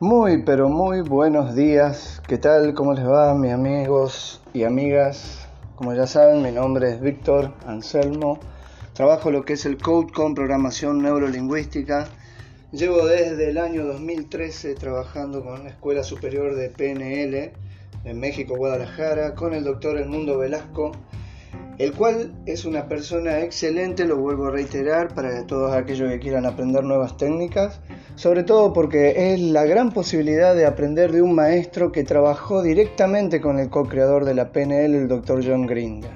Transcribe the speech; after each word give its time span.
Muy, 0.00 0.42
pero 0.44 0.68
muy 0.68 1.00
buenos 1.00 1.56
días. 1.56 2.22
¿Qué 2.28 2.38
tal? 2.38 2.72
¿Cómo 2.72 2.94
les 2.94 3.04
va, 3.04 3.34
mis 3.34 3.50
amigos 3.50 4.40
y 4.54 4.62
amigas? 4.62 5.48
Como 5.74 5.92
ya 5.92 6.06
saben, 6.06 6.40
mi 6.40 6.52
nombre 6.52 6.92
es 6.92 7.00
Víctor 7.00 7.52
Anselmo. 7.66 8.38
Trabajo 8.92 9.32
lo 9.32 9.44
que 9.44 9.54
es 9.54 9.66
el 9.66 9.76
Code 9.76 10.12
con 10.12 10.36
programación 10.36 11.02
neurolingüística. 11.02 12.06
Llevo 12.70 13.06
desde 13.06 13.50
el 13.50 13.58
año 13.58 13.84
2013 13.86 14.76
trabajando 14.76 15.42
con 15.42 15.64
la 15.64 15.70
Escuela 15.70 16.04
Superior 16.04 16.54
de 16.54 16.70
PNL 16.70 17.50
en 18.04 18.20
México, 18.20 18.54
Guadalajara, 18.56 19.34
con 19.34 19.52
el 19.52 19.64
doctor 19.64 19.98
Edmundo 19.98 20.38
Velasco, 20.38 20.92
el 21.78 21.92
cual 21.94 22.32
es 22.46 22.64
una 22.64 22.88
persona 22.88 23.40
excelente, 23.40 24.04
lo 24.04 24.16
vuelvo 24.16 24.46
a 24.46 24.50
reiterar, 24.50 25.14
para 25.14 25.46
todos 25.46 25.74
aquellos 25.74 26.10
que 26.10 26.18
quieran 26.18 26.46
aprender 26.46 26.84
nuevas 26.84 27.16
técnicas 27.16 27.80
sobre 28.18 28.42
todo 28.42 28.72
porque 28.72 29.32
es 29.32 29.40
la 29.40 29.64
gran 29.64 29.92
posibilidad 29.92 30.56
de 30.56 30.66
aprender 30.66 31.12
de 31.12 31.22
un 31.22 31.36
maestro 31.36 31.92
que 31.92 32.02
trabajó 32.02 32.62
directamente 32.62 33.40
con 33.40 33.60
el 33.60 33.70
co-creador 33.70 34.24
de 34.24 34.34
la 34.34 34.50
PNL, 34.50 34.92
el 34.96 35.06
Dr. 35.06 35.40
John 35.46 35.66
Grinder. 35.66 36.10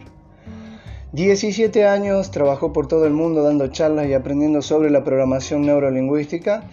17 1.13 1.87
años 1.87 2.33
trabajó 2.33 2.73
por 2.73 2.89
todo 2.89 3.07
el 3.07 3.13
mundo 3.13 3.45
dando 3.45 3.69
charlas 3.69 4.09
y 4.09 4.15
aprendiendo 4.15 4.63
sobre 4.63 4.91
la 4.91 5.05
programación 5.05 5.63
neurolingüística 5.63 6.65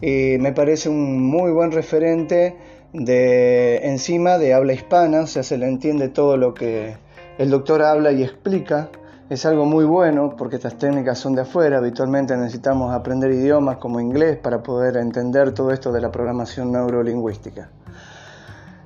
y 0.00 0.38
me 0.40 0.52
parece 0.52 0.88
un 0.88 1.22
muy 1.22 1.50
buen 1.50 1.72
referente 1.72 2.56
de 2.94 3.86
encima 3.86 4.38
de 4.38 4.54
habla 4.54 4.72
hispana, 4.72 5.20
o 5.20 5.26
sea, 5.26 5.42
se 5.42 5.58
le 5.58 5.66
entiende 5.66 6.08
todo 6.08 6.38
lo 6.38 6.54
que 6.54 6.94
el 7.40 7.48
doctor 7.48 7.82
habla 7.82 8.12
y 8.12 8.22
explica 8.22 8.90
es 9.30 9.46
algo 9.46 9.64
muy 9.64 9.86
bueno 9.86 10.34
porque 10.36 10.56
estas 10.56 10.76
técnicas 10.76 11.16
son 11.16 11.34
de 11.34 11.40
afuera. 11.40 11.78
Habitualmente 11.78 12.36
necesitamos 12.36 12.94
aprender 12.94 13.30
idiomas 13.30 13.78
como 13.78 13.98
inglés 13.98 14.36
para 14.36 14.62
poder 14.62 14.98
entender 14.98 15.54
todo 15.54 15.70
esto 15.70 15.90
de 15.90 16.02
la 16.02 16.10
programación 16.10 16.70
neurolingüística. 16.70 17.70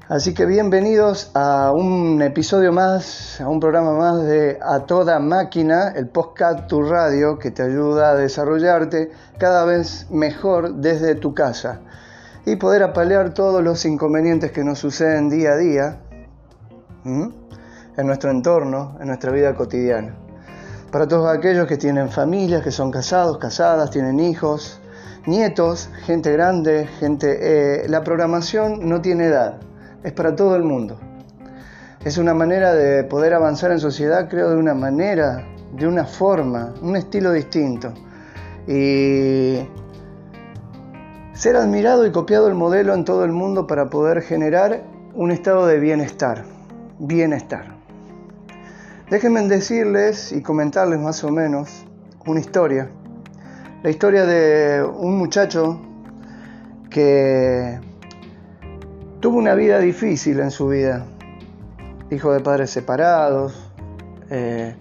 Así 0.09 0.35
que 0.35 0.47
bienvenidos 0.47 1.33
a 1.35 1.73
un 1.75 2.23
episodio 2.23 2.71
más, 2.71 3.41
a 3.41 3.49
un 3.49 3.59
programa 3.59 3.93
más 3.95 4.23
de 4.23 4.57
A 4.63 4.87
Toda 4.87 5.19
Máquina, 5.19 5.89
el 5.89 6.07
podcast 6.07 6.69
Tu 6.69 6.81
Radio 6.81 7.41
que 7.41 7.51
te 7.51 7.65
ayuda 7.65 8.11
a 8.11 8.15
desarrollarte 8.15 9.11
cada 9.37 9.65
vez 9.65 10.07
mejor 10.13 10.77
desde 10.77 11.17
tu 11.17 11.35
casa 11.35 11.81
y 12.47 12.55
poder 12.55 12.85
apalear 12.85 13.35
todos 13.35 13.65
los 13.65 13.85
inconvenientes 13.85 14.53
que 14.53 14.63
nos 14.63 14.79
suceden 14.79 15.29
día 15.29 15.55
a 15.55 15.57
día 15.57 16.01
en 17.97 18.07
nuestro 18.07 18.31
entorno, 18.31 18.97
en 19.01 19.09
nuestra 19.09 19.31
vida 19.31 19.55
cotidiana 19.55 20.15
para 20.95 21.09
todos 21.09 21.37
aquellos 21.37 21.67
que 21.67 21.77
tienen 21.77 22.09
familias, 22.09 22.63
que 22.63 22.71
son 22.71 22.93
casados, 22.93 23.39
casadas, 23.39 23.91
tienen 23.91 24.21
hijos, 24.21 24.81
nietos, 25.27 25.91
gente 26.05 26.31
grande, 26.31 26.87
gente... 27.01 27.83
Eh, 27.83 27.89
la 27.89 28.05
programación 28.05 28.89
no 28.89 29.01
tiene 29.01 29.25
edad, 29.25 29.57
es 30.05 30.13
para 30.13 30.37
todo 30.37 30.55
el 30.55 30.63
mundo. 30.63 30.97
Es 32.05 32.17
una 32.17 32.33
manera 32.33 32.73
de 32.75 33.03
poder 33.03 33.35
avanzar 33.35 33.73
en 33.73 33.81
sociedad, 33.81 34.29
creo, 34.29 34.51
de 34.51 34.57
una 34.57 34.75
manera, 34.75 35.45
de 35.73 35.89
una 35.89 36.05
forma, 36.05 36.73
un 36.81 36.95
estilo 36.95 37.33
distinto. 37.33 37.93
Y 38.69 39.67
ser 41.33 41.57
admirado 41.57 42.07
y 42.07 42.13
copiado 42.13 42.47
el 42.47 42.55
modelo 42.55 42.95
en 42.95 43.05
todo 43.05 43.25
el 43.25 43.33
mundo 43.33 43.67
para 43.67 43.91
poder 43.91 44.23
generar 44.23 44.85
un 45.13 45.33
estado 45.33 45.67
de 45.67 45.81
bienestar. 45.81 46.45
Bienestar. 47.01 47.74
Déjenme 49.11 49.43
decirles 49.43 50.33
y 50.33 50.41
comentarles 50.41 50.99
más 50.99 51.23
o 51.25 51.31
menos 51.31 51.85
una 52.25 52.41
historia. 52.41 52.89
La 53.83 53.91
historia 53.91 54.25
de 54.25 54.83
un 54.83 55.19
muchacho 55.19 55.79
que 56.89 57.79
tuvo 59.21 59.37
una 59.37 59.55
vida 59.55 59.79
difícil 59.79 60.41
en 60.41 60.51
su 60.51 60.69
vida. 60.69 61.05
Hijo 62.11 62.33
de 62.33 62.41
padres 62.41 62.71
separados, 62.71 63.71
eh, 64.31 64.75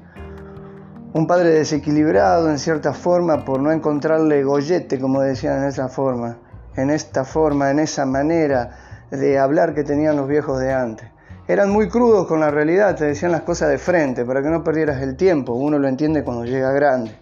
un 1.14 1.28
padre 1.28 1.50
desequilibrado 1.50 2.50
en 2.50 2.59
cierta 2.59 2.94
forma 2.94 3.44
por 3.44 3.59
no 3.59 3.74
encontrarle 3.74 4.42
gollete, 4.46 5.02
como 5.02 5.19
decían 5.19 5.64
en 5.64 5.68
esa 5.68 5.90
forma, 5.90 6.38
en 6.78 6.92
esta 6.92 7.25
forma, 7.25 7.72
en 7.72 7.80
esa 7.80 8.06
manera 8.06 9.06
de 9.12 9.38
hablar 9.38 9.75
que 9.75 9.84
tenían 9.84 10.16
los 10.16 10.30
viejos 10.30 10.62
de 10.62 10.72
antes 10.72 11.14
eran 11.53 11.69
muy 11.69 11.88
crudos 11.88 12.25
con 12.25 12.40
la 12.40 12.50
realidad, 12.50 12.96
te 12.96 13.06
decían 13.06 13.31
las 13.31 13.44
cosas 13.44 13.69
de 13.69 13.78
frente 13.78 14.25
para 14.25 14.41
que 14.41 14.50
no 14.50 14.64
perdieras 14.64 15.00
el 15.03 15.16
tiempo, 15.16 15.53
uno 15.53 15.78
lo 15.78 15.88
entiende 15.88 16.24
cuando 16.24 16.46
llega 16.46 16.72
grande. 16.72 17.16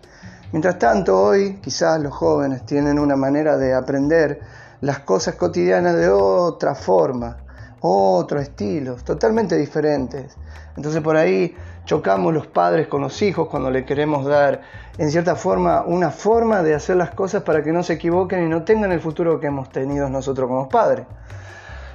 Mientras 0.53 0.79
tanto, 0.79 1.21
hoy 1.21 1.59
quizás 1.61 1.99
los 1.99 2.13
jóvenes 2.13 2.65
tienen 2.65 2.97
una 2.97 3.17
manera 3.17 3.57
de 3.57 3.73
aprender 3.73 4.39
las 4.79 4.99
cosas 4.99 5.35
cotidianas 5.35 5.97
de 5.97 6.07
otra 6.07 6.75
forma, 6.75 7.39
otro 7.81 8.39
estilo, 8.39 8.95
totalmente 9.03 9.57
diferentes. 9.57 10.37
Entonces 10.77 11.01
por 11.01 11.17
ahí 11.17 11.53
chocamos 11.83 12.33
los 12.33 12.47
padres 12.47 12.87
con 12.87 13.01
los 13.01 13.21
hijos 13.21 13.49
cuando 13.49 13.69
le 13.69 13.83
queremos 13.83 14.25
dar, 14.25 14.61
en 14.97 15.11
cierta 15.11 15.35
forma, 15.35 15.83
una 15.85 16.09
forma 16.09 16.63
de 16.63 16.73
hacer 16.73 16.95
las 16.95 17.11
cosas 17.11 17.43
para 17.43 17.63
que 17.63 17.73
no 17.73 17.83
se 17.83 17.93
equivoquen 17.93 18.45
y 18.45 18.47
no 18.47 18.63
tengan 18.63 18.93
el 18.93 19.01
futuro 19.01 19.41
que 19.41 19.47
hemos 19.47 19.69
tenido 19.69 20.09
nosotros 20.09 20.47
como 20.47 20.69
padres. 20.69 21.05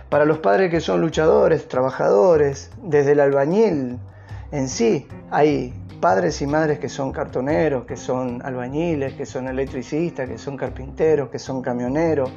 Para 0.08 0.24
los 0.24 0.38
padres 0.38 0.70
que 0.70 0.80
son 0.80 1.00
luchadores, 1.00 1.66
trabajadores, 1.66 2.70
desde 2.82 3.12
el 3.12 3.20
albañil 3.20 3.98
en 4.52 4.68
sí, 4.68 5.08
hay 5.30 5.74
padres 6.00 6.40
y 6.42 6.46
madres 6.46 6.78
que 6.78 6.88
son 6.88 7.10
cartoneros, 7.10 7.84
que 7.84 7.96
son 7.96 8.40
albañiles, 8.44 9.14
que 9.14 9.26
son 9.26 9.48
electricistas, 9.48 10.28
que 10.28 10.38
son 10.38 10.56
carpinteros, 10.56 11.28
que 11.28 11.40
son 11.40 11.60
camioneros. 11.60 12.30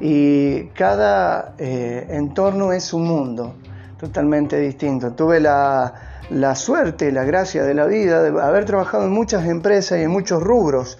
Y 0.00 0.64
cada 0.68 1.54
eh, 1.58 2.06
entorno 2.10 2.72
es 2.72 2.92
un 2.92 3.06
mundo 3.06 3.54
totalmente 3.98 4.58
distinto. 4.60 5.12
Tuve 5.12 5.40
la, 5.40 5.94
la 6.28 6.54
suerte, 6.54 7.10
la 7.10 7.24
gracia 7.24 7.64
de 7.64 7.72
la 7.72 7.86
vida 7.86 8.22
de 8.22 8.40
haber 8.40 8.66
trabajado 8.66 9.04
en 9.04 9.12
muchas 9.12 9.46
empresas 9.46 9.98
y 9.98 10.02
en 10.02 10.10
muchos 10.10 10.42
rubros 10.42 10.98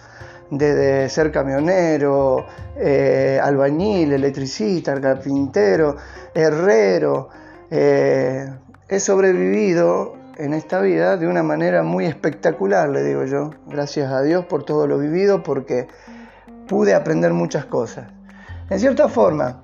desde 0.51 1.09
ser 1.09 1.31
camionero, 1.31 2.47
eh, 2.77 3.41
albañil, 3.43 4.13
electricista, 4.13 5.01
carpintero, 5.01 5.97
herrero. 6.35 7.29
Eh, 7.71 8.49
he 8.89 9.01
sobrevivido 9.01 10.17
en 10.37 10.55
esta 10.55 10.81
vida 10.81 11.17
de 11.17 11.27
una 11.27 11.43
manera 11.43 11.83
muy 11.83 12.07
espectacular, 12.07 12.89
le 12.89 13.03
digo 13.03 13.25
yo. 13.25 13.51
Gracias 13.67 14.11
a 14.11 14.23
Dios 14.23 14.47
por 14.47 14.65
todo 14.65 14.87
lo 14.87 14.99
vivido, 14.99 15.43
porque 15.43 15.89
pude 16.67 16.95
aprender 16.95 17.33
muchas 17.33 17.67
cosas. 17.67 18.09
En 18.71 18.79
cierta 18.79 19.09
forma, 19.09 19.63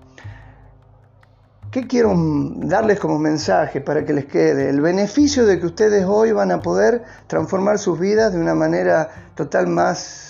¿qué 1.71 1.87
quiero 1.87 2.13
darles 2.17 2.99
como 2.99 3.19
mensaje 3.19 3.81
para 3.81 4.05
que 4.05 4.13
les 4.13 4.27
quede? 4.27 4.69
El 4.69 4.81
beneficio 4.81 5.47
de 5.47 5.61
que 5.61 5.67
ustedes 5.67 6.05
hoy 6.07 6.33
van 6.33 6.51
a 6.51 6.61
poder 6.61 7.05
transformar 7.27 7.79
sus 7.79 7.99
vidas 7.99 8.33
de 8.33 8.41
una 8.41 8.55
manera 8.55 9.11
total 9.35 9.69
más 9.69 10.24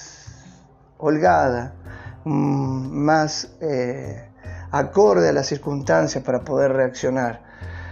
holgada, 0.98 1.74
mm, 2.24 2.88
más 3.04 3.48
eh, 3.60 4.28
acorde 4.70 5.28
a 5.28 5.32
las 5.32 5.46
circunstancias 5.46 6.22
para 6.24 6.40
poder 6.40 6.72
reaccionar. 6.72 7.42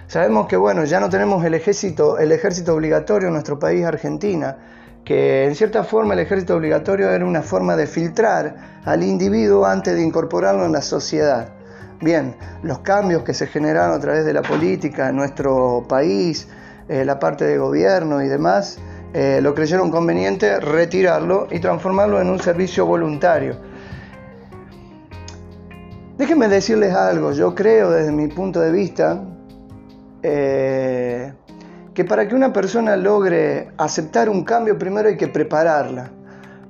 Sabemos 0.06 0.46
que 0.46 0.56
bueno, 0.56 0.84
ya 0.84 1.00
no 1.00 1.08
tenemos 1.08 1.44
el 1.44 1.54
ejército, 1.54 2.18
el 2.18 2.32
ejército 2.32 2.74
obligatorio 2.74 3.28
en 3.28 3.34
nuestro 3.34 3.58
país, 3.58 3.84
Argentina, 3.84 4.56
que 5.04 5.46
en 5.46 5.54
cierta 5.54 5.84
forma 5.84 6.14
el 6.14 6.20
ejército 6.20 6.56
obligatorio 6.56 7.10
era 7.10 7.24
una 7.24 7.42
forma 7.42 7.76
de 7.76 7.86
filtrar 7.86 8.80
al 8.84 9.02
individuo 9.02 9.64
antes 9.64 9.94
de 9.94 10.02
incorporarlo 10.02 10.66
en 10.66 10.72
la 10.72 10.82
sociedad. 10.82 11.48
Bien, 12.00 12.36
los 12.62 12.80
cambios 12.80 13.22
que 13.22 13.32
se 13.32 13.46
generaron 13.46 13.94
a 13.94 14.00
través 14.00 14.24
de 14.24 14.32
la 14.32 14.42
política 14.42 15.08
en 15.08 15.16
nuestro 15.16 15.84
país, 15.88 16.48
eh, 16.88 17.04
la 17.04 17.18
parte 17.18 17.44
de 17.44 17.58
gobierno 17.58 18.22
y 18.22 18.28
demás, 18.28 18.78
eh, 19.14 19.40
lo 19.42 19.54
creyeron 19.54 19.90
conveniente 19.90 20.58
retirarlo 20.58 21.46
y 21.50 21.60
transformarlo 21.60 22.20
en 22.20 22.30
un 22.30 22.40
servicio 22.40 22.86
voluntario. 22.86 23.56
Déjenme 26.16 26.48
decirles 26.48 26.94
algo, 26.94 27.32
yo 27.32 27.54
creo 27.54 27.90
desde 27.90 28.12
mi 28.12 28.28
punto 28.28 28.60
de 28.60 28.70
vista 28.70 29.22
eh, 30.22 31.32
que 31.94 32.04
para 32.04 32.26
que 32.26 32.34
una 32.34 32.52
persona 32.52 32.96
logre 32.96 33.70
aceptar 33.76 34.28
un 34.28 34.44
cambio 34.44 34.78
primero 34.78 35.08
hay 35.08 35.16
que 35.16 35.28
prepararla, 35.28 36.10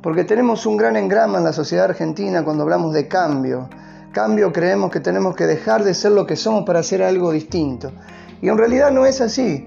porque 0.00 0.24
tenemos 0.24 0.66
un 0.66 0.76
gran 0.76 0.96
engrama 0.96 1.38
en 1.38 1.44
la 1.44 1.52
sociedad 1.52 1.84
argentina 1.84 2.42
cuando 2.44 2.64
hablamos 2.64 2.92
de 2.92 3.06
cambio. 3.06 3.68
Cambio 4.12 4.52
creemos 4.52 4.90
que 4.90 5.00
tenemos 5.00 5.36
que 5.36 5.46
dejar 5.46 5.84
de 5.84 5.94
ser 5.94 6.12
lo 6.12 6.26
que 6.26 6.36
somos 6.36 6.64
para 6.64 6.80
hacer 6.80 7.02
algo 7.02 7.30
distinto. 7.30 7.92
Y 8.40 8.48
en 8.48 8.58
realidad 8.58 8.90
no 8.90 9.06
es 9.06 9.20
así. 9.20 9.66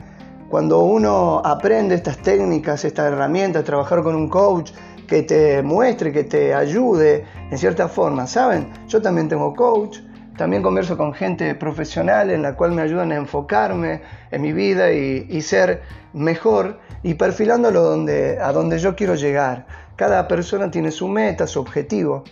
Cuando 0.50 0.84
uno 0.84 1.42
aprende 1.44 1.96
estas 1.96 2.18
técnicas, 2.20 2.86
estas 2.86 3.12
herramientas, 3.12 3.64
trabajar 3.64 4.04
con 4.04 4.16
un 4.16 4.30
coach 4.30 4.72
que 5.08 5.24
te 5.24 5.64
muestre, 5.64 6.12
que 6.12 6.24
te 6.24 6.54
ayude 6.54 7.26
en 7.50 7.58
cierta 7.58 7.88
forma, 7.88 8.28
¿saben? 8.28 8.72
Yo 8.88 9.02
también 9.02 9.28
tengo 9.28 9.56
coach, 9.56 10.00
también 10.38 10.62
converso 10.62 10.98
con 10.98 11.14
gente 11.14 11.56
profesional 11.56 12.30
en 12.30 12.44
la 12.44 12.56
cual 12.56 12.74
me 12.74 12.84
ayudan 12.84 13.12
a 13.12 13.16
enfocarme 13.16 14.02
en 14.32 14.42
mi 14.42 14.54
vida 14.54 14.92
y, 14.92 15.42
ser 15.42 15.82
mejor 16.14 16.80
y 17.04 17.16
perfilándolo 17.16 17.82
donde, 17.82 18.40
a 18.40 18.52
donde 18.52 18.78
yo 18.78 18.96
quiero 18.96 19.16
llegar. 19.16 19.66
Cada 19.96 20.28
persona 20.28 20.70
tiene 20.70 20.92
su 20.92 21.08
meta, 21.08 21.48
su 21.48 21.60
objetivo. 21.60 22.24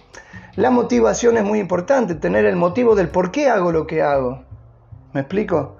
La 0.55 0.69
motivación 0.69 1.37
es 1.37 1.43
muy 1.43 1.59
importante, 1.59 2.13
tener 2.13 2.45
el 2.45 2.57
motivo 2.57 2.93
del 2.93 3.09
por 3.09 3.31
qué 3.31 3.49
hago 3.49 3.71
lo 3.71 3.87
que 3.87 4.03
hago. 4.03 4.43
¿Me 5.13 5.21
explico? 5.21 5.77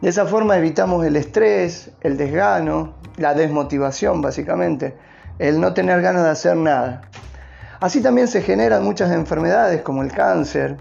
De 0.00 0.08
esa 0.08 0.24
forma 0.24 0.56
evitamos 0.56 1.04
el 1.04 1.16
estrés, 1.16 1.90
el 2.00 2.16
desgano, 2.16 2.94
la 3.16 3.34
desmotivación 3.34 4.22
básicamente, 4.22 4.96
el 5.38 5.60
no 5.60 5.74
tener 5.74 6.00
ganas 6.00 6.24
de 6.24 6.30
hacer 6.30 6.56
nada. 6.56 7.02
Así 7.80 8.00
también 8.00 8.26
se 8.28 8.40
generan 8.40 8.82
muchas 8.82 9.10
enfermedades 9.12 9.82
como 9.82 10.02
el 10.02 10.10
cáncer, 10.10 10.78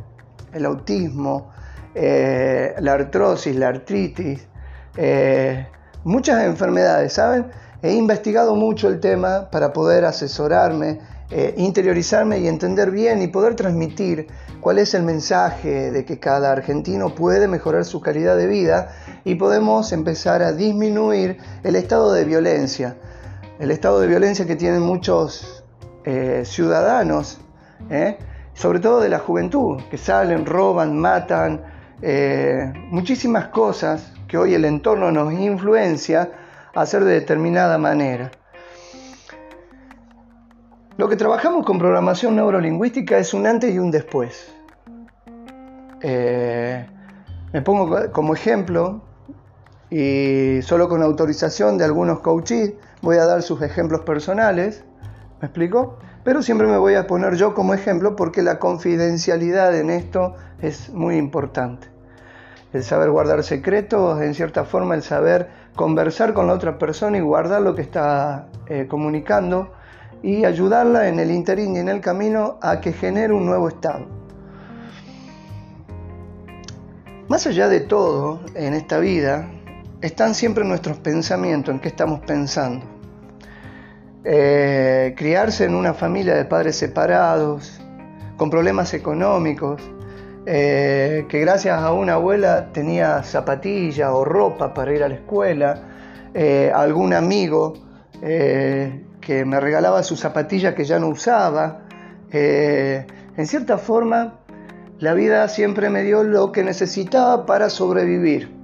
el 0.54 0.66
autismo, 0.66 1.52
eh, 1.96 2.76
la 2.80 2.94
artrosis, 2.94 3.56
la 3.56 3.70
artritis, 3.70 4.48
eh, 4.96 5.68
muchas 6.04 6.44
enfermedades, 6.46 7.14
¿saben? 7.14 7.48
He 7.82 7.94
investigado 7.94 8.56
mucho 8.56 8.88
el 8.88 9.00
tema 9.00 9.50
para 9.50 9.74
poder 9.74 10.06
asesorarme, 10.06 11.00
eh, 11.32 11.54
interiorizarme 11.58 12.40
y 12.40 12.48
entender 12.48 12.92
bien 12.92 13.22
y 13.22 13.28
poder 13.28 13.56
transmitir 13.56 14.28
cuál 14.60 14.80
es 14.80 14.94
el 14.94 15.04
mensaje 15.04 15.92
de 15.92 16.04
que 16.04 16.20
cada 16.20 16.52
argentino 16.52 17.14
puede 17.16 17.48
mejorar 17.48 17.86
su 17.86 18.02
calidad 18.02 18.36
de 18.36 18.48
vida 18.48 18.90
y 19.26 19.36
podemos 19.36 19.92
empezar 19.92 20.42
a 20.42 20.54
disminuir 20.54 21.38
el 21.64 21.76
estado 21.76 22.14
de 22.14 22.26
violencia, 22.26 22.96
el 23.60 23.72
estado 23.72 24.00
de 24.00 24.08
violencia 24.08 24.46
que 24.46 24.56
tienen 24.56 24.82
muchos 24.82 25.64
ciudadanos, 26.44 27.40
sobre 28.54 28.80
todo 28.80 29.00
de 29.00 29.10
la 29.10 29.20
juventud, 29.20 29.80
que 29.92 29.98
salen, 29.98 30.46
roban, 30.46 30.98
matan, 30.98 31.62
eh, 32.02 32.72
muchísimas 32.92 33.48
cosas 33.48 34.14
que 34.28 34.38
hoy 34.38 34.54
el 34.54 34.64
entorno 34.64 35.12
nos 35.12 35.34
influencia 35.34 36.32
a 36.74 36.82
hacer 36.82 37.04
de 37.04 37.14
determinada 37.14 37.78
manera. 37.78 38.32
Lo 40.98 41.10
que 41.10 41.16
trabajamos 41.16 41.66
con 41.66 41.80
programación 41.80 42.36
neurolingüística 42.36 43.18
es 43.18 43.34
un 43.34 43.48
antes 43.48 43.74
y 43.74 43.80
un 43.80 43.92
después. 43.92 44.54
Eh, 46.02 46.86
me 47.52 47.62
pongo 47.62 48.12
como 48.12 48.34
ejemplo 48.34 49.02
y 49.90 50.62
solo 50.62 50.88
con 50.88 51.02
autorización 51.02 51.78
de 51.78 51.86
algunos 51.86 52.20
coaches 52.20 52.74
voy 53.02 53.18
a 53.18 53.26
dar 53.26 53.42
sus 53.42 53.62
ejemplos 53.62 54.02
personales. 54.02 54.84
¿Me 55.42 55.48
explico? 55.48 55.98
Pero 56.24 56.42
siempre 56.42 56.68
me 56.68 56.78
voy 56.78 56.96
a 56.96 57.08
poner 57.08 57.36
yo 57.36 57.54
como 57.54 57.74
ejemplo 57.74 58.16
porque 58.16 58.44
la 58.44 58.60
confidencialidad 58.60 59.76
en 59.76 59.90
esto 59.90 60.36
es 60.62 60.90
muy 60.90 61.18
importante. 61.18 61.88
El 62.72 62.84
saber 62.84 63.10
guardar 63.10 63.44
secretos, 63.44 64.22
en 64.22 64.36
cierta 64.36 64.64
forma 64.64 64.94
el 64.94 65.02
saber 65.02 65.50
conversar 65.76 66.34
con 66.34 66.46
la 66.46 66.54
otra 66.54 66.78
persona 66.78 67.18
y 67.18 67.22
guardar 67.22 67.62
lo 67.62 67.74
que 67.74 67.82
está 67.82 68.48
eh, 68.68 68.86
comunicando 68.88 69.72
y 70.22 70.46
ayudarla 70.46 71.08
en 71.08 71.20
el 71.20 71.32
interín 71.32 71.76
y 71.76 71.80
en 71.80 71.90
el 71.90 72.02
camino 72.02 72.60
a 72.62 72.82
que 72.82 72.94
genere 72.94 73.34
un 73.34 73.46
nuevo 73.46 73.70
estado. 73.70 74.06
Más 77.28 77.48
allá 77.48 77.70
de 77.70 77.80
todo 77.80 78.42
en 78.56 78.74
esta 78.74 79.00
vida, 79.00 79.50
están 80.02 80.34
siempre 80.34 80.64
nuestros 80.64 80.98
pensamientos, 80.98 81.74
en 81.74 81.80
qué 81.80 81.90
estamos 81.90 82.22
pensando. 82.22 82.86
Eh, 84.24 85.14
criarse 85.18 85.66
en 85.66 85.76
una 85.76 85.94
familia 85.94 86.36
de 86.36 86.46
padres 86.46 86.78
separados, 86.78 87.80
con 88.38 88.50
problemas 88.50 88.94
económicos, 88.94 89.82
eh, 90.46 91.26
que 91.28 91.40
gracias 91.42 91.82
a 91.82 91.92
una 91.92 92.14
abuela 92.14 92.72
tenía 92.72 93.22
zapatilla 93.24 94.14
o 94.14 94.24
ropa 94.24 94.74
para 94.74 94.94
ir 94.94 95.04
a 95.04 95.10
la 95.10 95.16
escuela, 95.16 95.82
eh, 96.34 96.72
algún 96.74 97.14
amigo 97.14 97.74
que 98.22 99.46
me 99.46 99.60
regalaba 99.62 100.04
sus 100.04 100.20
zapatillas 100.20 100.74
que 100.74 100.84
ya 100.84 101.00
no 101.00 101.08
usaba. 101.08 101.84
en 102.32 103.48
cierta 103.48 103.78
forma, 103.78 104.40
la 105.00 105.14
vida 105.14 105.48
siempre 105.48 105.90
me 105.90 106.04
dio 106.04 106.24
lo 106.24 106.52
que 106.52 106.64
necesitaba 106.64 107.46
para 107.46 107.70
sobrevivir. 107.70 108.59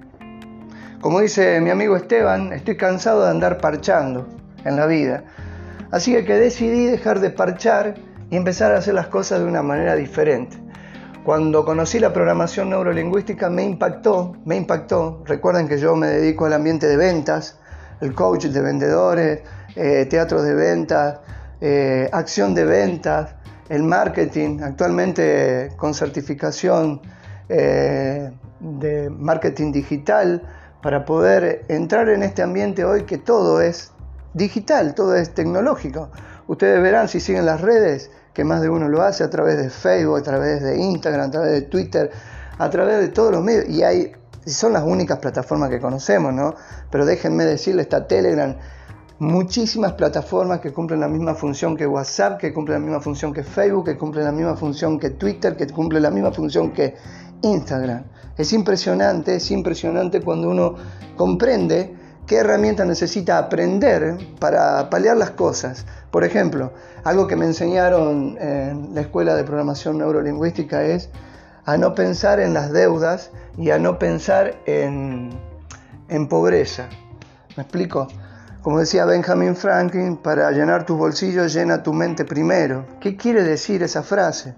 Como 1.06 1.20
dice 1.20 1.62
mi 1.62 1.70
amigo 1.70 1.96
Esteban, 1.96 2.52
estoy 2.52 2.78
cansado 2.78 3.26
de 3.26 3.30
andar 3.30 3.60
parchando 3.60 4.26
en 4.64 4.76
la 4.76 4.88
vida. 4.88 5.24
Así 5.92 6.12
que 6.26 6.34
decidí 6.34 6.88
dejar 6.88 7.20
de 7.20 7.30
parchar 7.30 7.94
y 8.32 8.36
empezar 8.36 8.72
a 8.72 8.80
hacer 8.80 8.96
las 8.96 9.06
cosas 9.06 9.42
de 9.42 9.46
una 9.46 9.62
manera 9.62 9.94
diferente. 9.94 10.58
Cuando 11.24 11.64
conocí 11.64 12.00
la 12.00 12.12
programación 12.12 12.72
neurolingüística 12.72 13.52
me 13.52 13.64
impactó, 13.64 14.36
me 14.46 14.56
impactó. 14.56 15.22
Recuerden 15.26 15.68
que 15.68 15.78
yo 15.78 15.96
me 15.96 16.08
dedico 16.08 16.48
al 16.48 16.54
ambiente 16.54 16.88
de 16.88 16.98
ventas, 16.98 17.60
el 18.02 18.16
coach 18.16 18.46
de 18.46 18.62
vendedores, 18.62 19.42
eh, 19.76 20.08
teatro 20.10 20.42
de 20.42 20.56
ventas, 20.56 21.20
eh, 21.62 22.10
acción 22.14 22.56
de 22.56 22.66
ventas, 22.66 23.36
el 23.70 23.84
marketing, 23.84 24.62
actualmente 24.64 25.70
con 25.78 25.94
certificación 25.94 27.00
eh, 27.48 28.32
de 28.60 29.12
marketing 29.12 29.72
digital, 29.72 30.42
para 30.86 31.04
poder 31.04 31.66
entrar 31.68 32.10
en 32.10 32.22
este 32.22 32.44
ambiente 32.44 32.86
hoy 32.86 33.06
que 33.06 33.18
todo 33.18 33.60
es 33.60 33.92
digital, 34.36 34.94
todo 34.94 35.16
es 35.16 35.34
tecnológico. 35.34 36.12
Ustedes 36.46 36.80
verán 36.80 37.08
si 37.08 37.20
siguen 37.20 37.48
las 37.48 37.62
redes, 37.62 38.12
que 38.36 38.44
más 38.44 38.62
de 38.62 38.70
uno 38.70 38.88
lo 38.88 39.02
hace 39.02 39.24
a 39.24 39.32
través 39.32 39.58
de 39.58 39.72
Facebook, 39.72 40.18
a 40.18 40.22
través 40.22 40.62
de 40.62 40.78
Instagram, 40.78 41.30
a 41.30 41.32
través 41.32 41.52
de 41.54 41.62
Twitter, 41.64 42.12
a 42.60 42.70
través 42.70 43.00
de 43.00 43.08
todos 43.08 43.32
los 43.32 43.42
medios. 43.42 43.68
Y 43.68 43.82
hay, 43.82 44.12
son 44.46 44.74
las 44.74 44.84
únicas 44.84 45.18
plataformas 45.18 45.72
que 45.72 45.80
conocemos, 45.80 46.32
¿no? 46.36 46.54
Pero 46.92 47.04
déjenme 47.04 47.46
decirles, 47.46 47.86
está 47.86 48.06
Telegram, 48.06 48.56
muchísimas 49.18 49.94
plataformas 49.94 50.60
que 50.60 50.72
cumplen 50.72 51.00
la 51.00 51.08
misma 51.08 51.34
función 51.34 51.76
que 51.76 51.88
WhatsApp, 51.88 52.38
que 52.40 52.54
cumplen 52.54 52.82
la 52.82 52.86
misma 52.86 53.02
función 53.02 53.34
que 53.34 53.42
Facebook, 53.42 53.86
que 53.86 53.98
cumplen 53.98 54.26
la 54.26 54.32
misma 54.32 54.56
función 54.56 55.00
que 55.00 55.10
Twitter, 55.10 55.58
que 55.58 55.66
cumplen 55.66 56.04
la 56.04 56.12
misma 56.12 56.32
función 56.32 56.72
que 56.74 56.94
Instagram. 57.46 58.04
Es 58.38 58.52
impresionante, 58.54 59.36
es 59.36 59.52
impresionante 59.52 60.22
cuando 60.22 60.50
uno 60.50 60.76
comprende 61.16 61.96
qué 62.28 62.38
herramientas 62.38 62.88
necesita 62.88 63.38
aprender 63.38 64.18
para 64.40 64.90
paliar 64.90 65.16
las 65.16 65.32
cosas. 65.32 65.86
Por 66.12 66.24
ejemplo, 66.24 66.74
algo 67.04 67.28
que 67.28 67.36
me 67.36 67.46
enseñaron 67.46 68.38
en 68.40 68.96
la 68.96 69.02
escuela 69.02 69.36
de 69.36 69.44
programación 69.44 69.98
neurolingüística 70.00 70.84
es 70.84 71.10
a 71.66 71.78
no 71.78 71.96
pensar 71.96 72.40
en 72.40 72.54
las 72.54 72.72
deudas 72.72 73.32
y 73.58 73.70
a 73.72 73.80
no 73.80 74.00
pensar 74.00 74.56
en, 74.66 75.30
en 76.10 76.28
pobreza. 76.28 76.90
¿Me 77.56 77.64
explico? 77.64 78.08
Como 78.62 78.80
decía 78.80 79.06
Benjamin 79.06 79.56
Franklin, 79.56 80.18
para 80.18 80.50
llenar 80.52 80.86
tus 80.86 80.98
bolsillos 80.98 81.54
llena 81.54 81.84
tu 81.84 81.94
mente 81.94 82.26
primero. 82.26 82.86
¿Qué 83.00 83.16
quiere 83.16 83.44
decir 83.44 83.84
esa 83.84 84.02
frase? 84.02 84.56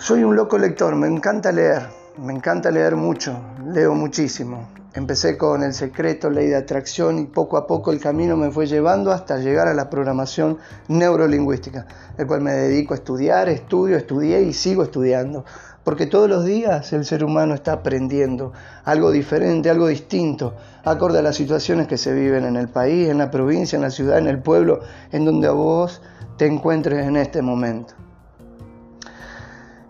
Soy 0.00 0.22
un 0.22 0.36
loco 0.36 0.58
lector, 0.58 0.94
me 0.94 1.08
encanta 1.08 1.50
leer, 1.50 1.88
me 2.18 2.32
encanta 2.32 2.70
leer 2.70 2.94
mucho, 2.94 3.36
leo 3.66 3.94
muchísimo. 3.94 4.68
Empecé 4.94 5.36
con 5.36 5.64
el 5.64 5.74
secreto, 5.74 6.30
ley 6.30 6.46
de 6.46 6.54
atracción 6.54 7.18
y 7.18 7.26
poco 7.26 7.56
a 7.56 7.66
poco 7.66 7.90
el 7.90 7.98
camino 7.98 8.36
me 8.36 8.52
fue 8.52 8.68
llevando 8.68 9.10
hasta 9.10 9.38
llegar 9.38 9.66
a 9.66 9.74
la 9.74 9.90
programación 9.90 10.58
neurolingüística, 10.86 11.88
el 12.16 12.28
cual 12.28 12.42
me 12.42 12.52
dedico 12.52 12.94
a 12.94 12.98
estudiar, 12.98 13.48
estudio, 13.48 13.96
estudié 13.96 14.42
y 14.42 14.52
sigo 14.52 14.84
estudiando. 14.84 15.44
Porque 15.82 16.06
todos 16.06 16.28
los 16.30 16.44
días 16.44 16.92
el 16.92 17.04
ser 17.04 17.24
humano 17.24 17.54
está 17.54 17.72
aprendiendo 17.72 18.52
algo 18.84 19.10
diferente, 19.10 19.68
algo 19.68 19.88
distinto, 19.88 20.54
acorde 20.84 21.18
a 21.18 21.22
las 21.22 21.34
situaciones 21.34 21.88
que 21.88 21.98
se 21.98 22.14
viven 22.14 22.44
en 22.44 22.54
el 22.54 22.68
país, 22.68 23.08
en 23.08 23.18
la 23.18 23.32
provincia, 23.32 23.74
en 23.74 23.82
la 23.82 23.90
ciudad, 23.90 24.18
en 24.18 24.28
el 24.28 24.40
pueblo, 24.40 24.78
en 25.10 25.24
donde 25.24 25.48
vos 25.48 26.00
te 26.36 26.46
encuentres 26.46 27.04
en 27.04 27.16
este 27.16 27.42
momento. 27.42 27.94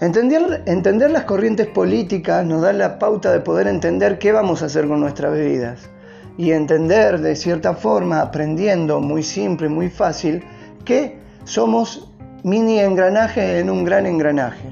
Entender, 0.01 1.11
las 1.11 1.25
corrientes 1.25 1.67
políticas 1.67 2.47
nos 2.47 2.63
da 2.63 2.73
la 2.73 3.01
pauta 3.01 3.33
de 3.33 3.41
poder 3.41 3.67
entender 3.67 4.21
qué 4.21 4.31
vamos 4.31 4.63
a 4.63 4.67
hacer 4.67 4.87
con 4.87 5.01
nuestras 5.01 5.37
vidas 5.37 5.91
y 6.37 6.53
entender 6.53 7.19
de 7.21 7.35
cierta 7.35 7.75
forma, 7.75 8.21
aprendiendo 8.21 9.01
muy 9.01 9.25
simple, 9.25 9.69
muy 9.69 9.91
fácil, 9.91 10.45
que 10.85 11.19
somos 11.43 12.13
mini 12.45 12.79
engranajes 12.79 13.61
en 13.61 13.71
un 13.71 13.83
gran 13.83 14.07
engranaje. 14.07 14.69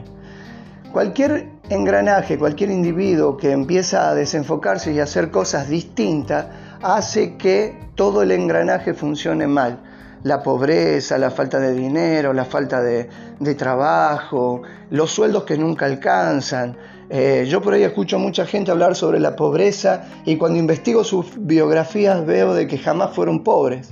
Cualquier 0.92 1.48
engranaje, 1.70 2.38
cualquier 2.38 2.70
individuo 2.70 3.36
que 3.36 3.50
empieza 3.50 4.08
a 4.08 4.14
desenfocarse 4.14 4.92
y 4.92 5.00
a 5.00 5.04
hacer 5.04 5.32
cosas 5.32 5.68
distintas, 5.68 6.46
hace 6.82 7.36
que 7.36 7.76
todo 7.96 8.22
el 8.22 8.30
engranaje 8.30 8.94
funcione 8.94 9.48
mal 9.48 9.80
la 10.26 10.42
pobreza, 10.42 11.18
la 11.18 11.30
falta 11.30 11.60
de 11.60 11.72
dinero, 11.72 12.32
la 12.32 12.44
falta 12.44 12.82
de, 12.82 13.08
trabajo, 13.54 14.60
los 14.90 15.12
sueldos 15.12 15.44
que 15.44 15.56
nunca 15.56 15.86
alcanzan. 15.86 16.76
Eh, 17.08 17.46
yo 17.48 17.62
por 17.62 17.74
ahí 17.74 17.84
escucho 17.84 18.16
a 18.16 18.18
mucha 18.18 18.44
gente 18.44 18.72
hablar 18.72 18.96
sobre 18.96 19.20
la 19.20 19.36
pobreza 19.36 20.06
y 20.24 20.36
cuando 20.36 20.58
investigo 20.58 21.04
sus 21.04 21.26
biografías 21.36 22.26
veo 22.26 22.54
de 22.54 22.66
que 22.66 22.76
jamás 22.76 23.14
fueron 23.14 23.44
pobres. 23.44 23.90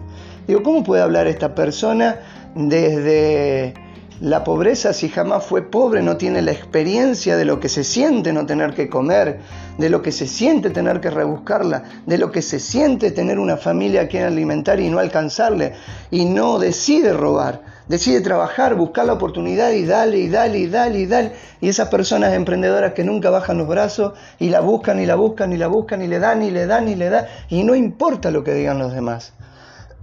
Digo, 0.49 0.65
¿cómo 0.65 0.83
puede 0.83 1.03
hablar 1.03 1.29
esta 1.29 1.55
persona 1.55 2.19
desde 2.57 3.75
la 4.21 4.43
pobreza 4.43 4.93
si 4.93 5.11
jamás 5.11 5.45
fue 5.45 5.63
pobre, 5.63 6.03
no 6.03 6.17
tiene 6.17 6.43
la 6.43 6.51
experiencia 6.51 7.37
de 7.37 7.45
lo 7.45 7.61
que 7.61 7.69
se 7.69 7.85
siente 7.85 8.33
no 8.33 8.45
tener 8.45 8.75
que 8.75 8.89
comer, 8.89 9.39
de 9.79 9.91
lo 9.91 10.03
que 10.03 10.13
se 10.13 10.27
siente 10.27 10.71
tener 10.71 11.01
que 11.01 11.11
rebuscarla, 11.11 11.85
de 12.07 12.19
lo 12.19 12.31
que 12.31 12.43
se 12.43 12.61
siente 12.61 13.11
tener 13.11 13.39
una 13.39 13.57
familia 13.57 14.03
a 14.03 14.09
quien 14.09 14.25
alimentar 14.25 14.81
y 14.81 14.89
no 14.89 14.99
alcanzarle, 14.99 15.75
y 16.11 16.25
no 16.25 16.59
decide 16.59 17.13
robar, 17.13 17.63
decide 17.89 18.21
trabajar, 18.21 18.75
buscar 18.75 19.07
la 19.07 19.15
oportunidad 19.15 19.73
y 19.73 19.85
dale 19.85 20.19
y 20.19 20.29
dale 20.29 20.59
y 20.59 20.67
dale 20.69 20.99
y 21.01 21.07
dale. 21.07 21.33
Y 21.61 21.69
esas 21.69 21.89
personas 21.89 22.33
emprendedoras 22.35 22.93
que 22.93 23.05
nunca 23.05 23.31
bajan 23.31 23.59
los 23.59 23.69
brazos 23.69 24.13
y 24.39 24.51
la 24.51 24.61
buscan 24.61 25.01
y 25.01 25.07
la 25.07 25.17
buscan 25.17 25.53
y 25.53 25.57
la 25.57 25.67
buscan 25.67 26.03
y 26.03 26.07
le 26.07 26.19
dan 26.19 26.43
y 26.43 26.51
le 26.51 26.67
dan 26.67 26.89
y 26.89 26.95
le 26.95 27.11
dan, 27.11 27.27
y 27.49 27.65
no 27.65 27.75
importa 27.75 28.31
lo 28.31 28.45
que 28.45 28.55
digan 28.55 28.79
los 28.79 28.93
demás. 28.93 29.33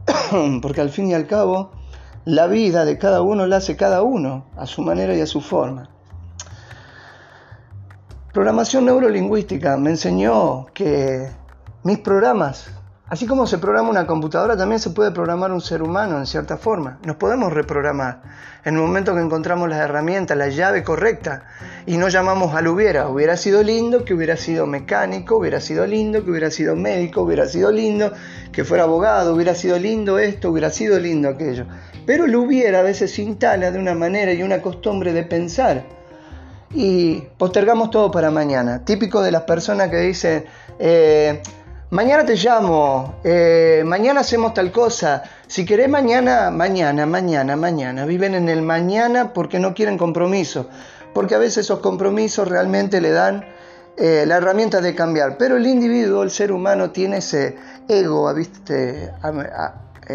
Porque 0.61 0.81
al 0.81 0.89
fin 0.89 1.09
y 1.09 1.13
al 1.13 1.27
cabo, 1.27 1.71
la 2.25 2.47
vida 2.47 2.85
de 2.85 2.97
cada 2.97 3.21
uno 3.21 3.45
la 3.47 3.57
hace 3.57 3.75
cada 3.75 4.01
uno, 4.03 4.45
a 4.57 4.65
su 4.65 4.81
manera 4.81 5.15
y 5.15 5.21
a 5.21 5.25
su 5.25 5.41
forma. 5.41 5.89
Programación 8.33 8.85
neurolingüística 8.85 9.75
me 9.75 9.89
enseñó 9.89 10.67
que 10.73 11.27
mis 11.83 11.99
programas, 11.99 12.71
así 13.09 13.25
como 13.25 13.45
se 13.45 13.57
programa 13.57 13.89
una 13.89 14.07
computadora, 14.07 14.55
también 14.55 14.79
se 14.79 14.91
puede 14.91 15.11
programar 15.11 15.51
un 15.51 15.59
ser 15.59 15.83
humano 15.83 16.17
en 16.17 16.25
cierta 16.25 16.55
forma. 16.55 16.97
Nos 17.05 17.17
podemos 17.17 17.51
reprogramar 17.51 18.21
en 18.63 18.75
el 18.75 18.81
momento 18.81 19.13
que 19.13 19.19
encontramos 19.19 19.67
las 19.67 19.81
herramientas, 19.81 20.37
la 20.37 20.47
llave 20.47 20.81
correcta 20.81 21.43
y 21.85 21.97
no 21.97 22.07
llamamos 22.07 22.55
al 22.55 22.69
hubiera. 22.69 23.09
Hubiera 23.09 23.35
sido 23.35 23.63
lindo 23.63 24.05
que 24.05 24.13
hubiera 24.13 24.37
sido 24.37 24.65
mecánico, 24.65 25.35
hubiera 25.35 25.59
sido 25.59 25.85
lindo 25.85 26.23
que 26.23 26.31
hubiera 26.31 26.51
sido 26.51 26.77
médico, 26.77 27.23
hubiera 27.23 27.47
sido 27.47 27.69
lindo 27.69 28.13
que 28.53 28.63
fuera 28.63 28.83
abogado, 28.83 29.35
hubiera 29.35 29.55
sido 29.55 29.77
lindo 29.77 30.19
esto, 30.19 30.51
hubiera 30.51 30.69
sido 30.69 30.97
lindo 30.99 31.27
aquello. 31.27 31.65
Pero 32.05 32.23
el 32.23 32.35
hubiera 32.37 32.79
a 32.79 32.83
veces 32.83 33.11
se 33.13 33.23
instala 33.23 33.71
de 33.71 33.79
una 33.79 33.93
manera 33.93 34.31
y 34.31 34.41
una 34.41 34.61
costumbre 34.61 35.11
de 35.11 35.23
pensar. 35.23 36.00
Y 36.73 37.21
postergamos 37.37 37.91
todo 37.91 38.09
para 38.11 38.31
mañana. 38.31 38.85
Típico 38.85 39.21
de 39.21 39.31
las 39.31 39.43
personas 39.43 39.89
que 39.89 39.97
dicen, 39.97 40.45
eh, 40.79 41.41
mañana 41.89 42.25
te 42.25 42.35
llamo, 42.35 43.15
eh, 43.23 43.83
mañana 43.85 44.21
hacemos 44.21 44.53
tal 44.53 44.71
cosa, 44.71 45.23
si 45.47 45.65
querés 45.65 45.89
mañana, 45.89 46.49
mañana, 46.49 47.05
mañana, 47.05 47.55
mañana. 47.57 48.05
Viven 48.05 48.35
en 48.35 48.47
el 48.47 48.61
mañana 48.61 49.33
porque 49.33 49.59
no 49.59 49.73
quieren 49.73 49.97
compromiso. 49.97 50.69
Porque 51.13 51.35
a 51.35 51.39
veces 51.39 51.65
esos 51.65 51.79
compromisos 51.79 52.47
realmente 52.47 53.01
le 53.01 53.11
dan 53.11 53.45
eh, 53.97 54.23
la 54.25 54.37
herramienta 54.37 54.79
de 54.79 54.95
cambiar. 54.95 55.37
Pero 55.37 55.57
el 55.57 55.67
individuo, 55.67 56.23
el 56.23 56.31
ser 56.31 56.53
humano, 56.53 56.91
tiene 56.91 57.17
ese 57.17 57.57
ego, 57.89 58.33
¿viste? 58.33 59.11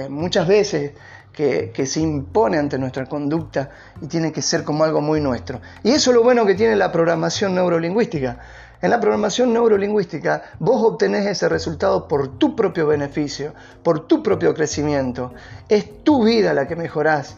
muchas 0.08 0.46
veces 0.46 0.92
que, 1.36 1.86
se 1.86 2.00
impone 2.00 2.56
ante 2.56 2.78
nuestra 2.78 3.04
conducta 3.04 3.68
y 4.00 4.06
tiene 4.06 4.32
que 4.32 4.40
ser 4.40 4.64
como 4.64 4.84
algo 4.84 5.02
muy 5.02 5.20
nuestro. 5.20 5.60
Y 5.82 5.90
eso 5.90 6.10
es 6.10 6.16
lo 6.16 6.22
bueno 6.22 6.46
que 6.46 6.54
tiene 6.54 6.74
la 6.76 6.90
programación 6.90 7.54
neurolingüística. 7.54 8.38
En 8.80 8.90
la 8.90 9.00
programación 9.00 9.52
neurolingüística 9.52 10.42
vos 10.58 10.82
obtenés 10.82 11.26
ese 11.26 11.48
resultado 11.50 12.08
por 12.08 12.38
tu 12.38 12.56
propio 12.56 12.86
beneficio, 12.86 13.52
por 13.82 14.06
tu 14.06 14.22
propio 14.22 14.54
crecimiento. 14.54 15.34
Es 15.68 16.02
tu 16.02 16.24
vida 16.24 16.54
la 16.54 16.66
que 16.66 16.74
mejorás. 16.74 17.36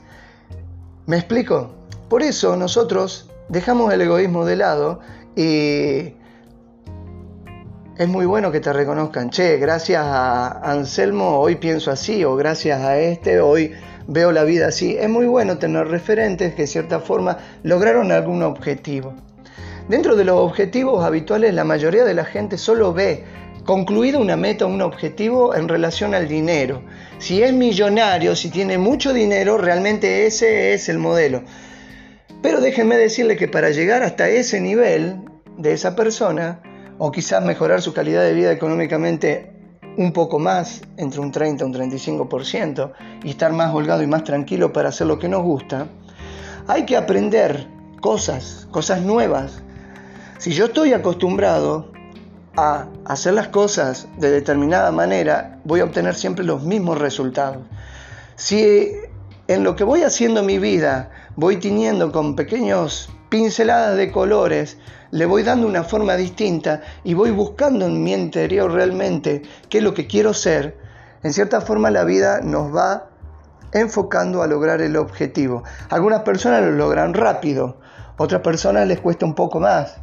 ¿Me 1.06 1.16
explico? 1.16 1.74
Por 2.08 2.22
eso 2.22 2.56
nosotros 2.56 3.28
dejamos 3.48 3.92
el 3.92 4.02
egoísmo 4.02 4.44
de 4.44 4.56
lado 4.56 5.00
y 5.34 6.14
es 7.98 8.06
muy 8.06 8.26
bueno 8.26 8.52
que 8.52 8.60
te 8.60 8.72
reconozcan, 8.72 9.28
che, 9.30 9.56
gracias 9.56 10.04
a 10.04 10.60
Anselmo 10.70 11.40
hoy 11.40 11.56
pienso 11.56 11.90
así, 11.90 12.22
o 12.22 12.36
gracias 12.36 12.80
a 12.80 12.96
este 13.00 13.40
hoy 13.40 13.72
veo 14.06 14.30
la 14.30 14.44
vida 14.44 14.68
así. 14.68 14.96
Es 14.96 15.08
muy 15.08 15.26
bueno 15.26 15.58
tener 15.58 15.88
referentes 15.88 16.54
que 16.54 16.62
de 16.62 16.68
cierta 16.68 17.00
forma 17.00 17.38
lograron 17.64 18.12
algún 18.12 18.44
objetivo. 18.44 19.14
Dentro 19.88 20.14
de 20.14 20.24
los 20.24 20.38
objetivos 20.38 21.04
habituales, 21.04 21.52
la 21.54 21.64
mayoría 21.64 22.04
de 22.04 22.14
la 22.14 22.24
gente 22.24 22.56
solo 22.56 22.92
ve 22.92 23.24
concluida 23.64 24.18
una 24.18 24.36
meta, 24.36 24.66
un 24.66 24.80
objetivo 24.80 25.56
en 25.56 25.66
relación 25.66 26.14
al 26.14 26.28
dinero. 26.28 26.82
Si 27.18 27.42
es 27.42 27.52
millonario, 27.52 28.36
si 28.36 28.48
tiene 28.48 28.78
mucho 28.78 29.12
dinero, 29.12 29.58
realmente 29.58 30.24
ese 30.24 30.72
es 30.72 30.88
el 30.88 30.98
modelo. 30.98 31.42
Pero 32.42 32.60
déjenme 32.60 32.96
decirle 32.96 33.36
que 33.36 33.48
para 33.48 33.70
llegar 33.70 34.04
hasta 34.04 34.28
ese 34.28 34.60
nivel 34.60 35.16
de 35.56 35.72
esa 35.72 35.96
persona, 35.96 36.60
o 36.98 37.10
quizás 37.12 37.44
mejorar 37.44 37.80
su 37.80 37.92
calidad 37.92 38.22
de 38.22 38.34
vida 38.34 38.52
económicamente 38.52 39.52
un 39.96 40.12
poco 40.12 40.38
más, 40.38 40.82
entre 40.96 41.20
un 41.20 41.32
30 41.32 41.64
y 41.64 41.66
un 41.66 41.74
35%, 41.74 42.92
y 43.24 43.30
estar 43.30 43.52
más 43.52 43.74
holgado 43.74 44.02
y 44.02 44.06
más 44.06 44.24
tranquilo 44.24 44.72
para 44.72 44.90
hacer 44.90 45.06
lo 45.06 45.18
que 45.18 45.28
nos 45.28 45.42
gusta, 45.42 45.88
hay 46.68 46.84
que 46.84 46.96
aprender 46.96 47.66
cosas, 48.00 48.68
cosas 48.70 49.02
nuevas. 49.02 49.60
Si 50.38 50.52
yo 50.52 50.66
estoy 50.66 50.92
acostumbrado 50.92 51.90
a 52.56 52.86
hacer 53.04 53.34
las 53.34 53.48
cosas 53.48 54.08
de 54.18 54.30
determinada 54.30 54.92
manera, 54.92 55.60
voy 55.64 55.80
a 55.80 55.84
obtener 55.84 56.14
siempre 56.14 56.44
los 56.44 56.62
mismos 56.62 56.98
resultados. 56.98 57.62
Si 58.36 58.92
en 59.48 59.64
lo 59.64 59.74
que 59.74 59.84
voy 59.84 60.02
haciendo 60.02 60.42
mi 60.42 60.58
vida 60.58 61.10
voy 61.34 61.56
teniendo 61.56 62.12
con 62.12 62.36
pequeños 62.36 63.10
pinceladas 63.28 63.96
de 63.96 64.12
colores, 64.12 64.78
le 65.10 65.26
voy 65.26 65.42
dando 65.42 65.66
una 65.66 65.84
forma 65.84 66.16
distinta 66.16 66.82
y 67.04 67.14
voy 67.14 67.30
buscando 67.30 67.86
en 67.86 68.02
mi 68.02 68.12
interior 68.12 68.70
realmente 68.72 69.42
qué 69.68 69.78
es 69.78 69.84
lo 69.84 69.94
que 69.94 70.06
quiero 70.06 70.34
ser, 70.34 70.76
en 71.22 71.32
cierta 71.32 71.60
forma 71.60 71.90
la 71.90 72.04
vida 72.04 72.40
nos 72.42 72.74
va 72.74 73.08
enfocando 73.72 74.42
a 74.42 74.46
lograr 74.46 74.80
el 74.80 74.96
objetivo. 74.96 75.64
Algunas 75.90 76.22
personas 76.22 76.62
lo 76.62 76.72
logran 76.72 77.14
rápido, 77.14 77.78
otras 78.16 78.42
personas 78.42 78.86
les 78.86 79.00
cuesta 79.00 79.26
un 79.26 79.34
poco 79.34 79.60
más. 79.60 79.96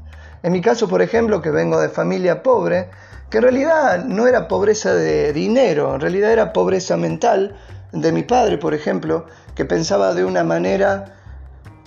En 0.43 0.51
mi 0.51 0.61
caso, 0.61 0.87
por 0.87 1.01
ejemplo, 1.01 1.41
que 1.41 1.49
vengo 1.49 1.79
de 1.79 1.89
familia 1.89 2.43
pobre, 2.43 2.89
que 3.29 3.37
en 3.37 3.43
realidad 3.43 4.05
no 4.05 4.27
era 4.27 4.47
pobreza 4.47 4.93
de 4.93 5.33
dinero, 5.33 5.95
en 5.95 6.01
realidad 6.01 6.31
era 6.31 6.53
pobreza 6.53 6.97
mental 6.97 7.55
de 7.91 8.11
mi 8.11 8.23
padre, 8.23 8.57
por 8.57 8.73
ejemplo, 8.73 9.25
que 9.55 9.65
pensaba 9.65 10.13
de 10.13 10.25
una 10.25 10.43
manera 10.43 11.15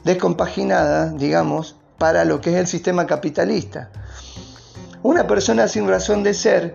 descompaginada, 0.04 1.10
digamos, 1.12 1.77
para 1.98 2.24
lo 2.24 2.40
que 2.40 2.50
es 2.50 2.56
el 2.56 2.66
sistema 2.66 3.06
capitalista. 3.06 3.90
Una 5.02 5.26
persona 5.26 5.68
sin 5.68 5.88
razón 5.88 6.22
de 6.22 6.32
ser 6.32 6.74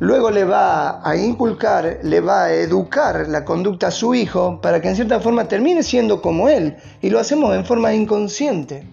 luego 0.00 0.30
le 0.30 0.44
va 0.44 1.06
a 1.08 1.16
inculcar, 1.16 1.98
le 2.02 2.20
va 2.20 2.44
a 2.44 2.52
educar 2.52 3.28
la 3.28 3.44
conducta 3.44 3.88
a 3.88 3.90
su 3.90 4.14
hijo 4.14 4.60
para 4.60 4.80
que 4.80 4.88
en 4.88 4.96
cierta 4.96 5.20
forma 5.20 5.46
termine 5.46 5.82
siendo 5.82 6.20
como 6.20 6.48
él 6.48 6.76
y 7.00 7.10
lo 7.10 7.20
hacemos 7.20 7.54
en 7.54 7.64
forma 7.64 7.94
inconsciente. 7.94 8.88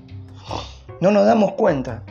No 1.00 1.12
nos 1.12 1.26
damos 1.26 1.54
cuenta. 1.54 2.04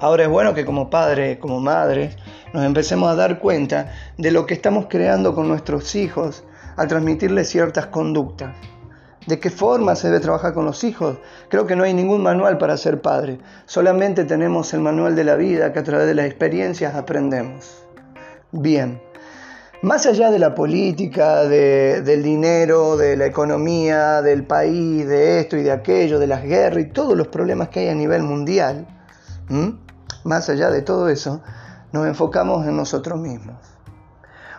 Ahora 0.00 0.24
es 0.24 0.30
bueno 0.30 0.54
que 0.54 0.64
como 0.64 0.88
padres, 0.88 1.38
como 1.38 1.60
madres, 1.60 2.16
nos 2.54 2.64
empecemos 2.64 3.10
a 3.10 3.14
dar 3.14 3.38
cuenta 3.38 3.92
de 4.16 4.30
lo 4.30 4.46
que 4.46 4.54
estamos 4.54 4.86
creando 4.88 5.34
con 5.34 5.46
nuestros 5.46 5.94
hijos 5.94 6.44
al 6.76 6.88
transmitirles 6.88 7.50
ciertas 7.50 7.86
conductas 7.86 8.56
de 9.26 9.38
qué 9.38 9.50
forma 9.50 9.96
se 9.96 10.08
debe 10.08 10.20
trabajar 10.20 10.54
con 10.54 10.64
los 10.64 10.82
hijos. 10.84 11.18
Creo 11.48 11.66
que 11.66 11.76
no 11.76 11.84
hay 11.84 11.94
ningún 11.94 12.22
manual 12.22 12.58
para 12.58 12.76
ser 12.76 13.00
padre, 13.00 13.38
solamente 13.66 14.24
tenemos 14.24 14.72
el 14.74 14.80
manual 14.80 15.14
de 15.16 15.24
la 15.24 15.36
vida 15.36 15.72
que 15.72 15.78
a 15.78 15.84
través 15.84 16.06
de 16.06 16.14
las 16.14 16.26
experiencias 16.26 16.94
aprendemos. 16.94 17.84
Bien, 18.52 19.00
más 19.82 20.04
allá 20.06 20.30
de 20.30 20.38
la 20.38 20.54
política, 20.54 21.44
del 21.44 22.22
dinero, 22.22 22.96
de 22.96 23.16
la 23.16 23.26
economía, 23.26 24.20
del 24.20 24.44
país, 24.44 25.06
de 25.06 25.40
esto 25.40 25.56
y 25.56 25.62
de 25.62 25.72
aquello, 25.72 26.18
de 26.18 26.26
las 26.26 26.42
guerras 26.42 26.80
y 26.84 26.88
todos 26.88 27.16
los 27.16 27.28
problemas 27.28 27.68
que 27.68 27.80
hay 27.80 27.88
a 27.88 27.94
nivel 27.94 28.22
mundial, 28.22 28.86
más 30.24 30.48
allá 30.50 30.70
de 30.70 30.82
todo 30.82 31.08
eso, 31.08 31.40
nos 31.92 32.06
enfocamos 32.06 32.66
en 32.66 32.76
nosotros 32.76 33.18
mismos. 33.18 33.56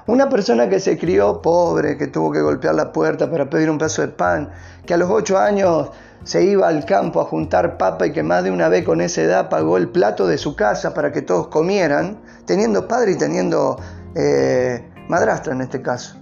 Una 0.08 0.30
persona 0.30 0.68
que 0.68 0.80
se 0.80 0.98
crió 0.98 1.42
pobre, 1.42 1.98
que 1.98 2.08
tuvo 2.08 2.32
que 2.32 2.42
golpear 2.42 2.74
la 2.74 2.92
puerta 2.92 3.30
para 3.30 3.50
pedir 3.50 3.70
un 3.70 3.78
pedazo 3.78 4.02
de 4.02 4.08
pan, 4.08 4.52
que 4.86 4.96
a 4.96 4.98
los 4.98 5.10
ocho 5.10 5.38
años 5.38 5.92
se 6.24 6.44
iba 6.44 6.68
al 6.68 6.86
campo 6.86 7.22
a 7.22 7.26
juntar 7.26 7.78
papa 7.78 8.08
y 8.08 8.12
que 8.12 8.24
más 8.24 8.44
de 8.44 8.52
una 8.52 8.68
vez 8.68 8.84
con 8.84 9.02
esa 9.02 9.22
edad 9.22 9.50
pagó 9.50 9.78
el 9.78 9.90
plato 9.90 10.28
de 10.28 10.38
su 10.38 10.56
casa 10.56 10.94
para 10.94 11.12
que 11.12 11.22
todos 11.22 11.48
comieran, 11.48 12.20
teniendo 12.46 12.88
padre 12.88 13.12
y 13.12 13.18
teniendo 13.18 13.80
eh, 14.16 14.90
madrastra 15.08 15.54
en 15.54 15.62
este 15.62 15.82
caso. 15.82 16.18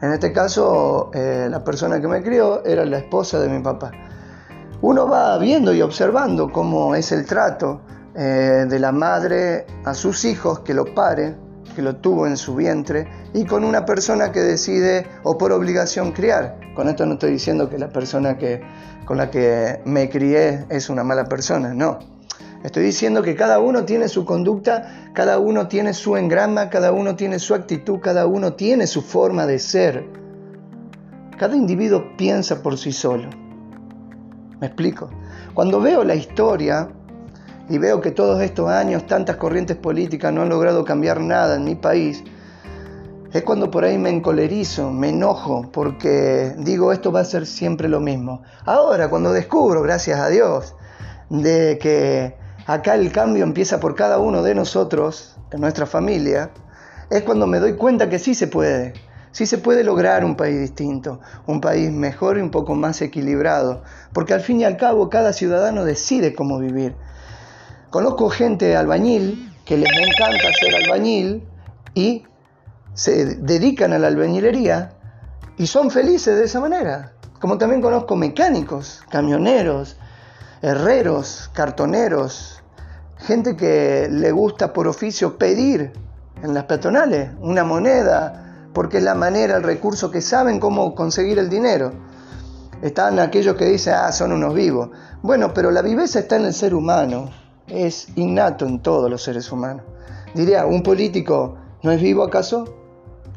En 0.00 0.12
este 0.12 0.32
caso, 0.32 1.10
eh, 1.12 1.46
la 1.50 1.62
persona 1.62 2.00
que 2.00 2.08
me 2.08 2.22
crió 2.22 2.64
era 2.64 2.86
la 2.86 2.98
esposa 2.98 3.38
de 3.38 3.48
mi 3.50 3.62
papá. 3.62 3.90
Uno 4.80 5.06
va 5.06 5.36
viendo 5.36 5.74
y 5.74 5.82
observando 5.82 6.50
cómo 6.50 6.94
es 6.94 7.12
el 7.12 7.26
trato 7.26 7.82
eh, 8.14 8.64
de 8.66 8.78
la 8.78 8.92
madre 8.92 9.66
a 9.84 9.92
sus 9.92 10.24
hijos 10.24 10.60
que 10.60 10.72
lo 10.72 10.94
pare, 10.94 11.36
lo 11.80 11.96
tuvo 11.96 12.26
en 12.26 12.36
su 12.36 12.54
vientre, 12.54 13.08
y 13.34 13.44
con 13.44 13.64
una 13.64 13.84
persona 13.84 14.32
que 14.32 14.40
decide 14.40 15.06
o 15.22 15.38
por 15.38 15.52
obligación 15.52 16.12
criar. 16.12 16.58
Con 16.74 16.88
esto 16.88 17.06
no 17.06 17.14
estoy 17.14 17.32
diciendo 17.32 17.68
que 17.68 17.78
la 17.78 17.88
persona 17.88 18.38
que, 18.38 18.62
con 19.04 19.16
la 19.16 19.30
que 19.30 19.80
me 19.84 20.08
crié 20.08 20.66
es 20.68 20.88
una 20.90 21.04
mala 21.04 21.24
persona, 21.24 21.74
no. 21.74 21.98
Estoy 22.62 22.84
diciendo 22.84 23.22
que 23.22 23.34
cada 23.34 23.58
uno 23.58 23.84
tiene 23.84 24.08
su 24.08 24.26
conducta, 24.26 25.10
cada 25.14 25.38
uno 25.38 25.66
tiene 25.68 25.94
su 25.94 26.16
engrama, 26.16 26.68
cada 26.68 26.92
uno 26.92 27.16
tiene 27.16 27.38
su 27.38 27.54
actitud, 27.54 28.00
cada 28.00 28.26
uno 28.26 28.52
tiene 28.52 28.86
su 28.86 29.00
forma 29.00 29.46
de 29.46 29.58
ser. 29.58 30.04
Cada 31.38 31.56
individuo 31.56 32.04
piensa 32.18 32.62
por 32.62 32.76
sí 32.76 32.92
solo. 32.92 33.30
¿Me 34.60 34.66
explico? 34.66 35.08
Cuando 35.54 35.80
veo 35.80 36.04
la 36.04 36.14
historia 36.14 36.90
y 37.70 37.78
veo 37.78 38.00
que 38.00 38.10
todos 38.10 38.42
estos 38.42 38.68
años 38.68 39.06
tantas 39.06 39.36
corrientes 39.36 39.76
políticas 39.76 40.32
no 40.32 40.42
han 40.42 40.48
logrado 40.48 40.84
cambiar 40.84 41.20
nada 41.20 41.54
en 41.54 41.64
mi 41.64 41.76
país, 41.76 42.24
es 43.32 43.44
cuando 43.44 43.70
por 43.70 43.84
ahí 43.84 43.96
me 43.96 44.10
encolerizo, 44.10 44.90
me 44.90 45.10
enojo, 45.10 45.70
porque 45.72 46.52
digo 46.58 46.92
esto 46.92 47.12
va 47.12 47.20
a 47.20 47.24
ser 47.24 47.46
siempre 47.46 47.88
lo 47.88 48.00
mismo. 48.00 48.42
Ahora, 48.64 49.08
cuando 49.08 49.32
descubro, 49.32 49.82
gracias 49.82 50.18
a 50.18 50.28
Dios, 50.28 50.74
de 51.28 51.78
que 51.80 52.36
acá 52.66 52.96
el 52.96 53.12
cambio 53.12 53.44
empieza 53.44 53.78
por 53.78 53.94
cada 53.94 54.18
uno 54.18 54.42
de 54.42 54.56
nosotros, 54.56 55.36
en 55.52 55.60
nuestra 55.60 55.86
familia, 55.86 56.50
es 57.08 57.22
cuando 57.22 57.46
me 57.46 57.60
doy 57.60 57.74
cuenta 57.74 58.08
que 58.08 58.18
sí 58.18 58.34
se 58.34 58.48
puede, 58.48 58.94
sí 59.30 59.46
se 59.46 59.58
puede 59.58 59.84
lograr 59.84 60.24
un 60.24 60.34
país 60.34 60.58
distinto, 60.58 61.20
un 61.46 61.60
país 61.60 61.92
mejor 61.92 62.36
y 62.36 62.40
un 62.40 62.50
poco 62.50 62.74
más 62.74 63.00
equilibrado, 63.00 63.84
porque 64.12 64.34
al 64.34 64.40
fin 64.40 64.60
y 64.60 64.64
al 64.64 64.76
cabo 64.76 65.08
cada 65.08 65.32
ciudadano 65.32 65.84
decide 65.84 66.34
cómo 66.34 66.58
vivir. 66.58 66.96
Conozco 67.90 68.30
gente 68.30 68.76
albañil 68.76 69.52
que 69.64 69.76
les 69.76 69.90
encanta 69.90 70.52
ser 70.60 70.76
albañil 70.76 71.44
y 71.92 72.22
se 72.94 73.34
dedican 73.36 73.92
a 73.92 73.98
la 73.98 74.06
albañilería 74.06 74.92
y 75.56 75.66
son 75.66 75.90
felices 75.90 76.38
de 76.38 76.44
esa 76.44 76.60
manera. 76.60 77.14
Como 77.40 77.58
también 77.58 77.82
conozco 77.82 78.14
mecánicos, 78.14 79.02
camioneros, 79.10 79.96
herreros, 80.62 81.50
cartoneros, 81.52 82.62
gente 83.18 83.56
que 83.56 84.08
le 84.08 84.30
gusta 84.30 84.72
por 84.72 84.86
oficio 84.86 85.36
pedir 85.36 85.92
en 86.44 86.54
las 86.54 86.64
peatonales 86.64 87.30
una 87.40 87.64
moneda, 87.64 88.68
porque 88.72 88.98
es 88.98 89.02
la 89.02 89.16
manera, 89.16 89.56
el 89.56 89.64
recurso 89.64 90.12
que 90.12 90.20
saben 90.20 90.60
cómo 90.60 90.94
conseguir 90.94 91.40
el 91.40 91.50
dinero. 91.50 91.92
Están 92.82 93.18
aquellos 93.18 93.56
que 93.56 93.64
dicen, 93.64 93.94
ah, 93.96 94.12
son 94.12 94.30
unos 94.30 94.54
vivos. 94.54 94.90
Bueno, 95.22 95.52
pero 95.52 95.72
la 95.72 95.82
viveza 95.82 96.20
está 96.20 96.36
en 96.36 96.44
el 96.44 96.54
ser 96.54 96.74
humano, 96.74 97.30
es 97.70 98.08
innato 98.16 98.66
en 98.66 98.80
todos 98.80 99.10
los 99.10 99.22
seres 99.22 99.50
humanos. 99.50 99.84
Diría, 100.34 100.66
¿un 100.66 100.82
político 100.82 101.56
no 101.82 101.90
es 101.90 102.00
vivo 102.00 102.22
acaso? 102.22 102.80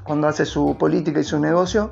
cuando 0.04 0.28
hace 0.28 0.46
su 0.46 0.76
política 0.78 1.20
y 1.20 1.24
su 1.24 1.40
negocio. 1.40 1.92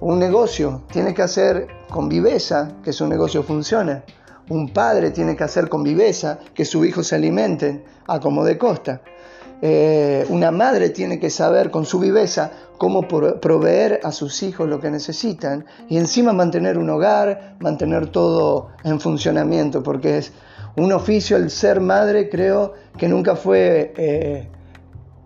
Un 0.00 0.18
negocio 0.18 0.82
tiene 0.92 1.14
que 1.14 1.22
hacer 1.22 1.66
con 1.90 2.08
viveza 2.08 2.72
que 2.82 2.92
su 2.92 3.06
negocio 3.06 3.42
funcione. 3.42 4.02
Un 4.48 4.72
padre 4.72 5.10
tiene 5.10 5.36
que 5.36 5.44
hacer 5.44 5.68
con 5.68 5.82
viveza 5.82 6.38
que 6.54 6.64
sus 6.64 6.86
hijos 6.86 7.08
se 7.08 7.16
alimenten 7.16 7.84
a 8.06 8.20
como 8.20 8.44
de 8.44 8.56
costa. 8.56 9.02
Eh, 9.60 10.24
una 10.28 10.52
madre 10.52 10.90
tiene 10.90 11.18
que 11.18 11.30
saber 11.30 11.72
con 11.72 11.84
su 11.84 11.98
viveza 11.98 12.52
cómo 12.78 13.08
proveer 13.08 14.00
a 14.04 14.12
sus 14.12 14.44
hijos 14.44 14.68
lo 14.68 14.78
que 14.78 14.88
necesitan 14.88 15.66
y 15.88 15.96
encima 15.96 16.32
mantener 16.32 16.78
un 16.78 16.88
hogar, 16.90 17.56
mantener 17.58 18.06
todo 18.06 18.68
en 18.84 19.00
funcionamiento, 19.00 19.82
porque 19.82 20.18
es 20.18 20.32
un 20.76 20.92
oficio 20.92 21.36
el 21.36 21.50
ser 21.50 21.80
madre, 21.80 22.28
creo 22.28 22.74
que 22.96 23.08
nunca 23.08 23.36
fue 23.36 23.92
eh, 23.96 24.48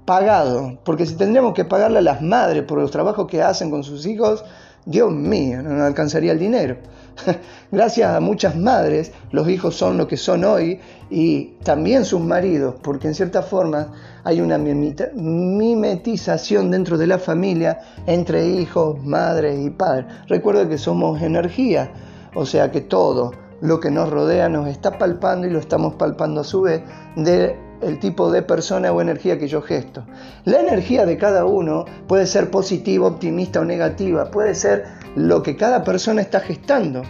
pagado, 0.05 0.79
porque 0.85 1.07
si 1.07 1.15
tendríamos 1.15 1.55
que 1.55 1.65
pagarle 1.65 1.99
a 1.99 2.03
las 2.03 2.23
madres 2.23 2.65
por 2.65 2.79
los 2.79 2.91
trabajos 2.91 3.27
que 3.27 3.43
hacen 3.43 3.71
con 3.71 3.85
sus 3.85 4.07
hijos, 4.07 4.45
Dios 4.85 5.13
mío, 5.13 5.63
no 5.63 5.85
alcanzaría 5.85 6.33
el 6.33 6.41
dinero. 6.41 6.77
Gracias 7.71 8.11
a 8.11 8.19
muchas 8.21 8.57
madres, 8.57 9.13
los 9.31 9.49
hijos 9.49 9.77
son 9.77 9.97
lo 9.97 10.09
que 10.09 10.17
son 10.17 10.45
hoy 10.45 10.81
y 11.09 11.55
también 11.63 12.05
sus 12.05 12.21
maridos, 12.21 12.75
porque 12.83 13.07
en 13.09 13.15
cierta 13.15 13.43
forma 13.43 13.93
hay 14.25 14.41
una 14.41 14.59
mimetización 14.59 16.71
dentro 16.71 16.99
de 16.99 17.07
la 17.07 17.19
familia 17.19 17.81
entre 18.07 18.47
hijos, 18.47 19.03
madres 19.05 19.61
y 19.61 19.71
padres. 19.71 20.07
Recuerda 20.27 20.69
que 20.69 20.79
somos 20.79 21.23
energía, 21.23 21.93
o 22.35 22.45
sea 22.45 22.73
que 22.73 22.81
todo 22.81 23.42
lo 23.63 23.79
que 23.81 23.91
nos 23.91 24.11
rodea 24.11 24.49
nos 24.49 24.67
está 24.67 24.99
palpando 24.99 25.47
y 25.47 25.51
lo 25.51 25.61
estamos 25.61 25.95
palpando 25.95 26.41
a 26.41 26.45
su 26.45 26.63
vez 26.63 26.83
de 27.17 27.57
el 27.81 27.99
tipo 28.01 28.31
de 28.31 28.43
persona 28.43 28.93
o 28.93 29.01
energía 29.01 29.39
que 29.39 29.49
yo 29.49 29.63
gesto. 29.63 30.05
La 30.45 30.61
energía 30.61 31.07
de 31.07 31.17
cada 31.17 31.45
uno 31.45 31.85
puede 32.07 32.27
ser 32.27 32.51
positiva, 32.51 33.07
optimista 33.07 33.61
o 33.61 33.65
negativa, 33.65 34.31
puede 34.31 34.55
ser 34.55 34.85
lo 35.15 35.43
que 35.43 35.57
cada 35.57 35.85
persona 35.85 36.23
está 36.23 36.41
gestando. 36.41 37.03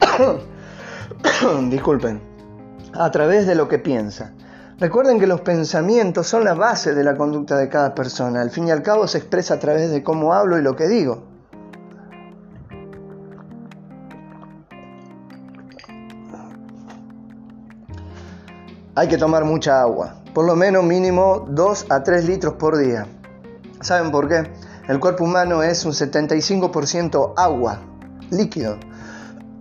Disculpen, 1.70 2.20
a 2.92 3.10
través 3.10 3.46
de 3.46 3.54
lo 3.54 3.66
que 3.66 3.78
piensa. 3.78 4.34
Recuerden 4.78 5.18
que 5.18 5.26
los 5.26 5.40
pensamientos 5.40 6.26
son 6.26 6.44
la 6.44 6.54
base 6.54 6.94
de 6.94 7.04
la 7.04 7.16
conducta 7.16 7.56
de 7.56 7.68
cada 7.68 7.94
persona. 7.94 8.42
Al 8.42 8.50
fin 8.50 8.68
y 8.68 8.70
al 8.70 8.82
cabo 8.82 9.06
se 9.06 9.18
expresa 9.18 9.54
a 9.54 9.58
través 9.58 9.90
de 9.90 10.02
cómo 10.02 10.34
hablo 10.34 10.58
y 10.58 10.62
lo 10.62 10.76
que 10.76 10.88
digo. 10.88 11.29
Hay 18.94 19.08
que 19.08 19.18
tomar 19.18 19.44
mucha 19.44 19.80
agua, 19.80 20.16
por 20.34 20.44
lo 20.44 20.56
menos 20.56 20.84
mínimo 20.84 21.46
2 21.48 21.86
a 21.90 22.02
3 22.02 22.24
litros 22.24 22.54
por 22.54 22.76
día. 22.76 23.06
¿Saben 23.80 24.10
por 24.10 24.28
qué? 24.28 24.50
El 24.88 24.98
cuerpo 24.98 25.24
humano 25.24 25.62
es 25.62 25.84
un 25.84 25.92
75% 25.92 27.34
agua, 27.36 27.80
líquido. 28.30 28.78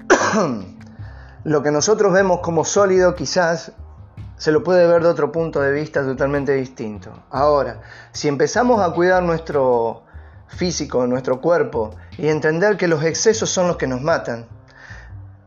lo 1.43 1.63
que 1.63 1.71
nosotros 1.71 2.11
vemos 2.11 2.39
como 2.39 2.65
sólido 2.65 3.15
quizás 3.15 3.71
se 4.37 4.51
lo 4.51 4.63
puede 4.63 4.87
ver 4.87 5.03
de 5.03 5.09
otro 5.09 5.31
punto 5.31 5.61
de 5.61 5.71
vista 5.71 6.01
totalmente 6.03 6.53
distinto. 6.53 7.11
Ahora, 7.29 7.81
si 8.11 8.27
empezamos 8.27 8.81
a 8.81 8.93
cuidar 8.93 9.21
nuestro 9.21 10.03
físico, 10.47 11.05
nuestro 11.07 11.41
cuerpo, 11.41 11.91
y 12.17 12.27
entender 12.27 12.77
que 12.77 12.87
los 12.87 13.03
excesos 13.03 13.49
son 13.49 13.67
los 13.67 13.77
que 13.77 13.87
nos 13.87 14.01
matan, 14.01 14.47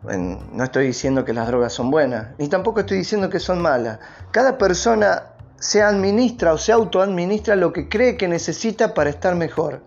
no 0.05 0.65
estoy 0.65 0.87
diciendo 0.87 1.25
que 1.25 1.33
las 1.33 1.47
drogas 1.47 1.73
son 1.73 1.91
buenas, 1.91 2.29
ni 2.38 2.49
tampoco 2.49 2.81
estoy 2.81 2.99
diciendo 2.99 3.31
que 3.31 3.38
son 3.38 3.61
malas. 3.61 4.01
Cada 4.33 4.59
persona 4.59 5.25
se 5.59 5.81
administra 5.81 6.53
o 6.53 6.59
se 6.59 6.73
autoadministra 6.73 7.55
lo 7.55 7.73
que 7.73 7.88
cree 7.88 8.17
que 8.17 8.27
necesita 8.27 8.95
para 8.95 9.11
estar 9.11 9.37
mejor. 9.37 9.81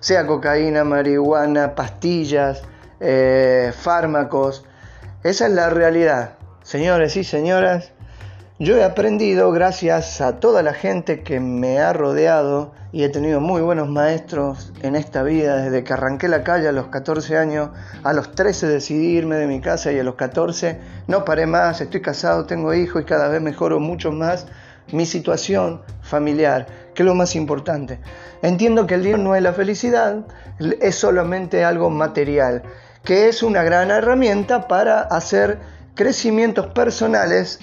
Sea 0.00 0.26
cocaína, 0.26 0.84
marihuana, 0.84 1.74
pastillas, 1.74 2.62
eh, 2.98 3.72
fármacos. 3.78 4.64
Esa 5.22 5.46
es 5.46 5.52
la 5.52 5.68
realidad. 5.68 6.38
Señores 6.62 7.16
y 7.16 7.24
señoras, 7.24 7.91
yo 8.62 8.76
he 8.76 8.84
aprendido 8.84 9.50
gracias 9.50 10.20
a 10.20 10.38
toda 10.38 10.62
la 10.62 10.72
gente 10.72 11.24
que 11.24 11.40
me 11.40 11.80
ha 11.80 11.92
rodeado 11.92 12.72
y 12.92 13.02
he 13.02 13.08
tenido 13.08 13.40
muy 13.40 13.60
buenos 13.60 13.88
maestros 13.88 14.72
en 14.82 14.94
esta 14.94 15.24
vida 15.24 15.56
desde 15.56 15.82
que 15.82 15.92
arranqué 15.92 16.28
la 16.28 16.44
calle 16.44 16.68
a 16.68 16.72
los 16.72 16.86
14 16.86 17.36
años, 17.36 17.70
a 18.04 18.12
los 18.12 18.36
13 18.36 18.68
decidí 18.68 19.16
irme 19.16 19.34
de 19.34 19.48
mi 19.48 19.60
casa 19.60 19.90
y 19.90 19.98
a 19.98 20.04
los 20.04 20.14
14 20.14 20.78
no 21.08 21.24
paré 21.24 21.46
más, 21.46 21.80
estoy 21.80 22.02
casado, 22.02 22.46
tengo 22.46 22.72
hijos 22.72 23.02
y 23.02 23.04
cada 23.04 23.26
vez 23.26 23.42
mejoro 23.42 23.80
mucho 23.80 24.12
más 24.12 24.46
mi 24.92 25.06
situación 25.06 25.82
familiar, 26.00 26.68
que 26.94 27.02
es 27.02 27.06
lo 27.06 27.16
más 27.16 27.34
importante. 27.34 27.98
Entiendo 28.42 28.86
que 28.86 28.94
el 28.94 29.02
dinero 29.02 29.24
no 29.24 29.34
es 29.34 29.42
la 29.42 29.54
felicidad, 29.54 30.24
es 30.80 30.94
solamente 30.94 31.64
algo 31.64 31.90
material, 31.90 32.62
que 33.02 33.28
es 33.28 33.42
una 33.42 33.64
gran 33.64 33.90
herramienta 33.90 34.68
para 34.68 35.00
hacer 35.00 35.58
crecimientos 35.96 36.66
personales 36.68 37.58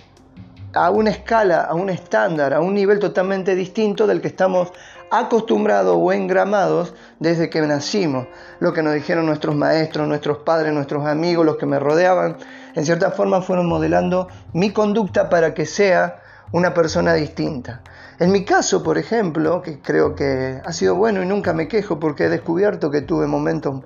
a 0.73 0.89
una 0.91 1.09
escala, 1.09 1.61
a 1.61 1.73
un 1.73 1.89
estándar, 1.89 2.53
a 2.53 2.59
un 2.59 2.73
nivel 2.73 2.99
totalmente 2.99 3.55
distinto 3.55 4.05
del 4.05 4.21
que 4.21 4.27
estamos 4.27 4.71
acostumbrados 5.11 5.97
o 5.99 6.13
engramados 6.13 6.93
desde 7.19 7.49
que 7.49 7.61
nacimos. 7.61 8.27
Lo 8.59 8.73
que 8.73 8.83
nos 8.83 8.93
dijeron 8.93 9.25
nuestros 9.25 9.55
maestros, 9.55 10.07
nuestros 10.07 10.39
padres, 10.39 10.73
nuestros 10.73 11.05
amigos, 11.05 11.45
los 11.45 11.57
que 11.57 11.65
me 11.65 11.79
rodeaban, 11.79 12.37
en 12.75 12.85
cierta 12.85 13.11
forma 13.11 13.41
fueron 13.41 13.67
modelando 13.67 14.27
mi 14.53 14.71
conducta 14.71 15.29
para 15.29 15.53
que 15.53 15.65
sea 15.65 16.21
una 16.51 16.73
persona 16.73 17.13
distinta. 17.13 17.81
En 18.19 18.31
mi 18.31 18.43
caso, 18.43 18.83
por 18.83 18.97
ejemplo, 18.97 19.61
que 19.61 19.79
creo 19.79 20.13
que 20.13 20.61
ha 20.63 20.73
sido 20.73 20.95
bueno 20.95 21.23
y 21.23 21.25
nunca 21.25 21.53
me 21.53 21.67
quejo 21.67 21.99
porque 21.99 22.25
he 22.25 22.29
descubierto 22.29 22.91
que 22.91 23.01
tuve 23.01 23.27
momentos, 23.27 23.83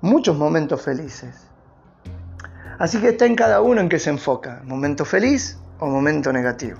muchos 0.00 0.36
momentos 0.36 0.80
felices. 0.80 1.48
Así 2.78 3.00
que 3.00 3.10
está 3.10 3.26
en 3.26 3.36
cada 3.36 3.60
uno 3.60 3.80
en 3.80 3.88
que 3.88 3.98
se 3.98 4.10
enfoca. 4.10 4.62
Momento 4.64 5.04
feliz, 5.04 5.58
o 5.78 5.86
momento 5.86 6.32
negativo. 6.32 6.78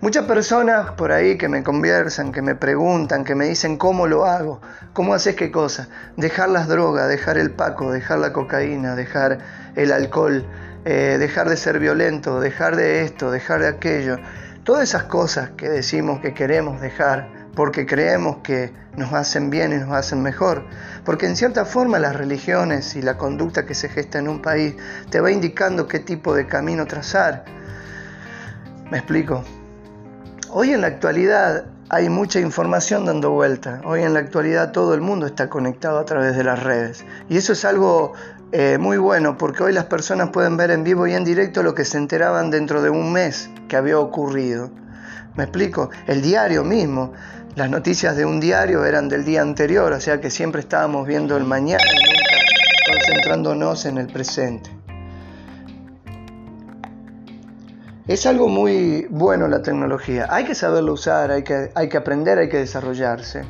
Muchas 0.00 0.26
personas 0.26 0.92
por 0.92 1.10
ahí 1.10 1.36
que 1.36 1.48
me 1.48 1.64
conversan, 1.64 2.30
que 2.30 2.40
me 2.40 2.54
preguntan, 2.54 3.24
que 3.24 3.34
me 3.34 3.46
dicen 3.46 3.76
cómo 3.76 4.06
lo 4.06 4.26
hago, 4.26 4.60
cómo 4.92 5.12
haces 5.12 5.34
qué 5.34 5.50
cosa. 5.50 5.88
Dejar 6.16 6.50
las 6.50 6.68
drogas, 6.68 7.08
dejar 7.08 7.36
el 7.36 7.50
paco, 7.50 7.90
dejar 7.90 8.20
la 8.20 8.32
cocaína, 8.32 8.94
dejar 8.94 9.38
el 9.74 9.90
alcohol, 9.90 10.46
eh, 10.84 11.16
dejar 11.18 11.48
de 11.48 11.56
ser 11.56 11.80
violento, 11.80 12.38
dejar 12.38 12.76
de 12.76 13.02
esto, 13.02 13.32
dejar 13.32 13.62
de 13.62 13.68
aquello. 13.68 14.20
Todas 14.62 14.84
esas 14.84 15.02
cosas 15.04 15.50
que 15.56 15.68
decimos 15.68 16.20
que 16.20 16.32
queremos 16.32 16.80
dejar 16.80 17.28
porque 17.56 17.84
creemos 17.84 18.36
que 18.44 18.72
nos 18.96 19.12
hacen 19.12 19.50
bien 19.50 19.72
y 19.72 19.78
nos 19.78 19.90
hacen 19.90 20.22
mejor. 20.22 20.62
Porque 21.04 21.26
en 21.26 21.34
cierta 21.34 21.64
forma 21.64 21.98
las 21.98 22.14
religiones 22.14 22.94
y 22.94 23.02
la 23.02 23.16
conducta 23.16 23.66
que 23.66 23.74
se 23.74 23.88
gesta 23.88 24.20
en 24.20 24.28
un 24.28 24.42
país 24.42 24.76
te 25.10 25.20
va 25.20 25.32
indicando 25.32 25.88
qué 25.88 25.98
tipo 25.98 26.36
de 26.36 26.46
camino 26.46 26.86
trazar 26.86 27.58
¿Me 28.90 28.96
explico? 28.96 29.44
Hoy 30.50 30.70
en 30.70 30.80
la 30.80 30.86
actualidad 30.86 31.66
hay 31.90 32.08
mucha 32.08 32.40
información 32.40 33.04
dando 33.04 33.30
vuelta. 33.30 33.82
Hoy 33.84 34.02
en 34.02 34.14
la 34.14 34.20
actualidad 34.20 34.72
todo 34.72 34.94
el 34.94 35.02
mundo 35.02 35.26
está 35.26 35.50
conectado 35.50 35.98
a 35.98 36.06
través 36.06 36.34
de 36.34 36.42
las 36.42 36.62
redes. 36.62 37.04
Y 37.28 37.36
eso 37.36 37.52
es 37.52 37.66
algo 37.66 38.14
eh, 38.52 38.78
muy 38.80 38.96
bueno 38.96 39.36
porque 39.36 39.62
hoy 39.62 39.74
las 39.74 39.84
personas 39.84 40.30
pueden 40.30 40.56
ver 40.56 40.70
en 40.70 40.84
vivo 40.84 41.06
y 41.06 41.12
en 41.12 41.22
directo 41.22 41.62
lo 41.62 41.74
que 41.74 41.84
se 41.84 41.98
enteraban 41.98 42.50
dentro 42.50 42.80
de 42.80 42.88
un 42.88 43.12
mes 43.12 43.50
que 43.68 43.76
había 43.76 43.98
ocurrido. 43.98 44.70
¿Me 45.36 45.44
explico? 45.44 45.90
El 46.06 46.22
diario 46.22 46.64
mismo. 46.64 47.12
Las 47.56 47.68
noticias 47.68 48.16
de 48.16 48.24
un 48.24 48.40
diario 48.40 48.86
eran 48.86 49.10
del 49.10 49.22
día 49.26 49.42
anterior, 49.42 49.92
o 49.92 50.00
sea 50.00 50.18
que 50.18 50.30
siempre 50.30 50.62
estábamos 50.62 51.06
viendo 51.06 51.36
el 51.36 51.44
mañana 51.44 51.84
y 51.84 51.94
nunca 51.94 52.96
concentrándonos 52.96 53.84
en 53.84 53.98
el 53.98 54.06
presente. 54.06 54.77
Es 58.08 58.24
algo 58.24 58.48
muy 58.48 59.06
bueno 59.10 59.48
la 59.48 59.60
tecnología. 59.60 60.28
Hay 60.30 60.46
que 60.46 60.54
saberlo 60.54 60.94
usar, 60.94 61.30
hay 61.30 61.42
que, 61.42 61.70
hay 61.74 61.90
que 61.90 61.98
aprender, 61.98 62.38
hay 62.38 62.48
que 62.48 62.56
desarrollarse. 62.56 63.42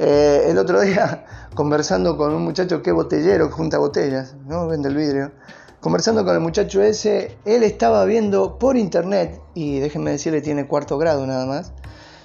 Eh, 0.00 0.46
el 0.48 0.58
otro 0.58 0.80
día, 0.80 1.24
conversando 1.54 2.16
con 2.16 2.34
un 2.34 2.42
muchacho 2.42 2.82
que 2.82 2.90
botellero, 2.90 3.46
que 3.46 3.54
junta 3.54 3.78
botellas, 3.78 4.34
¿no? 4.48 4.66
Vende 4.66 4.88
el 4.88 4.96
vidrio. 4.96 5.30
Conversando 5.78 6.24
con 6.24 6.34
el 6.34 6.40
muchacho 6.40 6.82
ese, 6.82 7.38
él 7.44 7.62
estaba 7.62 8.04
viendo 8.04 8.58
por 8.58 8.76
internet, 8.76 9.40
y 9.54 9.78
déjenme 9.78 10.10
decirle, 10.10 10.40
tiene 10.40 10.66
cuarto 10.66 10.98
grado 10.98 11.24
nada 11.24 11.46
más, 11.46 11.70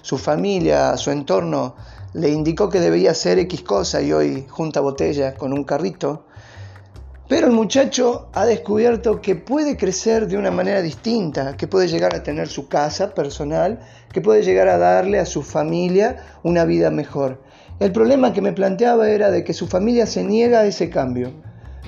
su 0.01 0.17
familia, 0.17 0.97
su 0.97 1.11
entorno, 1.11 1.75
le 2.13 2.29
indicó 2.29 2.69
que 2.69 2.79
debía 2.79 3.11
hacer 3.11 3.37
X 3.37 3.61
cosa 3.61 4.01
y 4.01 4.11
hoy 4.11 4.47
junta 4.49 4.79
botellas 4.79 5.35
con 5.35 5.53
un 5.53 5.65
carrito 5.65 6.25
pero 7.33 7.47
el 7.47 7.53
muchacho 7.53 8.27
ha 8.33 8.45
descubierto 8.45 9.19
que 9.19 9.35
puede 9.35 9.75
crecer 9.75 10.27
de 10.27 10.37
una 10.37 10.51
manera 10.51 10.83
distinta, 10.83 11.57
que 11.57 11.65
puede 11.65 11.87
llegar 11.87 12.13
a 12.13 12.21
tener 12.21 12.47
su 12.47 12.67
casa 12.67 13.15
personal, 13.15 13.79
que 14.11 14.21
puede 14.21 14.43
llegar 14.43 14.67
a 14.67 14.77
darle 14.77 15.17
a 15.17 15.25
su 15.25 15.41
familia 15.41 16.17
una 16.43 16.63
vida 16.63 16.91
mejor. 16.91 17.41
El 17.79 17.91
problema 17.91 18.33
que 18.33 18.43
me 18.43 18.53
planteaba 18.53 19.09
era 19.09 19.31
de 19.31 19.43
que 19.43 19.55
su 19.55 19.65
familia 19.65 20.05
se 20.05 20.23
niega 20.23 20.59
a 20.59 20.65
ese 20.67 20.91
cambio, 20.91 21.31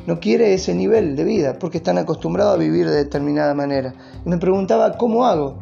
no 0.07 0.19
quiere 0.19 0.51
ese 0.55 0.73
nivel 0.73 1.15
de 1.15 1.23
vida 1.25 1.59
porque 1.59 1.77
están 1.77 1.99
acostumbrados 1.99 2.55
a 2.55 2.57
vivir 2.57 2.89
de 2.89 2.95
determinada 2.95 3.53
manera. 3.53 3.93
Y 4.25 4.29
me 4.29 4.39
preguntaba, 4.39 4.97
¿cómo 4.97 5.27
hago? 5.27 5.59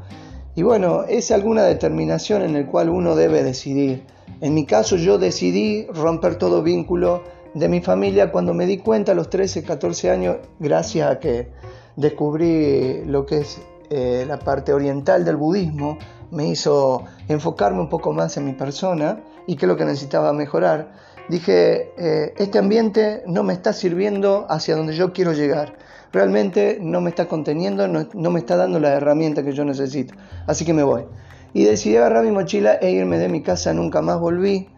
Y 0.55 0.63
bueno, 0.63 1.03
es 1.09 1.29
alguna 1.29 1.63
determinación 1.63 2.41
en 2.41 2.53
la 2.53 2.65
cual 2.67 2.89
uno 2.89 3.17
debe 3.17 3.43
decidir. 3.43 4.05
En 4.39 4.53
mi 4.53 4.65
caso 4.65 4.95
yo 4.95 5.17
decidí 5.17 5.87
romper 5.87 6.35
todo 6.35 6.63
vínculo 6.63 7.32
de 7.53 7.69
mi 7.69 7.81
familia 7.81 8.31
cuando 8.31 8.53
me 8.53 8.65
di 8.65 8.77
cuenta 8.77 9.11
a 9.11 9.15
los 9.15 9.29
13, 9.29 9.63
14 9.63 10.09
años, 10.09 10.37
gracias 10.59 11.09
a 11.09 11.19
que 11.19 11.49
descubrí 11.95 13.03
lo 13.05 13.25
que 13.25 13.39
es 13.39 13.61
eh, 13.89 14.25
la 14.27 14.39
parte 14.39 14.73
oriental 14.73 15.23
del 15.23 15.35
budismo, 15.35 15.97
me 16.31 16.47
hizo 16.47 17.03
enfocarme 17.27 17.79
un 17.79 17.89
poco 17.89 18.11
más 18.11 18.37
en 18.37 18.45
mi 18.45 18.53
persona 18.53 19.23
y 19.45 19.55
qué 19.55 19.65
es 19.65 19.69
lo 19.69 19.77
que 19.77 19.85
necesitaba 19.85 20.33
mejorar. 20.33 20.93
Dije, 21.29 21.91
eh, 21.97 22.33
este 22.37 22.57
ambiente 22.57 23.23
no 23.27 23.43
me 23.43 23.53
está 23.53 23.71
sirviendo 23.71 24.45
hacia 24.49 24.75
donde 24.75 24.95
yo 24.95 25.13
quiero 25.13 25.31
llegar. 25.33 25.77
Realmente 26.11 26.79
no 26.81 27.01
me 27.01 27.09
está 27.09 27.27
conteniendo, 27.27 27.87
no, 27.87 28.07
no 28.13 28.31
me 28.31 28.39
está 28.39 28.55
dando 28.55 28.79
la 28.79 28.93
herramienta 28.93 29.43
que 29.43 29.53
yo 29.53 29.63
necesito. 29.63 30.15
Así 30.47 30.65
que 30.65 30.73
me 30.73 30.83
voy. 30.83 31.05
Y 31.53 31.63
decidí 31.63 31.97
agarrar 31.97 32.25
mi 32.25 32.31
mochila 32.31 32.73
e 32.73 32.91
irme 32.91 33.19
de 33.19 33.29
mi 33.29 33.41
casa. 33.41 33.73
Nunca 33.73 34.01
más 34.01 34.19
volví. 34.19 34.69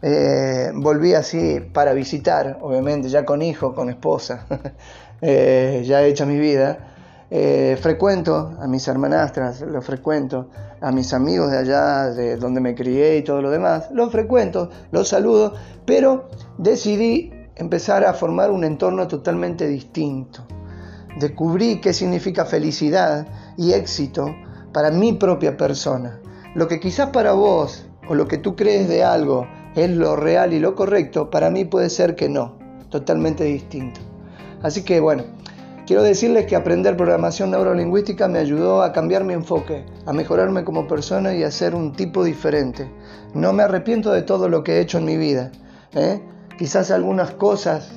Eh, 0.00 0.70
volví 0.74 1.14
así 1.14 1.60
para 1.72 1.92
visitar, 1.92 2.58
obviamente, 2.60 3.08
ya 3.08 3.24
con 3.24 3.42
hijo, 3.42 3.74
con 3.74 3.90
esposa, 3.90 4.46
eh, 5.20 5.82
ya 5.84 6.02
hecha 6.02 6.24
mi 6.24 6.38
vida. 6.38 6.94
Eh, 7.30 7.76
frecuento 7.80 8.56
a 8.58 8.66
mis 8.66 8.88
hermanastras, 8.88 9.60
lo 9.60 9.82
frecuento, 9.82 10.48
a 10.80 10.92
mis 10.92 11.12
amigos 11.12 11.50
de 11.50 11.58
allá, 11.58 12.10
de 12.10 12.36
donde 12.36 12.60
me 12.60 12.74
crié 12.74 13.18
y 13.18 13.22
todo 13.22 13.42
lo 13.42 13.50
demás, 13.50 13.90
los 13.92 14.10
frecuento, 14.10 14.70
los 14.92 15.08
saludo, 15.08 15.52
pero 15.84 16.30
decidí 16.56 17.32
empezar 17.56 18.04
a 18.04 18.14
formar 18.14 18.50
un 18.50 18.64
entorno 18.64 19.08
totalmente 19.08 19.66
distinto. 19.66 20.46
Descubrí 21.18 21.80
qué 21.80 21.92
significa 21.92 22.46
felicidad 22.46 23.26
y 23.58 23.72
éxito 23.72 24.34
para 24.72 24.90
mi 24.90 25.12
propia 25.12 25.56
persona. 25.56 26.20
Lo 26.54 26.68
que 26.68 26.80
quizás 26.80 27.10
para 27.10 27.32
vos 27.32 27.86
o 28.08 28.14
lo 28.14 28.26
que 28.26 28.38
tú 28.38 28.56
crees 28.56 28.88
de 28.88 29.04
algo 29.04 29.46
es 29.74 29.90
lo 29.90 30.16
real 30.16 30.52
y 30.52 30.58
lo 30.58 30.74
correcto, 30.74 31.30
para 31.30 31.50
mí 31.50 31.64
puede 31.64 31.90
ser 31.90 32.16
que 32.16 32.28
no, 32.28 32.56
totalmente 32.90 33.44
distinto. 33.44 34.00
Así 34.62 34.82
que 34.82 35.00
bueno, 35.00 35.24
quiero 35.86 36.02
decirles 36.02 36.46
que 36.46 36.56
aprender 36.56 36.96
programación 36.96 37.50
neurolingüística 37.50 38.28
me 38.28 38.38
ayudó 38.38 38.82
a 38.82 38.92
cambiar 38.92 39.24
mi 39.24 39.34
enfoque, 39.34 39.84
a 40.06 40.12
mejorarme 40.12 40.64
como 40.64 40.88
persona 40.88 41.34
y 41.34 41.44
a 41.44 41.50
ser 41.50 41.74
un 41.74 41.92
tipo 41.92 42.24
diferente. 42.24 42.90
No 43.34 43.52
me 43.52 43.62
arrepiento 43.62 44.10
de 44.12 44.22
todo 44.22 44.48
lo 44.48 44.64
que 44.64 44.74
he 44.74 44.80
hecho 44.80 44.98
en 44.98 45.04
mi 45.04 45.16
vida. 45.16 45.52
¿eh? 45.94 46.20
Quizás 46.58 46.90
algunas 46.90 47.32
cosas 47.32 47.90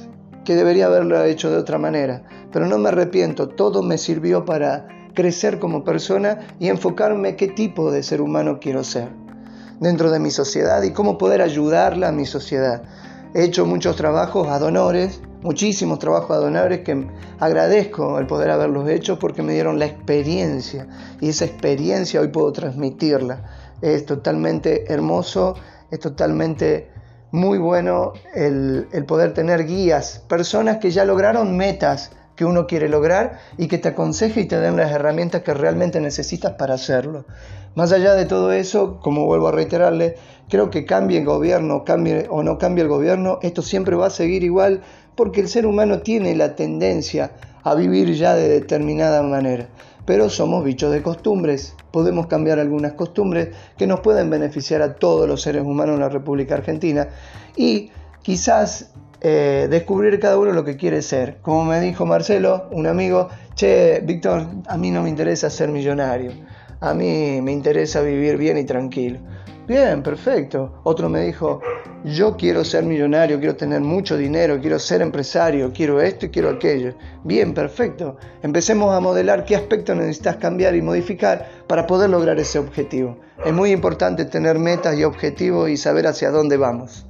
que 0.46 0.56
debería 0.56 0.88
haberlo 0.88 1.24
hecho 1.24 1.50
de 1.50 1.58
otra 1.58 1.78
manera, 1.78 2.24
pero 2.52 2.68
no 2.68 2.78
me 2.78 2.90
arrepiento, 2.90 3.50
todo 3.50 3.82
me 3.82 3.98
sirvió 3.98 4.46
para 4.46 4.88
crecer 5.14 5.60
como 5.60 5.84
persona 5.84 6.40
y 6.60 6.70
enfocarme 6.70 7.36
qué 7.36 7.48
tipo 7.48 7.92
de 7.92 8.04
ser 8.04 8.22
humano 8.22 8.60
quiero 8.60 8.84
ser 8.84 9.21
dentro 9.82 10.12
de 10.12 10.20
mi 10.20 10.30
sociedad 10.30 10.84
y 10.84 10.92
cómo 10.92 11.18
poder 11.18 11.42
ayudarla 11.42 12.10
a 12.10 12.12
mi 12.12 12.28
sociedad. 12.28 12.84
He 13.34 13.44
hecho 13.44 13.66
muchos 13.66 13.96
trabajos 13.96 14.48
a 14.48 14.60
donores, 14.60 15.22
muchísimos 15.42 15.98
trabajos 15.98 16.38
a 16.38 16.40
donores 16.40 16.82
que 16.82 17.08
agradezco 17.40 18.20
el 18.20 18.28
poder 18.28 18.52
haberlos 18.52 18.88
hecho 18.88 19.18
porque 19.18 19.42
me 19.42 19.54
dieron 19.54 19.80
la 19.80 19.88
experiencia 19.88 20.88
y 21.20 21.30
esa 21.30 21.46
experiencia 21.46 22.22
hoy 22.22 22.28
puedo 22.28 22.54
transmitirla. 22.54 23.44
Es 23.82 24.06
totalmente 24.06 24.94
hermoso, 24.94 25.56
es 25.90 26.00
totalmente 26.00 26.92
muy 27.32 27.58
bueno 27.58 28.14
el, 28.36 28.88
el 28.92 29.06
poder 29.06 29.34
tener 29.34 29.66
guías, 29.66 30.24
personas 30.28 30.78
que 30.78 30.92
ya 30.92 31.06
lograron 31.06 31.58
metas 31.58 32.12
que 32.36 32.46
uno 32.46 32.68
quiere 32.68 32.88
lograr 32.88 33.40
y 33.58 33.68
que 33.68 33.78
te 33.78 33.90
aconseje 33.90 34.42
y 34.42 34.46
te 34.46 34.60
den 34.60 34.78
las 34.78 34.92
herramientas 34.92 35.42
que 35.42 35.54
realmente 35.54 36.00
necesitas 36.00 36.54
para 36.54 36.76
hacerlo. 36.76 37.26
Más 37.74 37.94
allá 37.94 38.16
de 38.16 38.26
todo 38.26 38.52
eso, 38.52 39.00
como 39.00 39.26
vuelvo 39.26 39.48
a 39.48 39.54
reiterarle, 39.54 40.16
creo 40.50 40.70
que 40.70 40.84
cambie 40.84 41.20
el 41.20 41.26
gobierno, 41.26 41.86
cambie 41.86 42.28
o 42.30 42.44
no 42.44 42.58
cambie 42.58 42.84
el 42.84 42.90
gobierno, 42.90 43.40
esto 43.42 43.62
siempre 43.62 43.96
va 43.96 44.08
a 44.08 44.10
seguir 44.10 44.44
igual 44.44 44.82
porque 45.16 45.40
el 45.40 45.48
ser 45.48 45.66
humano 45.66 46.00
tiene 46.00 46.36
la 46.36 46.58
tendencia 46.58 47.32
a 47.64 47.74
vivir 47.74 48.14
ya 48.14 48.36
de 48.36 48.50
determinada 48.50 49.24
manera. 49.24 49.70
Pero 50.06 50.30
somos 50.30 50.66
bichos 50.66 50.92
de 50.92 51.02
costumbres, 51.02 51.76
podemos 51.92 52.28
cambiar 52.28 52.60
algunas 52.60 52.94
costumbres 52.94 53.56
que 53.78 53.88
nos 53.88 54.02
pueden 54.02 54.30
beneficiar 54.30 54.82
a 54.82 54.96
todos 54.96 55.26
los 55.26 55.42
seres 55.42 55.64
humanos 55.64 55.96
en 55.96 56.02
la 56.02 56.10
República 56.10 56.56
Argentina 56.56 57.08
y 57.56 57.90
quizás 58.22 58.92
eh, 59.22 59.68
descubrir 59.70 60.20
cada 60.20 60.38
uno 60.38 60.52
lo 60.52 60.66
que 60.66 60.76
quiere 60.76 61.02
ser. 61.02 61.38
Como 61.42 61.64
me 61.64 61.80
dijo 61.80 62.06
Marcelo, 62.06 62.68
un 62.72 62.88
amigo, 62.88 63.30
che, 63.56 64.02
Víctor, 64.04 64.46
a 64.68 64.76
mí 64.76 64.92
no 64.92 65.04
me 65.04 65.10
interesa 65.10 65.50
ser 65.50 65.70
millonario 65.70 66.34
a 66.82 66.96
mí 66.96 67.40
me 67.42 67.52
interesa 67.52 68.02
vivir 68.02 68.38
bien 68.38 68.58
y 68.58 68.66
tranquilo. 68.66 69.20
Bien, 69.68 70.02
perfecto. 70.02 70.82
Otro 70.84 71.08
me 71.08 71.22
dijo, 71.22 71.62
yo 72.04 72.36
quiero 72.36 72.66
ser 72.66 72.84
millonario, 72.84 73.38
quiero 73.38 73.56
tener 73.56 73.80
mucho 73.82 74.18
dinero, 74.18 74.60
quiero 74.60 74.80
ser 74.80 75.04
empresario, 75.04 75.72
quiero 75.72 76.02
esto 76.02 76.26
y 76.26 76.30
quiero 76.30 76.50
aquello. 76.50 76.96
Bien, 77.24 77.54
perfecto. 77.54 78.18
Empecemos 78.42 78.94
a 78.94 79.00
modelar 79.00 79.46
qué 79.46 79.56
aspectos 79.56 79.96
necesitas 79.96 80.38
cambiar 80.38 80.76
y 80.76 80.82
modificar 80.82 81.48
para 81.68 81.86
poder 81.86 82.10
lograr 82.10 82.40
ese 82.40 82.58
objetivo. 82.58 83.18
Es 83.46 83.54
muy 83.54 83.72
importante 83.72 84.26
tener 84.26 84.58
metas 84.58 84.98
y 84.98 85.04
objetivos 85.04 85.70
y 85.70 85.78
saber 85.78 86.08
hacia 86.08 86.32
dónde 86.32 86.58
vamos 86.58 87.06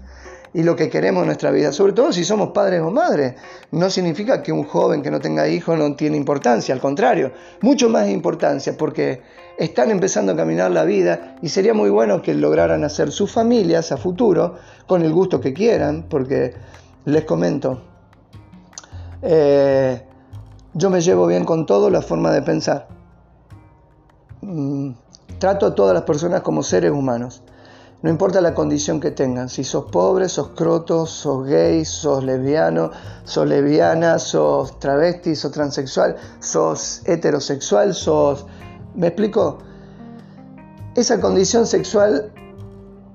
y 0.54 0.64
lo 0.64 0.76
que 0.76 0.90
queremos 0.90 1.22
en 1.22 1.28
nuestra 1.28 1.52
vida, 1.52 1.72
sobre 1.72 1.94
todo 1.94 2.12
si 2.12 2.26
somos 2.26 2.50
padres 2.50 2.82
o 2.82 2.92
madres. 2.92 3.36
No 3.72 3.90
significa 3.90 4.44
que 4.44 4.52
un 4.52 4.64
joven 4.64 5.02
que 5.02 5.12
no 5.12 5.20
tenga 5.20 5.48
hijos 5.48 5.78
no 5.78 5.96
tiene 5.96 6.18
importancia, 6.18 6.74
al 6.74 6.82
contrario, 6.82 7.32
mucho 7.62 7.90
más 7.90 8.10
importancia 8.10 8.76
porque 8.78 9.22
están 9.58 9.92
empezando 9.92 10.34
a 10.34 10.36
caminar 10.36 10.72
la 10.72 10.84
vida 10.84 11.36
y 11.42 11.50
sería 11.50 11.74
muy 11.74 11.90
bueno 11.90 12.22
que 12.22 12.34
lograran 12.34 12.84
hacer 12.84 13.12
sus 13.12 13.32
familias 13.32 13.92
a 13.92 13.98
futuro 13.98 14.56
con 14.88 15.04
el 15.04 15.14
gusto 15.14 15.40
que 15.40 15.54
quieran, 15.54 16.08
porque 16.10 16.54
les 17.06 17.24
comento, 17.26 17.82
eh, 19.22 20.02
yo 20.74 20.90
me 20.90 21.02
llevo 21.02 21.28
bien 21.28 21.46
con 21.46 21.66
todo 21.66 21.90
la 21.90 22.02
forma 22.02 22.32
de 22.32 22.42
pensar. 22.42 22.88
Mm, 24.42 24.92
trato 25.38 25.66
a 25.66 25.76
todas 25.76 25.94
las 25.94 26.04
personas 26.04 26.42
como 26.42 26.64
seres 26.64 26.92
humanos. 26.92 27.44
No 28.02 28.10
importa 28.10 28.42
la 28.42 28.56
condición 28.56 29.00
que 29.00 29.12
tengan, 29.12 29.48
si 29.48 29.64
sos 29.64 29.86
pobre, 29.92 30.28
sos 30.28 30.50
croto, 30.56 31.06
sos 31.06 31.46
gay, 31.46 31.86
sos 31.86 32.24
lesbiano, 32.24 32.90
sos 33.26 33.48
lesbiana, 33.48 34.18
sos 34.18 34.80
travesti, 34.80 35.36
sos 35.36 35.52
transexual, 35.52 36.16
sos 36.40 37.04
heterosexual, 37.06 37.94
sos... 37.94 38.48
¿Me 38.96 39.08
explico? 39.08 39.60
Esa 40.96 41.22
condición 41.22 41.68
sexual 41.68 42.32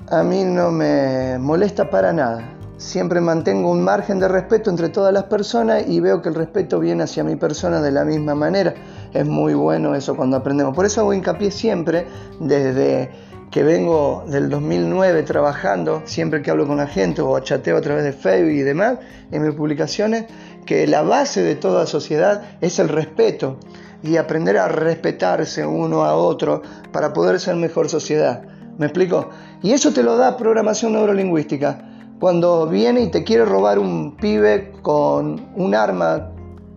a 0.08 0.22
mí 0.22 0.44
no 0.44 0.70
me 0.70 1.36
molesta 1.40 1.90
para 1.90 2.12
nada. 2.12 2.56
Siempre 2.78 3.20
mantengo 3.20 3.72
un 3.72 3.82
margen 3.82 4.20
de 4.20 4.28
respeto 4.28 4.70
entre 4.70 4.90
todas 4.90 5.12
las 5.12 5.24
personas 5.24 5.84
y 5.88 5.98
veo 5.98 6.22
que 6.22 6.28
el 6.28 6.36
respeto 6.36 6.78
viene 6.78 7.02
hacia 7.02 7.24
mi 7.24 7.34
persona 7.34 7.80
de 7.80 7.90
la 7.90 8.04
misma 8.04 8.36
manera. 8.36 8.74
Es 9.12 9.26
muy 9.26 9.54
bueno 9.54 9.96
eso 9.96 10.14
cuando 10.14 10.36
aprendemos. 10.36 10.76
Por 10.76 10.86
eso 10.86 11.00
hago 11.00 11.12
hincapié 11.12 11.50
siempre 11.50 12.06
desde 12.38 13.10
que 13.50 13.62
vengo 13.62 14.24
del 14.26 14.50
2009 14.50 15.22
trabajando, 15.22 16.02
siempre 16.04 16.42
que 16.42 16.50
hablo 16.50 16.66
con 16.66 16.76
la 16.76 16.86
gente 16.86 17.22
o 17.22 17.38
chateo 17.38 17.76
a 17.76 17.80
través 17.80 18.04
de 18.04 18.12
Facebook 18.12 18.52
y 18.52 18.62
demás, 18.62 18.98
en 19.30 19.42
mis 19.42 19.54
publicaciones, 19.54 20.26
que 20.66 20.86
la 20.86 21.02
base 21.02 21.42
de 21.42 21.54
toda 21.54 21.86
sociedad 21.86 22.42
es 22.60 22.78
el 22.78 22.88
respeto 22.88 23.58
y 24.02 24.16
aprender 24.16 24.58
a 24.58 24.68
respetarse 24.68 25.64
uno 25.64 26.04
a 26.04 26.14
otro 26.14 26.62
para 26.92 27.12
poder 27.12 27.40
ser 27.40 27.56
mejor 27.56 27.88
sociedad. 27.88 28.42
¿Me 28.78 28.86
explico? 28.86 29.30
Y 29.62 29.72
eso 29.72 29.92
te 29.92 30.02
lo 30.02 30.16
da 30.16 30.36
programación 30.36 30.92
neurolingüística. 30.92 31.78
Cuando 32.20 32.66
viene 32.66 33.02
y 33.02 33.10
te 33.10 33.24
quiere 33.24 33.44
robar 33.44 33.78
un 33.78 34.16
pibe 34.16 34.72
con 34.82 35.48
un 35.54 35.74
arma, 35.74 36.30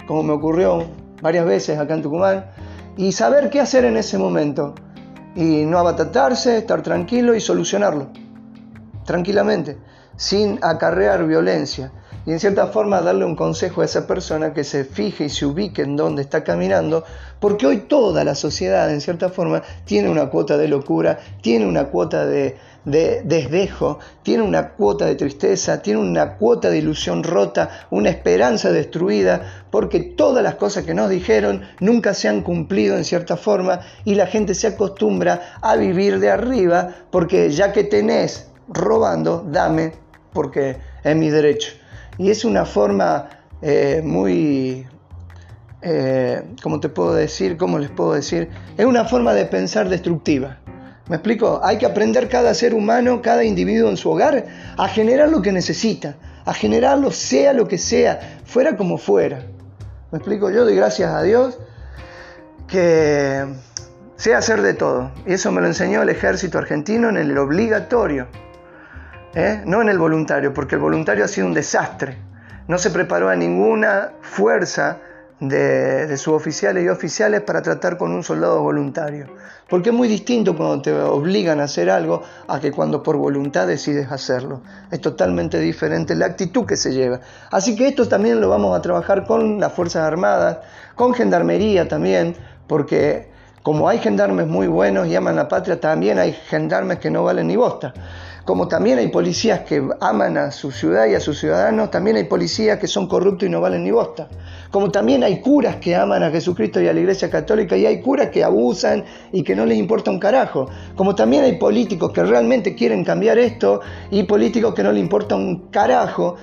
como 0.08 0.24
me 0.24 0.34
ocurrió 0.34 0.86
varias 1.22 1.46
veces 1.46 1.78
acá 1.78 1.96
en 1.96 2.02
Tucumán, 2.02 2.46
y 2.96 3.12
saber 3.12 3.50
qué 3.50 3.60
hacer 3.60 3.86
en 3.86 3.98
ese 3.98 4.18
momento. 4.18 4.76
Y 5.36 5.66
no 5.66 5.78
abatatarse, 5.78 6.58
estar 6.58 6.82
tranquilo 6.82 7.36
y 7.36 7.42
solucionarlo. 7.42 8.10
Tranquilamente, 9.06 9.78
sin 10.16 10.60
acarrear 10.62 11.26
violencia 11.26 11.92
y 12.26 12.32
en 12.32 12.40
cierta 12.40 12.68
forma 12.68 13.02
darle 13.02 13.26
un 13.26 13.36
consejo 13.36 13.82
a 13.82 13.86
esa 13.86 14.06
persona 14.06 14.54
que 14.54 14.64
se 14.64 14.84
fije 14.84 15.26
y 15.26 15.30
se 15.30 15.46
ubique 15.46 15.82
en 15.82 15.96
dónde 15.96 16.22
está 16.22 16.44
caminando, 16.44 17.04
porque 17.40 17.66
hoy 17.66 17.78
toda 17.78 18.24
la 18.24 18.36
sociedad 18.36 18.92
en 18.94 19.02
cierta 19.02 19.30
forma 19.30 19.64
tiene 19.86 20.10
una 20.10 20.30
cuota 20.30 20.58
de 20.58 20.68
locura, 20.68 21.20
tiene 21.42 21.66
una 21.66 21.86
cuota 21.86 22.26
de, 22.26 22.58
desdejo, 22.86 24.00
tiene 24.24 24.44
una 24.44 24.70
cuota 24.70 25.06
de 25.06 25.16
tristeza, 25.16 25.82
tiene 25.82 26.00
una 26.00 26.36
cuota 26.38 26.70
de 26.70 26.78
ilusión 26.78 27.24
rota, 27.24 27.88
una 27.90 28.10
esperanza 28.10 28.72
destruida, 28.72 29.66
porque 29.72 30.00
todas 30.00 30.44
las 30.44 30.56
cosas 30.56 30.86
que 30.86 30.94
nos 30.94 31.10
dijeron 31.10 31.64
nunca 31.80 32.14
se 32.14 32.28
han 32.28 32.42
cumplido 32.42 32.98
en 32.98 33.06
cierta 33.06 33.38
forma 33.38 33.82
y 34.06 34.16
la 34.16 34.28
gente 34.28 34.56
se 34.56 34.68
acostumbra 34.68 35.58
a 35.62 35.76
vivir 35.76 36.20
de 36.20 36.32
arriba, 36.32 36.90
porque 37.12 37.50
ya 37.52 37.72
que 37.72 37.84
tenés 37.84 38.50
robando, 38.68 39.46
dame, 39.48 39.94
porque 40.34 40.78
es 41.04 41.16
mi 41.16 41.30
derecho. 41.30 41.74
Y 42.18 42.30
es 42.30 42.46
una 42.46 42.66
forma 42.66 43.30
eh, 43.62 44.02
muy, 44.04 44.86
eh, 45.82 46.44
¿cómo 46.62 46.80
te 46.80 46.90
puedo 46.90 47.14
decir? 47.14 47.58
¿Cómo 47.58 47.80
les 47.80 47.90
puedo 47.90 48.14
decir? 48.14 48.50
Es 48.78 48.86
una 48.86 49.06
forma 49.06 49.34
de 49.34 49.46
pensar 49.46 49.90
destructiva. 49.90 50.58
¿Me 51.10 51.16
explico? 51.16 51.60
Hay 51.64 51.80
que 51.80 51.88
aprender 51.88 52.30
cada 52.30 52.54
ser 52.54 52.76
humano, 52.76 53.22
cada 53.22 53.44
individuo 53.44 53.90
en 53.90 53.98
su 53.98 54.12
hogar, 54.12 54.46
a 54.78 54.88
generar 54.88 55.30
lo 55.30 55.42
que 55.42 55.52
necesita, 55.52 56.16
a 56.46 56.54
generarlo 56.54 57.10
sea 57.12 57.52
lo 57.52 57.68
que 57.68 57.80
sea, 57.80 58.40
fuera 58.46 58.78
como 58.78 59.00
fuera. 59.00 59.42
¿Me 60.12 60.20
explico? 60.20 60.52
Yo 60.52 60.64
doy 60.64 60.76
gracias 60.76 61.12
a 61.12 61.24
Dios 61.24 61.58
que 62.68 63.44
sé 64.18 64.36
hacer 64.36 64.62
de 64.62 64.76
todo. 64.76 65.12
Y 65.26 65.34
eso 65.34 65.52
me 65.52 65.62
lo 65.62 65.68
enseñó 65.68 66.04
el 66.04 66.10
ejército 66.10 66.60
argentino 66.60 67.10
en 67.10 67.18
el 67.18 67.36
obligatorio. 67.38 68.28
¿eh? 69.34 69.62
no 69.66 69.82
en 69.82 69.90
el 69.90 69.98
voluntario, 69.98 70.54
porque 70.54 70.76
el 70.76 70.82
voluntario 70.82 71.26
ha 71.26 71.28
sido 71.28 71.48
un 71.48 71.54
desastre. 71.54 72.18
No 72.68 72.78
se 72.78 72.92
preparó 72.92 73.30
a 73.30 73.36
ninguna 73.36 74.12
fuerza 74.22 75.00
de, 75.40 76.08
de 76.08 76.18
suboficiales 76.18 76.84
y 76.84 76.90
oficiales 76.90 77.42
para 77.42 77.62
tratar 77.62 77.98
con 77.98 78.12
un 78.12 78.24
soldado 78.24 78.62
voluntario. 78.62 79.28
Porque 79.70 79.90
es 79.90 79.96
muy 79.96 80.08
distinto 80.08 80.56
cuando 80.58 80.82
te 80.82 80.94
obligan 80.94 81.60
a 81.60 81.66
hacer 81.66 81.90
algo 81.90 82.24
a 82.48 82.60
que 82.60 82.72
cuando 82.72 83.04
por 83.04 83.18
voluntad 83.18 83.68
decides 83.68 84.12
hacerlo. 84.12 84.62
Es 84.92 85.00
totalmente 85.00 85.60
diferente 85.60 86.16
la 86.16 86.26
actitud 86.26 86.66
que 86.66 86.76
se 86.76 86.92
lleva. 86.92 87.20
Así 87.52 87.76
que 87.76 87.88
esto 87.88 88.08
también 88.08 88.42
lo 88.42 88.50
vamos 88.50 88.78
a 88.78 88.82
trabajar 88.82 89.26
con 89.26 89.60
las 89.60 89.72
Fuerzas 89.74 90.04
Armadas, 90.04 90.58
con 90.96 91.14
Gendarmería 91.14 91.88
también, 91.88 92.36
porque 92.68 93.30
como 93.64 93.90
hay 93.90 94.00
gendarmes 94.00 94.48
muy 94.48 94.68
buenos 94.68 95.08
y 95.08 95.16
aman 95.16 95.36
la 95.36 95.48
patria, 95.48 95.80
también 95.80 96.18
hay 96.18 96.34
gendarmes 96.34 97.00
que 97.00 97.12
no 97.12 97.24
valen 97.24 97.48
ni 97.48 97.56
bosta. 97.56 97.94
Como 98.50 98.68
también 98.68 98.98
hay 98.98 99.10
policías 99.10 99.60
que 99.60 99.88
aman 100.02 100.36
a 100.36 100.50
su 100.50 100.72
ciudad 100.72 101.06
y 101.06 101.14
a 101.14 101.20
sus 101.20 101.38
ciudadanos, 101.38 101.92
también 101.92 102.16
hay 102.16 102.24
policías 102.24 102.80
que 102.80 102.88
son 102.88 103.06
corruptos 103.08 103.48
y 103.48 103.52
no 103.52 103.62
valen 103.62 103.84
ni 103.84 103.92
bosta. 103.92 104.28
Como 104.72 104.90
también 104.90 105.24
hay 105.24 105.40
curas 105.40 105.76
que 105.76 105.96
aman 105.96 106.24
a 106.24 106.32
Jesucristo 106.32 106.82
y 106.82 106.88
a 106.88 106.94
la 106.94 107.00
Iglesia 107.00 107.30
Católica 107.30 107.78
y 107.78 107.86
hay 107.86 108.02
curas 108.02 108.32
que 108.32 108.44
abusan 108.44 109.06
y 109.32 109.44
que 109.44 109.56
no 109.56 109.68
les 109.68 109.78
importa 109.78 110.10
un 110.10 110.18
carajo. 110.18 110.68
Como 110.96 111.14
también 111.14 111.44
hay 111.44 111.60
políticos 111.60 112.12
que 112.12 112.24
realmente 112.24 112.74
quieren 112.74 113.04
cambiar 113.04 113.38
esto 113.38 113.82
y 114.10 114.24
políticos 114.24 114.74
que 114.74 114.82
no 114.82 114.92
les 114.94 115.04
importa 115.04 115.36
un 115.36 115.68
carajo 115.70 116.36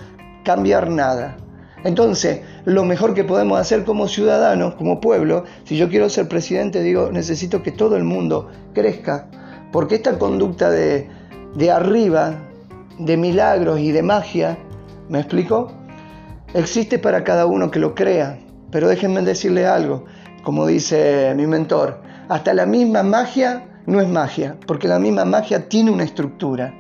cambiar 0.45 0.89
nada. 0.89 1.39
Entonces, 1.83 2.43
lo 2.67 2.85
mejor 2.85 3.15
que 3.15 3.25
podemos 3.25 3.59
hacer 3.59 3.83
como 3.83 4.07
ciudadanos, 4.07 4.77
como 4.77 5.01
pueblo, 5.01 5.43
si 5.65 5.77
yo 5.77 5.89
quiero 5.89 6.09
ser 6.09 6.29
presidente, 6.29 6.85
digo, 6.85 7.11
necesito 7.11 7.65
que 7.65 7.73
todo 7.73 7.97
el 7.97 8.05
mundo 8.05 8.49
crezca, 8.75 9.29
porque 9.73 9.97
esta 9.97 10.21
conducta 10.21 10.71
de 10.71 11.16
de 11.57 11.71
arriba, 11.71 12.35
de 12.99 13.17
milagros 13.17 13.81
y 13.81 13.91
de 13.91 14.03
magia, 14.03 14.59
¿me 15.09 15.21
explico? 15.21 15.73
Existe 16.53 16.99
para 16.99 17.25
cada 17.25 17.47
uno 17.47 17.71
que 17.71 17.79
lo 17.79 17.95
crea, 17.95 18.39
pero 18.71 18.89
déjenme 18.89 19.23
decirle 19.23 19.67
algo, 19.67 20.05
como 20.43 20.67
dice 20.67 21.33
mi 21.35 21.47
mentor, 21.47 22.01
hasta 22.29 22.53
la 22.53 22.67
misma 22.67 23.03
magia 23.03 23.65
no 23.87 24.01
es 24.01 24.09
magia, 24.09 24.57
porque 24.67 24.87
la 24.87 24.99
misma 24.99 25.25
magia 25.25 25.69
tiene 25.69 25.91
una 25.91 26.05
estructura. 26.05 26.75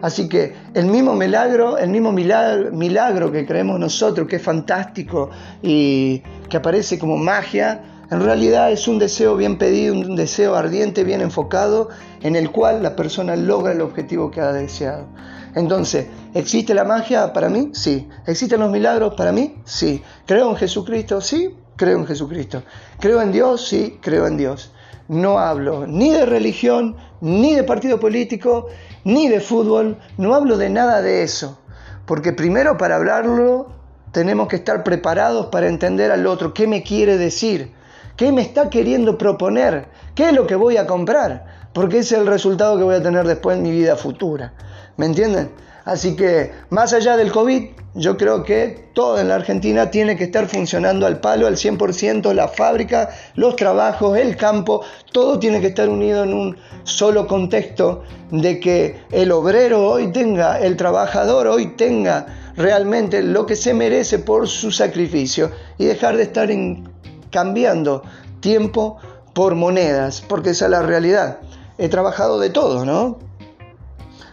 Así 0.00 0.28
que 0.28 0.54
el 0.74 0.86
mismo 0.86 1.14
milagro, 1.14 1.76
el 1.76 1.90
mismo 1.90 2.10
milagro, 2.10 2.72
milagro 2.72 3.30
que 3.30 3.44
creemos 3.46 3.78
nosotros, 3.78 4.26
que 4.26 4.36
es 4.36 4.42
fantástico 4.42 5.30
y 5.62 6.22
que 6.48 6.56
aparece 6.56 6.98
como 6.98 7.16
magia, 7.16 7.82
en 8.10 8.22
realidad 8.22 8.70
es 8.70 8.86
un 8.88 8.98
deseo 8.98 9.36
bien 9.36 9.58
pedido, 9.58 9.94
un 9.94 10.16
deseo 10.16 10.54
ardiente, 10.54 11.04
bien 11.04 11.20
enfocado, 11.20 11.88
en 12.22 12.36
el 12.36 12.50
cual 12.50 12.82
la 12.82 12.96
persona 12.96 13.36
logra 13.36 13.72
el 13.72 13.80
objetivo 13.80 14.30
que 14.30 14.40
ha 14.40 14.52
deseado. 14.52 15.06
Entonces, 15.54 16.06
¿existe 16.34 16.74
la 16.74 16.84
magia 16.84 17.32
para 17.32 17.48
mí? 17.48 17.70
Sí. 17.74 18.08
¿Existen 18.26 18.60
los 18.60 18.70
milagros 18.70 19.14
para 19.14 19.32
mí? 19.32 19.56
Sí. 19.64 20.02
¿Creo 20.26 20.50
en 20.50 20.56
Jesucristo? 20.56 21.20
Sí, 21.20 21.54
creo 21.76 21.98
en 21.98 22.06
Jesucristo. 22.06 22.62
¿Creo 22.98 23.22
en 23.22 23.32
Dios? 23.32 23.68
Sí, 23.68 23.98
creo 24.00 24.26
en 24.26 24.36
Dios. 24.36 24.72
No 25.08 25.38
hablo 25.38 25.86
ni 25.86 26.10
de 26.10 26.26
religión, 26.26 26.96
ni 27.20 27.54
de 27.54 27.62
partido 27.62 28.00
político, 28.00 28.68
ni 29.04 29.28
de 29.28 29.40
fútbol, 29.40 29.98
no 30.16 30.34
hablo 30.34 30.56
de 30.56 30.70
nada 30.70 31.02
de 31.02 31.22
eso. 31.22 31.58
Porque 32.06 32.32
primero 32.32 32.76
para 32.76 32.96
hablarlo 32.96 33.68
tenemos 34.12 34.48
que 34.48 34.56
estar 34.56 34.82
preparados 34.82 35.46
para 35.46 35.68
entender 35.68 36.10
al 36.10 36.26
otro, 36.26 36.54
qué 36.54 36.66
me 36.66 36.82
quiere 36.82 37.18
decir. 37.18 37.72
¿Qué 38.16 38.30
me 38.30 38.42
está 38.42 38.70
queriendo 38.70 39.18
proponer? 39.18 39.88
¿Qué 40.14 40.28
es 40.28 40.32
lo 40.32 40.46
que 40.46 40.54
voy 40.54 40.76
a 40.76 40.86
comprar? 40.86 41.46
Porque 41.72 41.98
es 41.98 42.12
el 42.12 42.28
resultado 42.28 42.78
que 42.78 42.84
voy 42.84 42.94
a 42.94 43.02
tener 43.02 43.26
después 43.26 43.56
en 43.56 43.64
mi 43.64 43.72
vida 43.72 43.96
futura. 43.96 44.52
¿Me 44.96 45.06
entienden? 45.06 45.50
Así 45.84 46.14
que 46.14 46.52
más 46.70 46.92
allá 46.92 47.16
del 47.16 47.32
COVID, 47.32 47.70
yo 47.94 48.16
creo 48.16 48.44
que 48.44 48.88
todo 48.94 49.20
en 49.20 49.28
la 49.28 49.34
Argentina 49.34 49.90
tiene 49.90 50.16
que 50.16 50.24
estar 50.24 50.46
funcionando 50.46 51.06
al 51.06 51.18
palo, 51.18 51.48
al 51.48 51.56
100%, 51.56 52.32
la 52.32 52.46
fábrica, 52.46 53.10
los 53.34 53.56
trabajos, 53.56 54.16
el 54.16 54.36
campo, 54.36 54.82
todo 55.10 55.40
tiene 55.40 55.60
que 55.60 55.66
estar 55.66 55.88
unido 55.88 56.22
en 56.22 56.32
un 56.32 56.56
solo 56.84 57.26
contexto 57.26 58.04
de 58.30 58.60
que 58.60 59.02
el 59.10 59.32
obrero 59.32 59.86
hoy 59.86 60.12
tenga, 60.12 60.60
el 60.60 60.76
trabajador 60.76 61.48
hoy 61.48 61.74
tenga 61.74 62.26
realmente 62.56 63.22
lo 63.22 63.44
que 63.44 63.56
se 63.56 63.74
merece 63.74 64.20
por 64.20 64.46
su 64.46 64.70
sacrificio 64.70 65.50
y 65.76 65.86
dejar 65.86 66.16
de 66.16 66.22
estar 66.22 66.50
en 66.52 66.93
cambiando 67.34 68.04
tiempo 68.38 68.98
por 69.32 69.56
monedas, 69.56 70.22
porque 70.28 70.50
esa 70.50 70.66
es 70.66 70.70
la 70.70 70.82
realidad. 70.82 71.38
He 71.78 71.88
trabajado 71.88 72.38
de 72.38 72.50
todo, 72.50 72.84
¿no? 72.84 73.18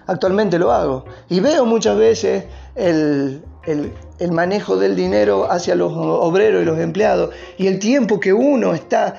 Actualmente 0.06 0.60
lo 0.60 0.72
hago. 0.72 1.06
Y 1.28 1.40
veo 1.40 1.66
muchas 1.66 1.98
veces 1.98 2.44
el, 2.76 3.42
el, 3.66 4.32
manejo 4.32 4.78
del 4.78 4.96
dinero 4.96 5.52
hacia 5.52 5.74
los 5.74 5.92
obreros 5.96 6.62
y 6.62 6.66
los 6.66 6.78
empleados 6.78 7.34
y 7.58 7.66
el 7.66 7.80
tiempo 7.80 8.20
que 8.20 8.34
uno 8.34 8.76
está 8.76 9.16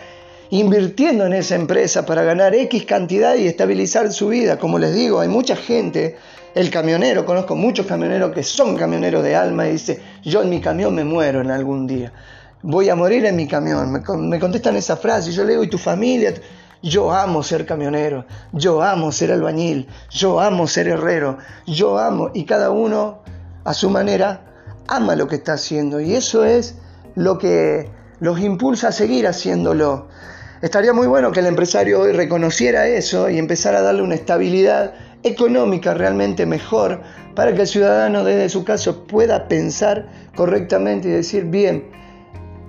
invirtiendo 0.51 1.27
en 1.27 1.33
esa 1.33 1.57
empresa 1.57 2.07
para 2.07 2.23
ganar 2.23 2.55
X 2.55 2.85
cantidad 2.85 3.35
y 3.35 3.49
estabilizar 3.49 4.13
su 4.13 4.29
vida. 4.29 4.61
Como 4.61 4.79
les 4.79 4.95
digo, 4.95 5.19
hay 5.19 5.29
mucha 5.29 5.57
gente, 5.57 6.17
el 6.55 6.71
camionero, 6.71 7.27
conozco 7.27 7.57
muchos 7.57 7.87
camioneros 7.87 8.31
que 8.31 8.45
son 8.45 8.77
camioneros 8.77 9.25
de 9.25 9.35
alma 9.35 9.67
y 9.67 9.73
dice, 9.73 10.01
yo 10.23 10.43
en 10.43 10.51
mi 10.51 10.61
camión 10.61 10.95
me 10.95 11.03
muero 11.03 11.41
en 11.41 11.51
algún 11.51 11.89
día 11.89 12.13
voy 12.63 12.89
a 12.89 12.95
morir 12.95 13.25
en 13.27 13.37
mi 13.37 13.47
camión. 13.47 13.93
Me, 13.93 14.39
contestan 14.41 14.77
esa 14.77 14.97
frase 14.97 15.31
y 15.31 15.33
yo 15.33 15.45
le 15.45 15.53
digo, 15.53 15.65
¿y 15.65 15.69
tu 15.69 15.79
familia? 15.79 16.35
Yo 16.83 17.13
amo 17.13 17.43
ser 17.43 17.65
camionero, 17.65 18.27
yo 18.53 18.83
amo 18.83 19.13
ser 19.13 19.31
albañil, 19.31 19.89
yo 20.11 20.41
amo 20.41 20.67
ser 20.67 20.89
herrero, 20.89 21.39
yo 21.67 21.99
amo, 21.99 22.31
y 22.35 22.45
cada 22.45 22.71
uno 22.71 23.21
a 23.65 23.73
su 23.73 23.89
manera 23.89 24.41
ama 24.89 25.15
lo 25.15 25.29
que 25.29 25.37
está 25.37 25.53
haciendo 25.53 26.01
y 26.01 26.15
eso 26.15 26.45
es 26.45 26.75
lo 27.15 27.39
que 27.39 27.89
los 28.19 28.41
impulsa 28.41 28.89
a 28.89 28.93
seguir 28.93 29.29
haciéndolo. 29.29 30.09
Estaría 30.61 30.93
muy 30.93 31.07
bueno 31.07 31.31
que 31.31 31.41
el 31.41 31.47
empresario 31.47 32.01
hoy 32.01 32.13
reconociera 32.13 32.89
eso 32.89 33.31
y 33.31 33.39
empezara 33.39 33.79
a 33.79 33.83
darle 33.83 34.03
una 34.03 34.15
estabilidad 34.17 34.95
económica 35.23 35.95
realmente 35.95 36.47
mejor 36.47 37.01
para 37.35 37.55
que 37.55 37.63
el 37.63 37.67
ciudadano 37.67 38.25
desde 38.25 38.49
su 38.49 38.65
caso 38.65 39.05
pueda 39.07 39.47
pensar 39.47 40.09
correctamente 40.35 41.09
y 41.09 41.13
decir, 41.13 41.45
bien, 41.45 42.02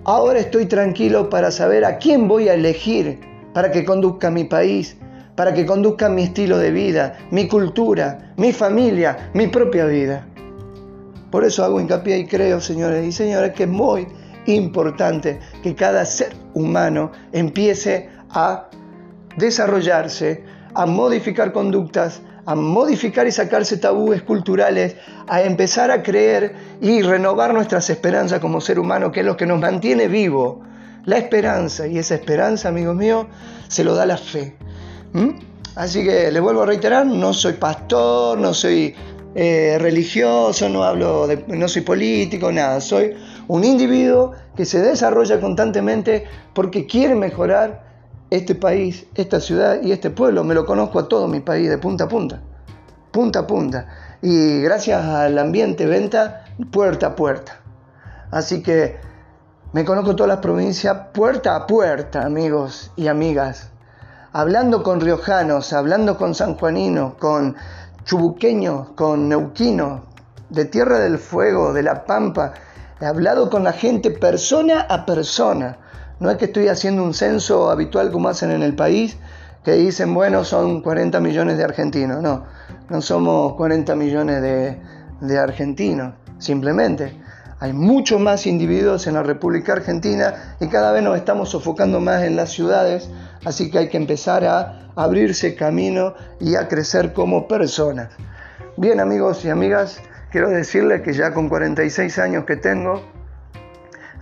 Ahora 0.05 0.39
estoy 0.39 0.65
tranquilo 0.65 1.29
para 1.29 1.49
saber 1.49 1.85
a 1.85 1.97
quién 1.97 2.27
voy 2.27 2.49
a 2.49 2.55
elegir 2.55 3.21
para 3.53 3.71
que 3.71 3.85
conduzca 3.85 4.29
mi 4.29 4.43
país, 4.43 4.97
para 5.35 5.53
que 5.53 5.65
conduzcan 5.65 6.13
mi 6.13 6.23
estilo 6.23 6.57
de 6.57 6.71
vida, 6.71 7.17
mi 7.31 7.47
cultura, 7.47 8.33
mi 8.35 8.51
familia, 8.51 9.31
mi 9.33 9.47
propia 9.47 9.85
vida. 9.85 10.27
Por 11.31 11.45
eso 11.45 11.63
hago 11.63 11.79
hincapié 11.79 12.17
y 12.17 12.25
creo, 12.25 12.59
señores 12.59 13.05
y 13.05 13.13
señoras, 13.13 13.51
que 13.51 13.63
es 13.63 13.69
muy 13.69 14.05
importante 14.45 15.39
que 15.63 15.73
cada 15.73 16.03
ser 16.03 16.33
humano 16.53 17.13
empiece 17.31 18.09
a 18.29 18.67
desarrollarse, 19.37 20.43
a 20.73 20.85
modificar 20.85 21.53
conductas, 21.53 22.21
a 22.45 22.55
modificar 22.55 23.27
y 23.27 23.31
sacarse 23.31 23.77
tabúes 23.77 24.21
culturales, 24.21 24.95
a 25.27 25.41
empezar 25.41 25.91
a 25.91 26.03
creer 26.03 26.55
y 26.81 27.01
renovar 27.01 27.53
nuestras 27.53 27.89
esperanzas 27.89 28.39
como 28.39 28.61
ser 28.61 28.79
humano, 28.79 29.11
que 29.11 29.21
es 29.21 29.25
lo 29.25 29.37
que 29.37 29.45
nos 29.45 29.59
mantiene 29.59 30.07
vivo. 30.07 30.61
La 31.05 31.17
esperanza, 31.17 31.87
y 31.87 31.97
esa 31.97 32.15
esperanza, 32.15 32.69
amigos 32.69 32.95
míos, 32.95 33.27
se 33.67 33.83
lo 33.83 33.93
da 33.93 34.05
la 34.05 34.17
fe. 34.17 34.55
¿Mm? 35.13 35.29
Así 35.75 36.03
que 36.03 36.31
les 36.31 36.41
vuelvo 36.41 36.61
a 36.61 36.65
reiterar, 36.65 37.05
no 37.05 37.33
soy 37.33 37.53
pastor, 37.53 38.37
no 38.37 38.53
soy 38.53 38.95
eh, 39.35 39.77
religioso, 39.79 40.69
no 40.69 40.83
hablo 40.83 41.25
de, 41.25 41.43
no 41.47 41.67
soy 41.67 41.81
político, 41.81 42.51
nada. 42.51 42.79
Soy 42.79 43.15
un 43.47 43.63
individuo 43.63 44.31
que 44.55 44.65
se 44.65 44.79
desarrolla 44.79 45.39
constantemente 45.39 46.25
porque 46.53 46.85
quiere 46.85 47.15
mejorar 47.15 47.92
este 48.35 48.55
país, 48.55 49.05
esta 49.13 49.39
ciudad 49.39 49.79
y 49.83 49.91
este 49.91 50.09
pueblo. 50.09 50.43
Me 50.43 50.55
lo 50.55 50.65
conozco 50.65 50.97
a 50.97 51.07
todo 51.07 51.27
mi 51.27 51.39
país 51.39 51.69
de 51.69 51.77
punta 51.77 52.05
a 52.05 52.07
punta, 52.07 52.41
punta 53.11 53.39
a 53.39 53.47
punta. 53.47 53.87
Y 54.23 54.61
gracias 54.61 55.05
al 55.05 55.37
ambiente 55.37 55.85
venta, 55.85 56.45
puerta 56.71 57.07
a 57.07 57.15
puerta. 57.15 57.59
Así 58.31 58.63
que 58.63 58.97
me 59.71 59.85
conozco 59.85 60.15
todas 60.15 60.29
las 60.29 60.39
provincias 60.39 60.97
puerta 61.13 61.55
a 61.55 61.67
puerta, 61.67 62.25
amigos 62.25 62.91
y 62.95 63.07
amigas. 63.07 63.69
Hablando 64.31 64.81
con 64.81 64.99
riojanos, 64.99 65.71
hablando 65.71 66.17
con 66.17 66.33
sanjuaninos, 66.33 67.13
con 67.15 67.55
chubuqueños, 68.03 68.89
con 68.95 69.29
neuquinos, 69.29 70.01
de 70.49 70.65
Tierra 70.65 70.97
del 70.97 71.19
Fuego, 71.19 71.71
de 71.71 71.83
La 71.83 72.05
Pampa. 72.05 72.53
He 72.99 73.05
hablado 73.05 73.51
con 73.51 73.63
la 73.63 73.73
gente 73.73 74.09
persona 74.09 74.81
a 74.81 75.05
persona 75.05 75.77
no 76.19 76.31
es 76.31 76.37
que 76.37 76.45
estoy 76.45 76.67
haciendo 76.67 77.03
un 77.03 77.13
censo 77.13 77.69
habitual 77.69 78.11
como 78.11 78.29
hacen 78.29 78.51
en 78.51 78.63
el 78.63 78.75
país, 78.75 79.17
que 79.63 79.73
dicen, 79.73 80.13
bueno, 80.13 80.43
son 80.43 80.81
40 80.81 81.19
millones 81.19 81.57
de 81.57 81.63
argentinos. 81.63 82.21
No, 82.21 82.45
no 82.89 83.01
somos 83.01 83.53
40 83.53 83.95
millones 83.95 84.41
de, 84.41 84.77
de 85.21 85.39
argentinos, 85.39 86.13
simplemente. 86.37 87.17
Hay 87.59 87.71
muchos 87.71 88.19
más 88.19 88.45
individuos 88.45 89.07
en 89.07 89.13
la 89.13 89.23
República 89.23 89.71
Argentina 89.71 90.55
y 90.59 90.67
cada 90.67 90.91
vez 90.91 91.01
nos 91.01 91.15
estamos 91.15 91.49
sofocando 91.49 92.01
más 92.01 92.23
en 92.23 92.35
las 92.35 92.51
ciudades, 92.51 93.09
así 93.45 93.71
que 93.71 93.77
hay 93.77 93.89
que 93.89 93.95
empezar 93.95 94.43
a 94.43 94.89
abrirse 94.95 95.55
camino 95.55 96.13
y 96.41 96.55
a 96.55 96.67
crecer 96.67 97.13
como 97.13 97.47
personas. 97.47 98.09
Bien 98.75 98.99
amigos 98.99 99.45
y 99.45 99.49
amigas, 99.49 100.01
quiero 100.29 100.49
decirles 100.49 101.03
que 101.03 101.13
ya 101.13 101.33
con 101.33 101.47
46 101.47 102.19
años 102.19 102.43
que 102.43 102.57
tengo, 102.57 103.01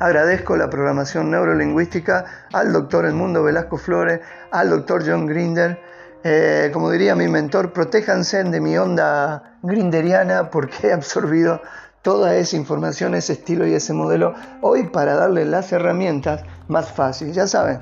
Agradezco 0.01 0.57
la 0.57 0.67
programación 0.67 1.29
neurolingüística 1.29 2.25
al 2.53 2.73
doctor 2.73 3.05
Edmundo 3.05 3.43
Velasco 3.43 3.77
Flores, 3.77 4.19
al 4.49 4.71
doctor 4.71 5.03
John 5.05 5.27
Grinder. 5.27 5.79
Eh, 6.23 6.71
como 6.73 6.89
diría 6.89 7.13
mi 7.13 7.27
mentor, 7.27 7.71
protéjanse 7.71 8.43
de 8.43 8.59
mi 8.59 8.75
onda 8.79 9.59
grinderiana 9.61 10.49
porque 10.49 10.87
he 10.87 10.93
absorbido 10.93 11.61
toda 12.01 12.35
esa 12.35 12.55
información, 12.55 13.13
ese 13.13 13.33
estilo 13.33 13.67
y 13.67 13.75
ese 13.75 13.93
modelo 13.93 14.33
hoy 14.61 14.87
para 14.87 15.13
darle 15.13 15.45
las 15.45 15.71
herramientas 15.71 16.41
más 16.67 16.91
fáciles. 16.91 17.35
Ya 17.35 17.45
saben, 17.45 17.81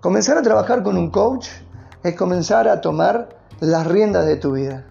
comenzar 0.00 0.36
a 0.36 0.42
trabajar 0.42 0.82
con 0.82 0.98
un 0.98 1.08
coach 1.08 1.50
es 2.02 2.16
comenzar 2.16 2.66
a 2.66 2.80
tomar 2.80 3.28
las 3.60 3.86
riendas 3.86 4.26
de 4.26 4.34
tu 4.34 4.54
vida. 4.54 4.86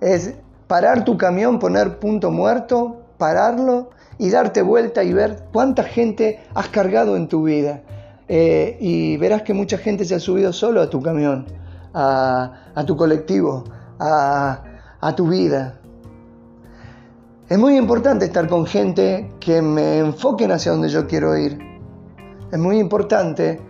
Es 0.00 0.34
parar 0.66 1.04
tu 1.04 1.16
camión, 1.16 1.60
poner 1.60 2.00
punto 2.00 2.32
muerto, 2.32 3.02
pararlo 3.18 3.90
y 4.18 4.30
darte 4.30 4.62
vuelta 4.62 5.04
y 5.04 5.12
ver 5.12 5.44
cuánta 5.52 5.84
gente 5.84 6.40
has 6.54 6.68
cargado 6.68 7.16
en 7.16 7.28
tu 7.28 7.44
vida. 7.44 7.82
Eh, 8.28 8.76
y 8.80 9.16
verás 9.16 9.42
que 9.42 9.54
mucha 9.54 9.78
gente 9.78 10.04
se 10.04 10.14
ha 10.14 10.20
subido 10.20 10.52
solo 10.52 10.82
a 10.82 10.90
tu 10.90 11.00
camión, 11.00 11.46
a, 11.94 12.84
tu 12.86 12.96
colectivo, 12.96 13.64
a, 13.98 14.62
a 15.00 15.16
tu 15.16 15.28
vida. 15.28 15.78
Es 17.48 17.58
muy 17.58 17.78
importante 17.78 18.26
estar 18.26 18.46
con 18.48 18.66
gente 18.66 19.32
que 19.40 19.62
me 19.62 19.98
enfoquen 19.98 20.52
hacia 20.52 20.72
donde 20.72 20.90
yo 20.90 21.06
quiero 21.06 21.36
ir. 21.38 21.58
Es 22.52 22.58
muy 22.58 22.78
importante 22.78 23.60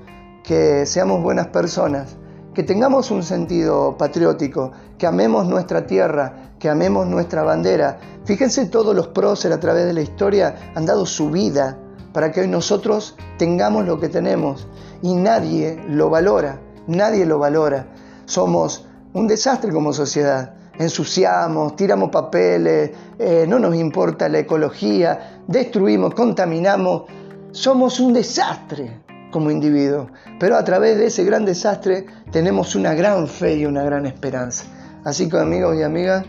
que 0.43 0.87
seamos 0.87 1.23
buenas 1.23 1.49
personas, 1.49 2.17
que 2.59 2.65
tengamos 2.65 3.13
un 3.13 3.23
sentido 3.23 3.97
patriótico, 3.97 4.73
que 4.99 5.07
amemos 5.07 5.47
nuestra 5.47 5.87
tierra, 5.87 6.51
que 6.59 6.69
amemos 6.69 7.07
nuestra 7.07 7.45
bandera. 7.45 8.01
Fíjense 8.25 8.67
todos 8.67 8.97
los 8.97 9.07
próceres 9.07 9.57
a 9.57 9.61
través 9.61 9.87
de 9.87 9.93
la 9.93 10.01
historia 10.01 10.73
han 10.75 10.85
dado 10.85 11.07
su 11.07 11.31
vida 11.31 11.79
para 12.13 12.33
que 12.33 12.41
hoy 12.41 12.49
nosotros 12.49 13.15
tengamos 13.39 13.87
lo 13.87 14.01
que 14.01 14.09
tenemos 14.09 14.67
y 15.03 15.15
nadie 15.15 15.81
lo 15.89 16.11
valora, 16.11 16.61
nadie 16.89 17.27
lo 17.27 17.39
valora. 17.39 17.87
Somos 18.25 18.89
un 19.13 19.29
desastre 19.29 19.71
como 19.71 19.93
sociedad. 19.93 20.55
Ensuciamos, 20.81 21.77
tiramos 21.77 22.11
papeles, 22.11 22.91
eh, 23.21 23.47
no 23.49 23.61
nos 23.61 23.77
importa 23.77 24.29
la 24.29 24.41
ecología, 24.41 25.43
destruimos, 25.47 26.13
contaminamos. 26.13 27.05
Somos 27.53 28.01
un 28.01 28.15
desastre 28.15 29.08
como 29.31 29.51
individuo, 29.51 30.09
pero 30.39 30.57
a 30.57 30.65
través 30.65 30.97
de 30.99 31.07
ese 31.07 31.25
gran 31.25 31.45
desastre 31.45 32.07
tenemos 32.31 32.75
una 32.75 32.95
gran 32.95 33.29
fe 33.29 33.57
y 33.57 33.67
una 33.67 33.83
gran 33.83 34.07
esperanza. 34.07 34.65
Así 35.05 35.29
que 35.29 35.39
amigos 35.39 35.77
y 35.77 35.83
amigas, 35.83 36.25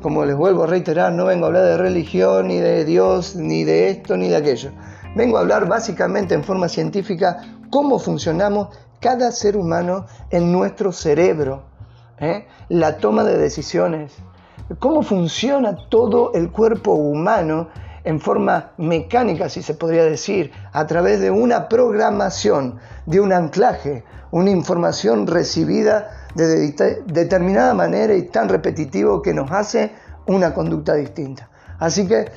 como 0.00 0.24
les 0.24 0.36
vuelvo 0.36 0.64
a 0.64 0.66
reiterar, 0.66 1.12
no 1.12 1.26
vengo 1.26 1.44
a 1.44 1.48
hablar 1.48 1.64
de 1.64 1.76
religión, 1.76 2.48
ni 2.48 2.58
de 2.58 2.84
Dios, 2.84 3.36
ni 3.36 3.64
de 3.64 3.90
esto, 3.90 4.16
ni 4.16 4.28
de 4.28 4.36
aquello. 4.36 4.72
Vengo 5.14 5.36
a 5.36 5.40
hablar 5.40 5.68
básicamente 5.68 6.34
en 6.34 6.44
forma 6.44 6.68
científica 6.68 7.42
cómo 7.70 7.98
funcionamos 7.98 8.68
cada 9.00 9.32
ser 9.32 9.56
humano 9.56 10.06
en 10.30 10.52
nuestro 10.52 10.92
cerebro, 10.92 11.64
¿eh? 12.18 12.46
la 12.68 12.98
toma 12.98 13.24
de 13.24 13.36
decisiones, 13.36 14.14
cómo 14.78 15.02
funciona 15.02 15.76
todo 15.88 16.32
el 16.34 16.50
cuerpo 16.50 16.92
humano 16.92 17.68
en 18.04 18.20
forma 18.20 18.72
mecánica, 18.78 19.48
si 19.48 19.62
se 19.62 19.74
podría 19.74 20.04
decir, 20.04 20.52
a 20.72 20.86
través 20.86 21.20
de 21.20 21.30
una 21.30 21.68
programación, 21.68 22.78
de 23.06 23.20
un 23.20 23.32
anclaje, 23.32 24.04
una 24.30 24.50
información 24.50 25.26
recibida 25.26 26.10
de 26.34 26.72
determinada 27.06 27.74
manera 27.74 28.14
y 28.14 28.22
tan 28.22 28.48
repetitivo 28.48 29.22
que 29.22 29.34
nos 29.34 29.50
hace 29.52 29.92
una 30.26 30.54
conducta 30.54 30.94
distinta. 30.94 31.48
Así 31.78 32.06
que 32.06 32.30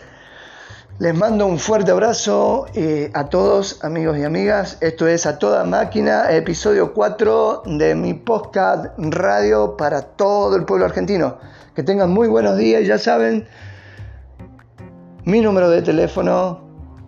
les 0.97 1.13
mando 1.13 1.45
un 1.45 1.60
fuerte 1.60 1.91
abrazo 1.91 2.67
eh, 2.73 3.12
a 3.13 3.25
todos 3.25 3.84
amigos 3.84 4.17
y 4.17 4.23
amigas. 4.23 4.78
Esto 4.80 5.08
es 5.08 5.25
A 5.25 5.38
Toda 5.39 5.65
Máquina, 5.65 6.32
episodio 6.32 6.93
4 6.93 7.63
de 7.65 7.95
mi 7.95 8.13
podcast 8.13 8.93
radio 8.97 9.75
para 9.75 10.04
todo 10.04 10.56
el 10.56 10.63
pueblo 10.63 10.86
argentino. 10.86 11.38
Que 11.75 11.84
tengan 11.84 12.12
muy 12.12 12.30
buenos 12.30 12.58
días, 12.58 12.88
ya 12.88 12.97
saben, 12.97 13.45
mi 15.25 15.41
número 15.41 15.69
de 15.71 15.81
teléfono 15.81 16.61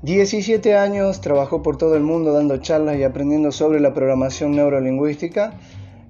17 0.03 0.75
años 0.75 1.21
trabajó 1.21 1.63
por 1.63 1.77
todo 1.77 1.95
el 1.95 2.03
mundo 2.03 2.31
dando 2.31 2.57
charlas 2.57 2.97
y 2.97 3.03
aprendiendo 3.03 3.51
sobre 3.51 3.79
la 3.79 3.93
programación 3.93 4.51
neurolingüística 4.51 5.53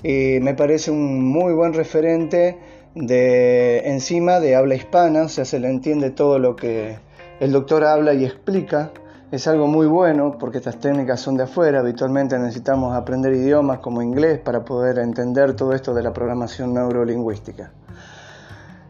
y 0.03 0.39
me 0.41 0.53
parece 0.53 0.91
un 0.91 1.23
muy 1.23 1.53
buen 1.53 1.73
referente 1.73 2.57
de 2.95 3.80
encima 3.89 4.39
de 4.39 4.55
habla 4.55 4.75
hispana, 4.75 5.23
o 5.23 5.30
sea, 5.30 5.45
se 5.45 5.59
le 5.59 5.69
entiende 5.69 6.09
todo 6.09 6.38
lo 6.39 6.55
que 6.55 6.97
el 7.39 7.51
doctor 7.51 7.84
habla 7.84 8.13
y 8.13 8.25
explica. 8.25 8.91
Es 9.30 9.45
algo 9.45 9.67
muy 9.67 9.88
bueno 9.88 10.38
porque 10.39 10.59
estas 10.59 10.80
técnicas 10.80 11.19
son 11.19 11.36
de 11.36 11.43
afuera, 11.43 11.82
habitualmente 11.82 12.39
necesitamos 12.39 12.95
aprender 12.95 13.34
idiomas 13.34 13.80
como 13.80 14.01
inglés 14.01 14.39
para 14.39 14.63
poder 14.63 14.99
entender 14.99 15.53
todo 15.53 15.73
esto 15.73 15.93
de 15.93 16.01
la 16.01 16.13
programación 16.13 16.73
neurolingüística. 16.73 17.73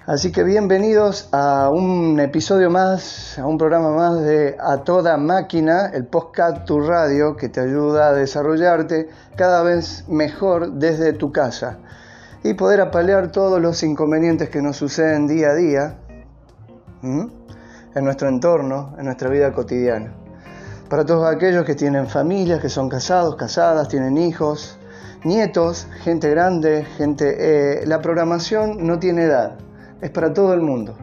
Así 0.05 0.31
que 0.31 0.43
bienvenidos 0.43 1.27
a 1.31 1.71
un 1.71 2.19
episodio 2.19 2.69
más, 2.69 3.39
a 3.39 3.47
un 3.47 3.57
programa 3.57 3.89
más 3.95 4.21
de 4.21 4.55
A 4.59 4.83
Toda 4.83 5.17
Máquina, 5.17 5.87
el 5.87 6.05
podcast 6.05 6.65
Tu 6.65 6.81
Radio 6.81 7.35
que 7.35 7.49
te 7.49 7.59
ayuda 7.59 8.09
a 8.09 8.13
desarrollarte 8.13 9.09
cada 9.35 9.63
vez 9.63 10.07
mejor 10.07 10.73
desde 10.73 11.13
tu 11.13 11.31
casa 11.31 11.79
y 12.43 12.53
poder 12.53 12.81
apalear 12.81 13.31
todos 13.31 13.59
los 13.59 13.81
inconvenientes 13.81 14.51
que 14.51 14.61
nos 14.61 14.77
suceden 14.77 15.25
día 15.25 15.49
a 15.49 15.55
día 15.55 15.97
en 17.01 18.05
nuestro 18.05 18.29
entorno, 18.29 18.93
en 18.99 19.05
nuestra 19.05 19.31
vida 19.31 19.51
cotidiana. 19.51 20.26
Para 20.89 21.05
todos 21.05 21.25
aquellos 21.27 21.65
que 21.65 21.75
tienen 21.75 22.07
familias, 22.07 22.61
que 22.61 22.69
son 22.69 22.89
casados, 22.89 23.35
casadas, 23.35 23.87
tienen 23.87 24.17
hijos, 24.17 24.77
nietos, 25.23 25.87
gente 26.03 26.29
grande, 26.29 26.85
gente... 26.97 27.81
Eh, 27.81 27.85
la 27.85 28.01
programación 28.01 28.85
no 28.85 28.97
tiene 28.97 29.23
edad 29.23 29.57
es 30.01 30.09
para 30.09 30.33
todo 30.33 30.53
el 30.53 30.61
mundo. 30.61 30.95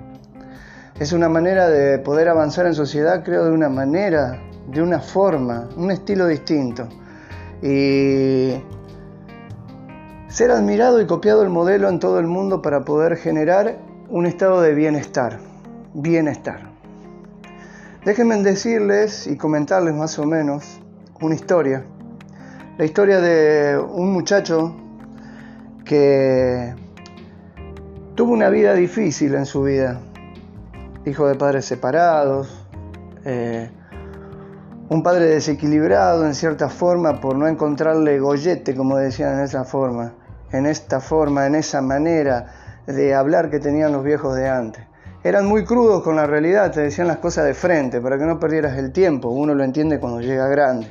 Es 0.98 1.12
una 1.12 1.28
manera 1.28 1.68
de 1.68 1.98
poder 1.98 2.28
avanzar 2.28 2.66
en 2.66 2.74
sociedad, 2.74 3.24
creo, 3.24 3.44
de 3.44 3.50
una 3.50 3.68
manera, 3.68 4.40
de 4.68 4.80
una 4.80 5.00
forma, 5.00 5.68
un 5.76 5.90
estilo 5.90 6.26
distinto. 6.26 6.88
Y 7.62 8.62
ser 10.28 10.50
admirado 10.50 11.00
y 11.00 11.06
copiado 11.06 11.42
el 11.42 11.50
modelo 11.50 11.88
en 11.88 11.98
todo 11.98 12.20
el 12.20 12.26
mundo 12.26 12.62
para 12.62 12.84
poder 12.84 13.16
generar 13.16 13.78
un 14.08 14.26
estado 14.26 14.60
de 14.60 14.74
bienestar. 14.74 15.38
Bienestar. 15.94 16.73
Déjenme 18.04 18.42
decirles 18.42 19.26
y 19.26 19.36
comentarles 19.36 19.94
más 19.94 20.18
o 20.18 20.26
menos 20.26 20.80
una 21.20 21.34
historia. 21.34 21.84
La 22.78 22.84
historia 22.84 23.20
de 23.20 23.78
un 23.78 24.12
muchacho 24.12 24.76
que 25.84 26.74
Tuvo 28.14 28.32
una 28.32 28.48
vida 28.48 28.74
difícil 28.74 29.34
en 29.34 29.44
su 29.44 29.64
vida, 29.64 29.98
hijo 31.04 31.26
de 31.26 31.34
padres 31.34 31.64
separados, 31.64 32.64
eh, 33.24 33.68
un 34.88 35.02
padre 35.02 35.24
desequilibrado 35.24 36.24
en 36.24 36.36
cierta 36.36 36.68
forma 36.68 37.20
por 37.20 37.34
no 37.34 37.48
encontrarle 37.48 38.20
gollete, 38.20 38.76
como 38.76 38.98
decían 38.98 39.38
en 39.38 39.40
esa 39.40 39.64
forma, 39.64 40.14
en 40.52 40.66
esta 40.66 41.00
forma, 41.00 41.48
en 41.48 41.56
esa 41.56 41.82
manera 41.82 42.82
de 42.86 43.14
hablar 43.14 43.50
que 43.50 43.58
tenían 43.58 43.90
los 43.90 44.04
viejos 44.04 44.36
de 44.36 44.48
antes. 44.48 44.84
Eran 45.24 45.46
muy 45.46 45.64
crudos 45.64 46.02
con 46.02 46.16
la 46.16 46.26
realidad, 46.26 46.70
te 46.70 46.82
decían 46.82 47.08
las 47.08 47.16
cosas 47.16 47.46
de 47.46 47.54
frente 47.54 47.98
para 47.98 48.18
que 48.18 48.26
no 48.26 48.38
perdieras 48.38 48.76
el 48.76 48.92
tiempo, 48.92 49.30
uno 49.30 49.54
lo 49.54 49.64
entiende 49.64 49.98
cuando 49.98 50.20
llega 50.20 50.48
grande. 50.48 50.86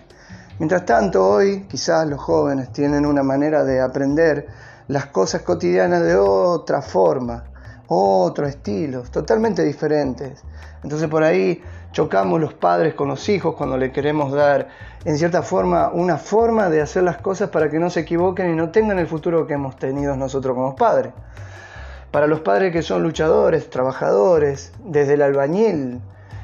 Mientras 0.57 0.87
tanto, 0.87 1.23
hoy 1.23 1.67
quizás 1.69 2.07
los 2.07 2.19
jóvenes 2.19 2.71
tienen 2.71 3.05
una 3.05 3.21
manera 3.21 3.63
de 3.63 3.79
aprender 3.79 4.47
las 4.87 5.05
cosas 5.05 5.43
cotidianas 5.43 6.01
de 6.01 6.15
otra 6.15 6.81
forma, 6.81 7.43
otro 7.85 8.47
estilo, 8.47 9.03
totalmente 9.03 9.63
diferentes. 9.63 10.43
Entonces 10.81 11.07
por 11.09 11.23
ahí 11.23 11.61
chocamos 11.91 12.41
los 12.41 12.55
padres 12.55 12.95
con 12.95 13.09
los 13.09 13.29
hijos 13.29 13.53
cuando 13.53 13.77
le 13.77 13.91
queremos 13.91 14.31
dar, 14.31 14.67
en 15.05 15.15
cierta 15.19 15.43
forma, 15.43 15.91
una 15.93 16.17
forma 16.17 16.71
de 16.71 16.81
hacer 16.81 17.03
las 17.03 17.17
cosas 17.17 17.51
para 17.51 17.69
que 17.69 17.77
no 17.77 17.91
se 17.91 17.99
equivoquen 17.99 18.49
y 18.49 18.55
no 18.55 18.71
tengan 18.71 18.97
el 18.97 19.05
futuro 19.05 19.45
que 19.45 19.53
hemos 19.53 19.75
tenido 19.75 20.17
nosotros 20.17 20.55
como 20.55 20.75
padres. 20.75 21.13
Para 22.13 22.27
los 22.27 22.41
padres 22.41 22.71
que 22.71 22.83
son 22.83 23.01
luchadores, 23.01 23.71
trabajadores, 23.71 24.71
desde 24.85 25.15
el 25.15 25.23
albañil 25.23 25.99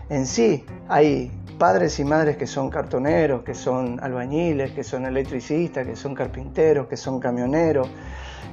en 0.10 0.26
sí, 0.26 0.66
hay 0.88 1.32
padres 1.60 2.00
y 2.00 2.04
madres 2.04 2.38
que 2.38 2.48
son 2.48 2.72
cartoneros, 2.72 3.44
que 3.44 3.54
son 3.54 4.00
albañiles, 4.00 4.72
que 4.72 4.84
son 4.84 5.06
electricistas, 5.06 5.86
que 5.86 5.96
son 5.96 6.16
carpinteros, 6.16 6.88
que 6.88 6.98
son 6.98 7.20
camioneros, 7.20 7.88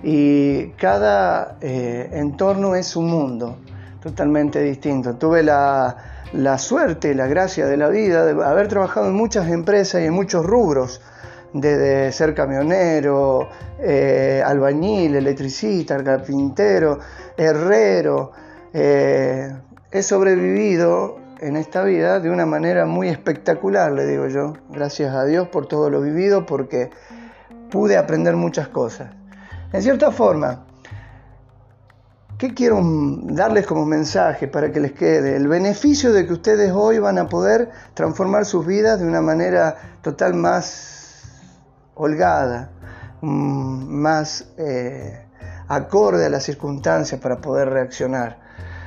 y 0.03 0.67
cada 0.73 1.57
eh, 1.63 2.11
entorno 2.13 2.75
es 2.75 2.95
un 2.97 3.07
mundo 3.07 3.61
totalmente 4.03 4.61
distinto. 4.61 5.15
Tuve 5.15 5.43
la, 5.43 5.97
la 6.35 6.59
suerte, 6.59 7.15
la 7.15 7.29
gracia 7.29 7.65
de 7.65 7.79
la 7.79 7.89
vida 7.89 8.27
de 8.27 8.45
haber 8.45 8.69
trabajado 8.69 9.07
en 9.07 9.15
muchas 9.15 9.49
empresas 9.49 10.03
y 10.03 10.05
en 10.05 10.13
muchos 10.13 10.45
rubros, 10.45 11.01
desde 11.61 12.13
ser 12.13 12.35
camionero, 12.35 13.49
eh, 13.81 14.43
albañil, 14.45 15.17
electricista, 15.17 16.03
carpintero, 16.03 16.99
herrero. 17.37 18.33
Eh, 18.73 19.51
he 19.91 20.03
sobrevivido 20.03 21.19
en 21.41 21.57
esta 21.57 21.83
vida 21.83 22.21
de 22.21 22.31
una 22.31 22.47
manera 22.47 22.87
muy 22.87 23.09
espectacular, 23.09 23.93
le 23.93 24.07
digo 24.07 24.27
yo. 24.29 24.55
Gracias 24.71 25.15
a 25.15 25.25
Dios 25.25 25.49
por 25.49 25.67
todo 25.67 25.91
lo 25.91 26.01
vivido, 26.01 26.47
porque 26.47 26.91
pude 27.71 27.97
aprender 27.97 28.37
muchas 28.37 28.69
cosas. 28.69 29.11
En 29.73 29.83
cierta 29.83 30.11
forma, 30.11 30.67
¿qué 32.39 32.55
quiero 32.55 32.81
darles 32.83 33.67
como 33.67 33.85
mensaje 33.85 34.49
para 34.49 34.71
que 34.71 34.81
les 34.81 34.93
quede? 34.93 35.37
El 35.37 35.49
beneficio 35.49 36.13
de 36.13 36.27
que 36.27 36.33
ustedes 36.33 36.73
hoy 36.73 36.99
van 36.99 37.19
a 37.19 37.29
poder 37.29 37.71
transformar 37.95 38.45
sus 38.45 38.67
vidas 38.67 39.01
de 39.01 39.07
una 39.07 39.21
manera 39.21 39.77
total 40.03 40.35
más 40.35 40.96
holgada, 41.97 42.71
mm, 43.21 43.89
más 43.89 44.47
eh, 44.59 45.27
acorde 45.69 46.27
a 46.27 46.29
las 46.29 46.45
circunstancias 46.45 47.21
para 47.21 47.41
poder 47.41 47.71
reaccionar. 47.71 48.39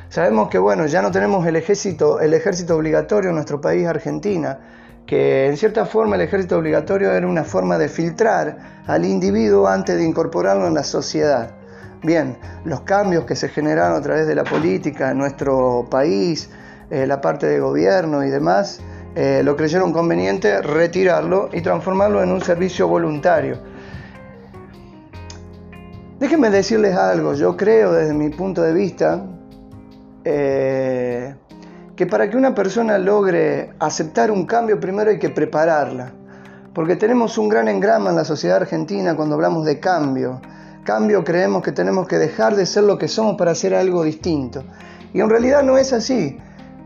Sabemos 0.10 0.49
que 0.49 0.57
bueno, 0.57 0.88
ya 0.88 1.01
no 1.01 1.12
tenemos 1.12 1.45
el 1.45 1.55
ejército, 1.55 2.20
el 2.20 2.34
ejército 2.34 2.76
obligatorio 2.76 3.30
en 3.30 3.36
nuestro 3.36 3.62
país, 3.62 3.86
Argentina, 3.86 4.60
que 5.05 5.47
en 5.47 5.57
cierta 5.57 5.86
forma 5.86 6.16
el 6.16 6.22
ejército 6.22 6.57
obligatorio 6.57 7.12
era 7.12 7.28
una 7.28 7.43
forma 7.43 7.78
de 7.78 7.89
filtrar 7.89 8.84
al 8.88 9.05
individuo 9.05 9.68
antes 9.68 9.97
de 9.97 10.03
incorporarlo 10.03 10.68
en 10.68 10.74
la 10.74 10.84
sociedad. 10.84 11.51
Bien, 12.01 12.38
los 12.64 12.82
cambios 12.82 13.26
que 13.26 13.36
se 13.36 13.49
generaron 13.49 13.97
a 13.97 14.01
través 14.01 14.26
de 14.26 14.36
la 14.36 14.43
política 14.43 15.12
en 15.12 15.18
nuestro 15.18 15.86
país, 15.89 16.49
eh, 16.89 17.05
la 17.05 17.22
parte 17.22 17.45
de 17.45 17.60
gobierno 17.60 18.24
y 18.24 18.30
demás, 18.30 18.82
eh, 19.16 19.41
lo 19.43 19.55
creyeron 19.55 19.91
conveniente 19.91 20.62
retirarlo 20.62 21.49
y 21.51 21.62
transformarlo 21.62 22.22
en 22.22 22.32
un 22.32 22.41
servicio 22.41 22.88
voluntario. 22.88 23.57
Déjenme 26.20 26.49
decirles 26.49 26.95
algo, 26.95 27.34
yo 27.34 27.55
creo 27.55 27.93
desde 27.93 28.14
mi 28.14 28.30
punto 28.30 28.62
de 28.62 28.74
vista, 28.74 29.26
eh, 30.26 31.34
que 31.95 32.05
para 32.05 32.30
que 32.30 32.38
una 32.38 32.53
persona 32.53 32.97
logre 32.97 33.74
aceptar 33.80 34.30
un 34.30 34.45
cambio 34.45 34.80
primero 34.80 35.10
hay 35.12 35.20
que 35.20 35.30
prepararla. 35.30 36.12
Porque 36.74 36.95
tenemos 36.95 37.38
un 37.38 37.49
gran 37.49 37.68
engrama 37.68 38.10
en 38.10 38.16
la 38.16 38.26
sociedad 38.26 38.57
argentina 38.57 39.16
cuando 39.16 39.36
hablamos 39.36 39.66
de 39.66 39.80
cambio. 39.80 40.39
Cambio 40.84 41.24
creemos 41.24 41.64
que 41.64 41.72
tenemos 41.72 42.07
que 42.07 42.18
dejar 42.18 42.55
de 42.55 42.66
ser 42.66 42.84
lo 42.84 42.97
que 42.97 43.07
somos 43.07 43.36
para 43.38 43.51
hacer 43.51 43.74
algo 43.74 44.03
distinto. 44.03 44.64
Y 45.14 45.22
en 45.22 45.30
realidad 45.30 45.64
no 45.64 45.78
es 45.78 45.93
así. 45.93 46.38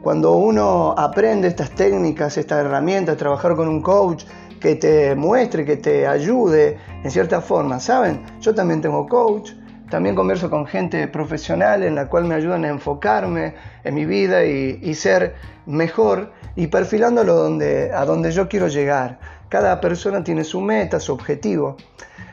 Cuando 0.04 0.36
uno 0.36 0.93
aprende 0.97 1.47
estas 1.47 1.70
técnicas, 1.72 2.38
estas 2.38 2.66
herramientas, 2.66 3.16
trabajar 3.16 3.56
con 3.56 3.70
un 3.70 3.82
coach 3.82 4.26
que 4.60 4.76
te 4.76 5.16
muestre, 5.16 5.64
que 5.64 5.78
te 5.78 6.06
ayude 6.06 6.78
en 7.06 7.10
cierta 7.10 7.39
forma. 7.39 7.80
¿Saben? 7.80 8.22
Yo 8.41 8.54
también 8.54 8.82
tengo 8.82 9.08
coach, 9.08 9.51
también 9.89 10.14
converso 10.14 10.49
con 10.49 10.68
gente 10.68 11.08
profesional 11.08 11.84
en 11.84 11.95
la 11.95 12.10
cual 12.10 12.26
me 12.26 12.36
ayudan 12.36 12.66
a 12.66 12.68
enfocarme 12.68 13.56
en 13.86 13.95
mi 13.95 14.06
vida 14.06 14.43
y, 14.43 14.93
ser 14.93 15.36
mejor 15.66 16.34
y 16.58 16.68
perfilándolo 16.68 17.36
donde, 17.36 17.93
a 17.93 18.04
donde 18.04 18.34
yo 18.34 18.49
quiero 18.49 18.68
llegar. 18.68 19.20
Cada 19.47 19.80
persona 19.80 20.22
tiene 20.22 20.43
su 20.43 20.60
meta, 20.60 20.99
su 20.99 21.14
objetivo. 21.14 21.78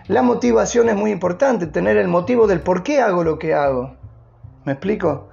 La 0.09 0.23
motivación 0.23 0.89
es 0.89 0.97
muy 0.97 1.12
importante, 1.12 1.68
tener 1.68 1.99
el 1.99 2.09
motivo 2.09 2.49
del 2.49 2.62
por 2.62 2.83
qué 2.83 3.01
hago 3.01 3.23
lo 3.23 3.39
que 3.39 3.55
hago. 3.55 3.95
¿Me 4.64 4.73
explico? 4.73 5.30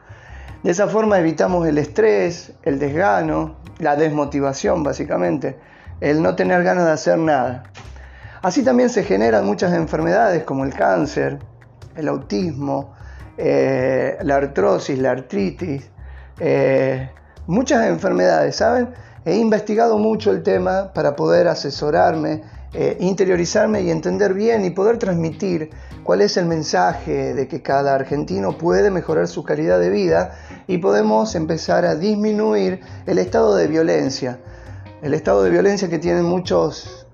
De 0.67 0.71
esa 0.71 0.89
forma 0.89 1.17
evitamos 1.17 1.65
el 1.65 1.77
estrés, 1.77 2.51
el 2.63 2.77
desgano, 2.77 3.55
la 3.79 3.95
desmotivación 3.95 4.83
básicamente, 4.83 5.57
el 6.01 6.21
no 6.21 6.35
tener 6.35 6.61
ganas 6.61 6.83
de 6.87 6.91
hacer 6.91 7.17
nada. 7.17 7.71
Así 8.41 8.63
también 8.65 8.89
se 8.89 9.05
generan 9.05 9.45
muchas 9.45 9.71
enfermedades 9.73 10.43
como 10.43 10.65
el 10.65 10.73
cáncer, 10.73 11.39
el 11.95 12.09
autismo, 12.09 12.93
eh, 13.37 14.17
la 14.21 14.35
artrosis, 14.35 14.99
la 14.99 15.11
artritis, 15.11 15.89
eh, 16.37 17.11
muchas 17.45 17.87
enfermedades, 17.87 18.57
¿saben? 18.57 18.89
He 19.23 19.37
investigado 19.37 19.97
mucho 19.97 20.31
el 20.31 20.43
tema 20.43 20.91
para 20.93 21.15
poder 21.15 21.47
asesorarme, 21.47 22.43
eh, 22.73 22.97
interiorizarme 22.99 23.81
y 23.81 23.91
entender 23.91 24.33
bien 24.33 24.65
y 24.65 24.71
poder 24.71 24.97
transmitir 24.97 25.69
cuál 26.03 26.21
es 26.21 26.37
el 26.37 26.45
mensaje 26.45 27.33
de 27.33 27.47
que 27.47 27.61
cada 27.61 27.95
argentino 27.95 28.57
puede 28.57 28.91
mejorar 28.91 29.27
su 29.27 29.43
calidad 29.43 29.79
de 29.79 29.89
vida 29.89 30.37
y 30.67 30.77
podemos 30.77 31.35
empezar 31.35 31.85
a 31.85 31.95
disminuir 31.95 32.81
el 33.05 33.17
estado 33.19 33.55
de 33.55 33.67
violencia, 33.67 34.39
el 35.01 35.13
estado 35.13 35.43
de 35.43 35.49
violencia 35.49 35.89
que 35.89 35.99
tienen 35.99 36.25
muchos 36.25 37.07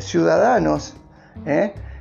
ciudadanos, 0.00 0.96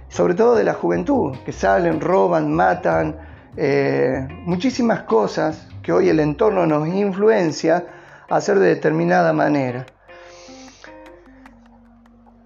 sobre 0.08 0.34
todo 0.34 0.56
de 0.56 0.64
la 0.64 0.74
juventud, 0.74 1.36
que 1.46 1.52
salen, 1.52 2.00
roban, 2.00 2.54
matan, 2.54 3.18
eh, 3.58 4.28
muchísimas 4.46 5.04
cosas 5.04 5.68
que 5.84 5.92
hoy 5.92 6.10
el 6.10 6.20
entorno 6.20 6.66
nos 6.66 6.88
influencia 6.88 7.86
a 8.30 8.38
hacer 8.38 8.60
de 8.60 8.68
determinada 8.68 9.34
manera. 9.34 9.86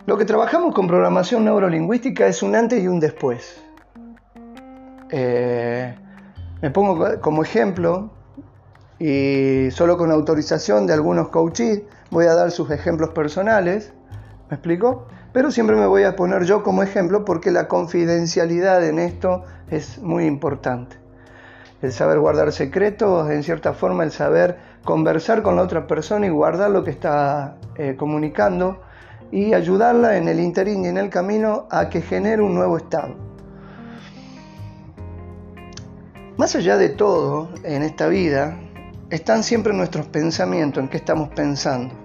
Lo 0.05 0.17
que 0.17 0.25
trabajamos 0.25 0.75
con 0.75 0.85
programación 0.85 1.45
neurolingüística 1.45 2.27
es 2.27 2.43
un 2.43 2.57
antes 2.57 2.83
y 2.83 2.89
un 2.89 2.99
después. 2.99 3.63
Eh, 5.09 5.95
me 6.61 6.71
pongo 6.71 7.21
como 7.21 7.41
ejemplo 7.41 8.09
y 8.99 9.69
solo 9.71 9.97
con 9.97 10.11
autorización 10.11 10.87
de 10.87 10.93
algunos 10.93 11.29
coaches 11.29 11.83
voy 12.11 12.25
a 12.25 12.33
dar 12.33 12.51
sus 12.51 12.69
ejemplos 12.69 13.11
personales. 13.11 13.93
¿Me 14.49 14.55
explico? 14.55 15.07
Pero 15.31 15.51
siempre 15.51 15.77
me 15.77 15.85
voy 15.85 16.03
a 16.03 16.17
poner 16.17 16.43
yo 16.43 16.63
como 16.63 16.83
ejemplo 16.83 17.23
porque 17.23 17.49
la 17.49 17.69
confidencialidad 17.69 18.85
en 18.85 18.99
esto 18.99 19.45
es 19.69 19.99
muy 19.99 20.25
importante. 20.25 20.97
El 21.81 21.93
saber 21.93 22.19
guardar 22.19 22.51
secretos, 22.51 23.31
en 23.31 23.41
cierta 23.43 23.71
forma 23.71 24.03
el 24.03 24.11
saber 24.11 24.57
conversar 24.83 25.43
con 25.43 25.55
la 25.55 25.61
otra 25.61 25.87
persona 25.87 26.25
y 26.25 26.29
guardar 26.29 26.71
lo 26.71 26.83
que 26.83 26.91
está 26.91 27.55
eh, 27.77 27.95
comunicando 27.97 28.81
y 29.33 29.55
ayudarla 29.55 30.15
en 30.17 30.27
el 30.27 30.39
interín 30.39 30.85
y 30.85 30.89
en 30.89 30.97
el 30.97 31.09
camino 31.09 31.65
a 31.71 31.89
que 31.89 32.03
genere 32.03 32.43
un 32.43 32.53
nuevo 32.53 32.77
estado. 32.77 33.15
Más 36.37 36.55
allá 36.55 36.77
de 36.77 36.89
todo 36.89 37.49
en 37.63 37.81
esta 37.81 38.05
vida, 38.07 38.55
están 39.09 39.41
siempre 39.41 39.73
nuestros 39.73 40.05
pensamientos, 40.05 40.83
en 40.83 40.87
qué 40.87 40.97
estamos 40.97 41.29
pensando. 41.29 41.95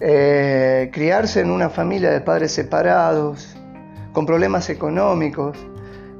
Eh, 0.00 0.88
criarse 0.90 1.40
en 1.40 1.50
una 1.50 1.68
familia 1.68 2.10
de 2.10 2.22
padres 2.22 2.52
separados, 2.52 3.54
con 4.14 4.24
problemas 4.24 4.70
económicos, 4.70 5.58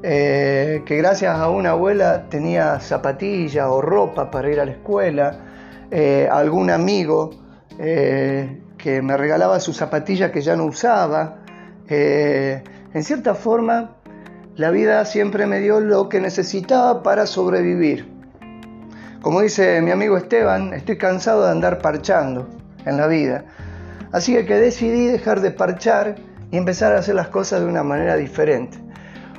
eh, 0.03 0.83
que 0.85 0.97
gracias 0.97 1.35
a 1.35 1.49
una 1.49 1.71
abuela 1.71 2.29
tenía 2.29 2.79
zapatilla 2.79 3.71
o 3.71 3.81
ropa 3.81 4.29
para 4.29 4.51
ir 4.51 4.59
a 4.59 4.65
la 4.65 4.71
escuela, 4.73 5.39
eh, 5.89 6.29
algún 6.31 6.69
amigo 6.69 7.31
que 8.81 9.01
me 9.01 9.15
regalaba 9.15 9.59
su 9.59 9.73
zapatilla 9.73 10.31
que 10.31 10.41
ya 10.41 10.55
no 10.55 10.65
usaba. 10.65 11.37
en 11.87 13.03
cierta 13.03 13.35
forma, 13.35 13.97
la 14.55 14.71
vida 14.71 15.05
siempre 15.05 15.45
me 15.45 15.59
dio 15.59 15.79
lo 15.79 16.09
que 16.09 16.19
necesitaba 16.19 17.03
para 17.03 17.25
sobrevivir. 17.25 18.09
Como 19.21 19.41
dice 19.41 19.81
mi 19.81 19.91
amigo 19.91 20.17
Esteban, 20.17 20.73
estoy 20.73 20.97
cansado 20.97 21.45
de 21.45 21.51
andar 21.51 21.79
parchando 21.79 22.49
en 22.85 22.97
la 22.97 23.07
vida. 23.07 23.45
Así 24.11 24.33
que 24.45 24.55
decidí 24.55 25.05
dejar 25.05 25.41
de 25.41 25.51
parchar 25.51 26.15
y 26.49 26.57
empezar 26.57 26.95
a 26.95 26.99
hacer 26.99 27.15
las 27.15 27.27
cosas 27.27 27.61
de 27.61 27.67
una 27.67 27.83
manera 27.83 28.15
diferente. 28.15 28.79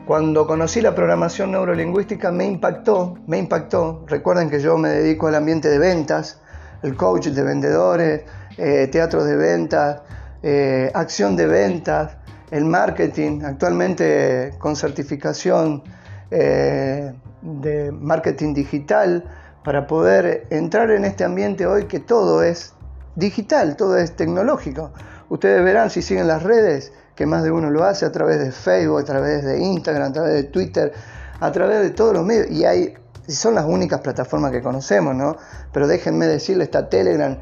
Cuando 0.07 0.47
conocí 0.47 0.81
la 0.81 0.95
programación 0.95 1.53
neurolingüística 1.53 2.31
me 2.31 2.45
impactó, 2.45 3.19
me 3.27 3.39
impactó. 3.39 4.05
Recuerden 4.07 4.51
que 4.51 4.61
yo 4.61 4.77
me 4.77 4.89
dedico 4.89 5.27
al 5.27 5.35
ambiente 5.35 5.69
de 5.69 5.79
ventas, 5.79 6.41
el 6.83 6.97
coach 6.97 7.27
de 7.29 7.43
vendedores, 7.43 8.23
eh, 8.57 8.89
teatro 8.91 9.25
de 9.25 9.37
ventas, 9.37 10.03
eh, 10.43 10.91
acción 10.95 11.37
de 11.37 11.47
ventas, 11.47 12.17
el 12.51 12.65
marketing, 12.65 13.43
actualmente 13.45 14.53
con 14.59 14.77
certificación 14.77 15.83
eh, 16.31 17.13
de 17.41 17.93
marketing 17.93 18.55
digital, 18.55 19.25
para 19.65 19.87
poder 19.87 20.47
entrar 20.51 20.91
en 20.91 21.05
este 21.05 21.25
ambiente 21.25 21.67
hoy 21.67 21.85
que 21.85 22.01
todo 22.01 22.43
es 22.43 22.75
digital, 23.15 23.77
todo 23.77 23.97
es 23.97 24.17
tecnológico. 24.17 24.93
Ustedes 25.29 25.65
verán 25.65 25.91
si 25.91 26.03
siguen 26.03 26.27
las 26.27 26.43
redes, 26.43 26.93
que 27.15 27.27
más 27.27 27.43
de 27.43 27.51
uno 27.51 27.71
lo 27.71 27.85
hace 27.85 28.05
a 28.05 28.13
través 28.13 28.39
de 28.39 28.53
Facebook, 28.53 29.01
a 29.01 29.05
través 29.05 29.45
de 29.45 29.61
Instagram, 29.61 30.11
a 30.11 30.13
través 30.13 30.35
de 30.35 30.45
Twitter, 30.45 30.93
a 31.41 31.53
través 31.53 31.81
de 31.81 31.91
todos 31.91 32.13
los 32.13 32.25
medios. 32.25 32.51
Y 32.51 32.65
hay, 32.65 32.95
son 33.29 33.55
las 33.55 33.65
únicas 33.65 34.01
plataformas 34.01 34.51
que 34.51 34.61
conocemos, 34.61 35.15
¿no? 35.15 35.37
Pero 35.73 35.87
déjenme 35.87 36.27
decirles, 36.27 36.67
está 36.67 36.89
Telegram, 36.89 37.39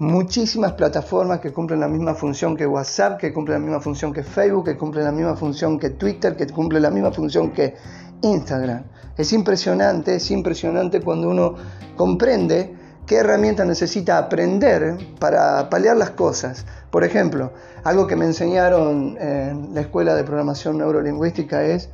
muchísimas 0.00 0.72
plataformas 0.72 1.40
que 1.40 1.52
cumplen 1.52 1.80
la 1.80 1.88
misma 1.88 2.14
función 2.14 2.56
que 2.56 2.66
WhatsApp, 2.66 3.20
que 3.20 3.34
cumplen 3.34 3.60
la 3.60 3.66
misma 3.66 3.80
función 3.80 4.14
que 4.14 4.22
Facebook, 4.24 4.64
que 4.64 4.76
cumplen 4.78 5.04
la 5.04 5.12
misma 5.12 5.36
función 5.36 5.78
que 5.78 5.90
Twitter, 5.90 6.36
que 6.36 6.46
cumplen 6.46 6.82
la 6.82 6.90
misma 6.90 7.12
función 7.12 7.50
que 7.50 7.76
Instagram. 8.22 8.82
Es 9.18 9.34
impresionante, 9.34 10.14
es 10.14 10.30
impresionante 10.30 11.02
cuando 11.02 11.28
uno 11.28 11.54
comprende 11.96 12.74
qué 13.06 13.16
herramientas 13.16 13.66
necesita 13.66 14.16
aprender 14.16 14.96
para 15.18 15.68
paliar 15.68 15.98
las 15.98 16.10
cosas. 16.12 16.64
Por 16.90 17.04
ejemplo, 17.04 17.52
algo 17.84 18.06
que 18.06 18.16
me 18.16 18.24
enseñaron 18.24 19.18
en 19.20 19.74
la 19.74 19.82
escuela 19.82 20.14
de 20.14 20.24
programación 20.24 20.78
neurolingüística 20.78 21.62
es 21.62 21.90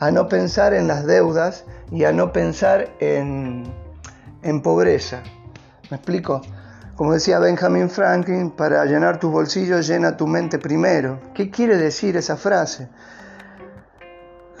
a 0.00 0.10
no 0.10 0.28
pensar 0.28 0.74
en 0.74 0.88
las 0.88 1.06
deudas 1.06 1.66
y 1.92 2.02
a 2.02 2.10
no 2.10 2.32
pensar 2.32 2.88
en, 2.98 3.62
en 4.42 4.60
pobreza. 4.60 5.22
¿Me 5.88 5.98
explico? 5.98 6.42
Como 6.96 7.12
decía 7.12 7.40
Benjamin 7.40 7.90
Franklin, 7.90 8.52
para 8.52 8.84
llenar 8.84 9.18
tus 9.18 9.32
bolsillos 9.32 9.88
llena 9.88 10.16
tu 10.16 10.28
mente 10.28 10.60
primero. 10.60 11.18
¿Qué 11.34 11.50
quiere 11.50 11.76
decir 11.76 12.16
esa 12.16 12.36
frase? 12.36 12.88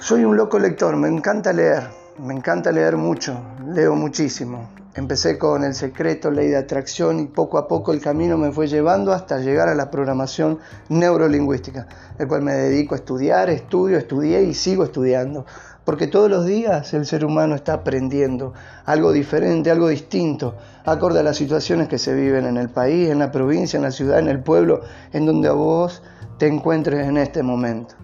Soy 0.00 0.24
un 0.24 0.36
loco 0.36 0.58
lector, 0.58 0.96
me 0.96 1.06
encanta 1.06 1.52
leer, 1.52 1.84
me 2.18 2.34
encanta 2.34 2.72
leer 2.72 2.96
mucho, 2.96 3.40
leo 3.72 3.94
muchísimo. 3.94 4.68
Empecé 4.96 5.38
con 5.38 5.62
el 5.62 5.74
secreto, 5.74 6.32
ley 6.32 6.48
de 6.48 6.56
atracción 6.56 7.20
y 7.20 7.26
poco 7.26 7.56
a 7.56 7.68
poco 7.68 7.92
el 7.92 8.00
camino 8.00 8.36
me 8.36 8.50
fue 8.50 8.66
llevando 8.66 9.12
hasta 9.12 9.38
llegar 9.38 9.68
a 9.68 9.74
la 9.76 9.88
programación 9.88 10.58
neurolingüística, 10.88 11.86
el 12.18 12.26
cual 12.26 12.42
me 12.42 12.54
dedico 12.54 12.96
a 12.96 12.98
estudiar, 12.98 13.48
estudio, 13.48 13.96
estudié 13.96 14.42
y 14.42 14.54
sigo 14.54 14.82
estudiando. 14.82 15.46
Porque 15.84 16.06
todos 16.06 16.30
los 16.30 16.46
días 16.46 16.94
el 16.94 17.04
ser 17.04 17.24
humano 17.24 17.54
está 17.54 17.74
aprendiendo 17.74 18.54
algo 18.86 19.12
diferente, 19.12 19.70
algo 19.70 19.88
distinto, 19.88 20.54
acorde 20.84 21.20
a 21.20 21.22
las 21.22 21.36
situaciones 21.36 21.88
que 21.88 21.98
se 21.98 22.14
viven 22.14 22.46
en 22.46 22.56
el 22.56 22.70
país, 22.70 23.10
en 23.10 23.18
la 23.18 23.30
provincia, 23.30 23.76
en 23.76 23.82
la 23.82 23.90
ciudad, 23.90 24.18
en 24.18 24.28
el 24.28 24.40
pueblo, 24.40 24.80
en 25.12 25.26
donde 25.26 25.50
vos 25.50 26.02
te 26.38 26.46
encuentres 26.46 27.06
en 27.06 27.18
este 27.18 27.42
momento. 27.42 27.94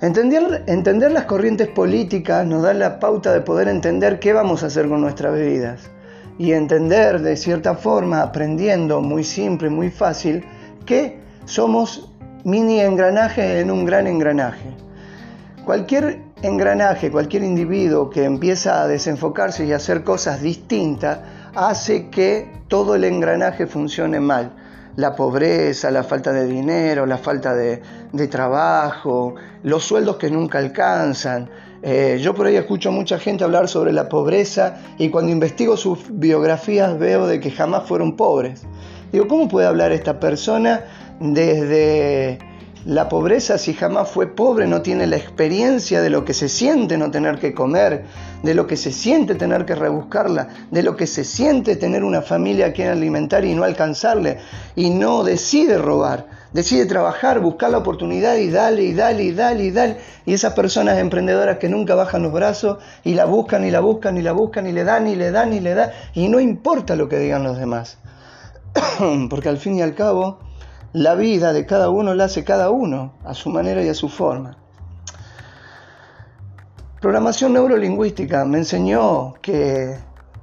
Entender, 0.00 0.64
entender 0.66 1.12
las 1.12 1.24
corrientes 1.24 1.68
políticas 1.68 2.44
nos 2.46 2.62
da 2.62 2.74
la 2.74 2.98
pauta 2.98 3.32
de 3.32 3.40
poder 3.40 3.68
entender 3.68 4.18
qué 4.18 4.32
vamos 4.32 4.62
a 4.62 4.66
hacer 4.66 4.88
con 4.88 5.00
nuestras 5.00 5.38
vidas 5.38 5.90
y 6.38 6.52
entender 6.52 7.22
de 7.22 7.36
cierta 7.36 7.74
forma, 7.74 8.20
aprendiendo 8.20 9.00
muy 9.00 9.22
simple, 9.22 9.70
muy 9.70 9.90
fácil, 9.90 10.44
que 10.84 11.20
somos 11.44 12.12
mini 12.44 12.80
engranajes 12.80 13.62
en 13.62 13.70
un 13.70 13.84
gran 13.84 14.06
engranaje. 14.06 14.74
Cualquier 15.64 16.22
engranaje, 16.42 17.10
cualquier 17.10 17.42
individuo 17.42 18.10
que 18.10 18.24
empieza 18.24 18.82
a 18.82 18.86
desenfocarse 18.86 19.64
y 19.64 19.72
a 19.72 19.76
hacer 19.76 20.04
cosas 20.04 20.42
distintas, 20.42 21.20
hace 21.54 22.10
que 22.10 22.52
todo 22.68 22.94
el 22.94 23.04
engranaje 23.04 23.66
funcione 23.66 24.20
mal 24.20 24.52
la 24.96 25.16
pobreza, 25.16 25.90
la 25.90 26.04
falta 26.04 26.32
de 26.32 26.46
dinero, 26.46 27.06
la 27.06 27.18
falta 27.18 27.54
de, 27.54 27.80
trabajo, 28.28 29.34
los 29.62 29.84
sueldos 29.84 30.16
que 30.16 30.30
nunca 30.30 30.58
alcanzan. 30.58 31.48
Eh, 31.82 32.18
yo 32.20 32.34
por 32.34 32.46
ahí 32.46 32.56
escucho 32.56 32.92
mucha 32.92 33.18
gente 33.18 33.44
hablar 33.44 33.68
sobre 33.68 33.92
la 33.92 34.08
pobreza 34.08 34.76
y 34.98 35.10
cuando 35.10 35.32
investigo 35.32 35.76
sus 35.76 35.98
biografías 36.08 36.98
veo 36.98 37.26
de 37.26 37.40
que 37.40 37.50
jamás 37.50 37.86
fueron 37.86 38.16
pobres. 38.16 38.62
Digo, 39.12 39.28
¿cómo 39.28 39.48
puede 39.48 39.66
hablar 39.66 39.92
esta 39.92 40.18
persona 40.20 40.84
desde 41.20 42.38
la 42.84 43.08
pobreza, 43.08 43.56
si 43.56 43.72
jamás 43.72 44.10
fue 44.10 44.26
pobre, 44.26 44.66
no 44.66 44.82
tiene 44.82 45.06
la 45.06 45.16
experiencia 45.16 46.02
de 46.02 46.10
lo 46.10 46.24
que 46.24 46.34
se 46.34 46.50
siente 46.50 46.98
no 46.98 47.10
tener 47.10 47.38
que 47.38 47.54
comer, 47.54 48.04
de 48.42 48.54
lo 48.54 48.66
que 48.66 48.76
se 48.76 48.92
siente 48.92 49.34
tener 49.34 49.64
que 49.64 49.74
rebuscarla, 49.74 50.48
de 50.70 50.82
lo 50.82 50.94
que 50.94 51.06
se 51.06 51.24
siente 51.24 51.76
tener 51.76 52.04
una 52.04 52.20
familia 52.20 52.74
que 52.74 52.86
alimentar 52.86 53.44
y 53.46 53.54
no 53.54 53.64
alcanzarle, 53.64 54.38
y 54.76 54.90
no 54.90 55.24
decide 55.24 55.78
robar, 55.78 56.26
decide 56.52 56.84
trabajar, 56.84 57.40
buscar 57.40 57.70
la 57.70 57.78
oportunidad 57.78 58.36
y 58.36 58.50
dale, 58.50 58.82
y 58.82 58.92
dale, 58.92 59.24
y 59.24 59.32
dale, 59.32 59.64
y 59.64 59.70
dale. 59.70 59.96
Y 60.26 60.34
esas 60.34 60.52
personas 60.52 60.98
emprendedoras 60.98 61.56
que 61.56 61.70
nunca 61.70 61.94
bajan 61.94 62.22
los 62.22 62.34
brazos 62.34 62.78
y 63.02 63.14
la 63.14 63.24
buscan, 63.24 63.64
y 63.64 63.70
la 63.70 63.80
buscan, 63.80 64.18
y 64.18 64.22
la 64.22 64.32
buscan, 64.32 64.66
y 64.66 64.72
le 64.72 64.84
dan, 64.84 65.06
y 65.06 65.16
le 65.16 65.30
dan, 65.30 65.54
y 65.54 65.60
le 65.60 65.74
dan, 65.74 65.90
y 66.12 66.28
no 66.28 66.38
importa 66.38 66.96
lo 66.96 67.08
que 67.08 67.18
digan 67.18 67.44
los 67.44 67.56
demás. 67.56 67.96
Porque 69.30 69.48
al 69.48 69.56
fin 69.56 69.78
y 69.78 69.82
al 69.82 69.94
cabo, 69.94 70.43
la 70.94 71.16
vida 71.16 71.52
de 71.52 71.66
cada 71.66 71.90
uno 71.90 72.14
la 72.14 72.26
hace 72.26 72.44
cada 72.44 72.70
uno, 72.70 73.14
a 73.24 73.34
su 73.34 73.50
manera 73.50 73.82
y 73.82 73.88
a 73.88 73.94
su 73.94 74.08
forma. 74.08 74.56
Programación 77.00 77.52
neurolingüística 77.52 78.44
me 78.44 78.58
enseñó 78.58 79.34
que 79.42 79.98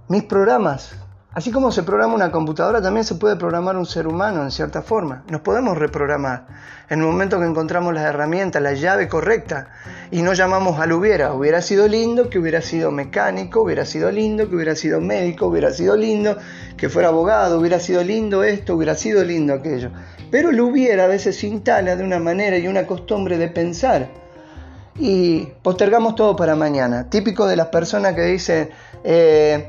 mis 0.09 0.23
programas 0.23 0.93
Así 1.33 1.49
como 1.49 1.71
se 1.71 1.83
programa 1.83 2.13
una 2.13 2.29
computadora, 2.29 2.81
también 2.81 3.05
se 3.05 3.15
puede 3.15 3.37
programar 3.37 3.77
un 3.77 3.85
ser 3.85 4.05
humano 4.05 4.43
en 4.43 4.51
cierta 4.51 4.81
forma. 4.81 5.23
Nos 5.29 5.39
podemos 5.39 5.77
reprogramar 5.77 6.45
en 6.89 6.99
el 6.99 7.05
momento 7.05 7.39
que 7.39 7.45
encontramos 7.45 7.93
las 7.93 8.03
herramientas, 8.03 8.61
la 8.61 8.73
llave 8.73 9.07
correcta 9.07 9.69
y 10.11 10.23
no 10.23 10.33
llamamos 10.33 10.77
al 10.81 10.91
hubiera. 10.91 11.33
Hubiera 11.33 11.61
sido 11.61 11.87
lindo 11.87 12.29
que 12.29 12.37
hubiera 12.37 12.61
sido 12.61 12.91
mecánico, 12.91 13.61
hubiera 13.61 13.85
sido 13.85 14.11
lindo 14.11 14.49
que 14.49 14.55
hubiera 14.55 14.75
sido 14.75 14.99
médico, 14.99 15.47
hubiera 15.47 15.71
sido 15.71 15.95
lindo 15.95 16.35
que 16.75 16.89
fuera 16.89 17.07
abogado, 17.07 17.59
hubiera 17.59 17.79
sido 17.79 18.03
lindo 18.03 18.43
esto, 18.43 18.75
hubiera 18.75 18.95
sido 18.95 19.23
lindo 19.23 19.53
aquello. 19.53 19.89
Pero 20.31 20.49
el 20.49 20.59
hubiera 20.59 21.05
a 21.05 21.07
veces 21.07 21.37
se 21.37 21.47
instala 21.47 21.95
de 21.95 22.03
una 22.03 22.19
manera 22.19 22.57
y 22.57 22.67
una 22.67 22.85
costumbre 22.85 23.37
de 23.37 23.47
pensar. 23.47 24.09
Y 24.99 25.47
postergamos 25.63 26.15
todo 26.15 26.35
para 26.35 26.57
mañana. 26.57 27.09
Típico 27.09 27.47
de 27.47 27.55
las 27.55 27.67
personas 27.67 28.15
que 28.15 28.23
dicen... 28.23 28.69
Eh, 29.05 29.65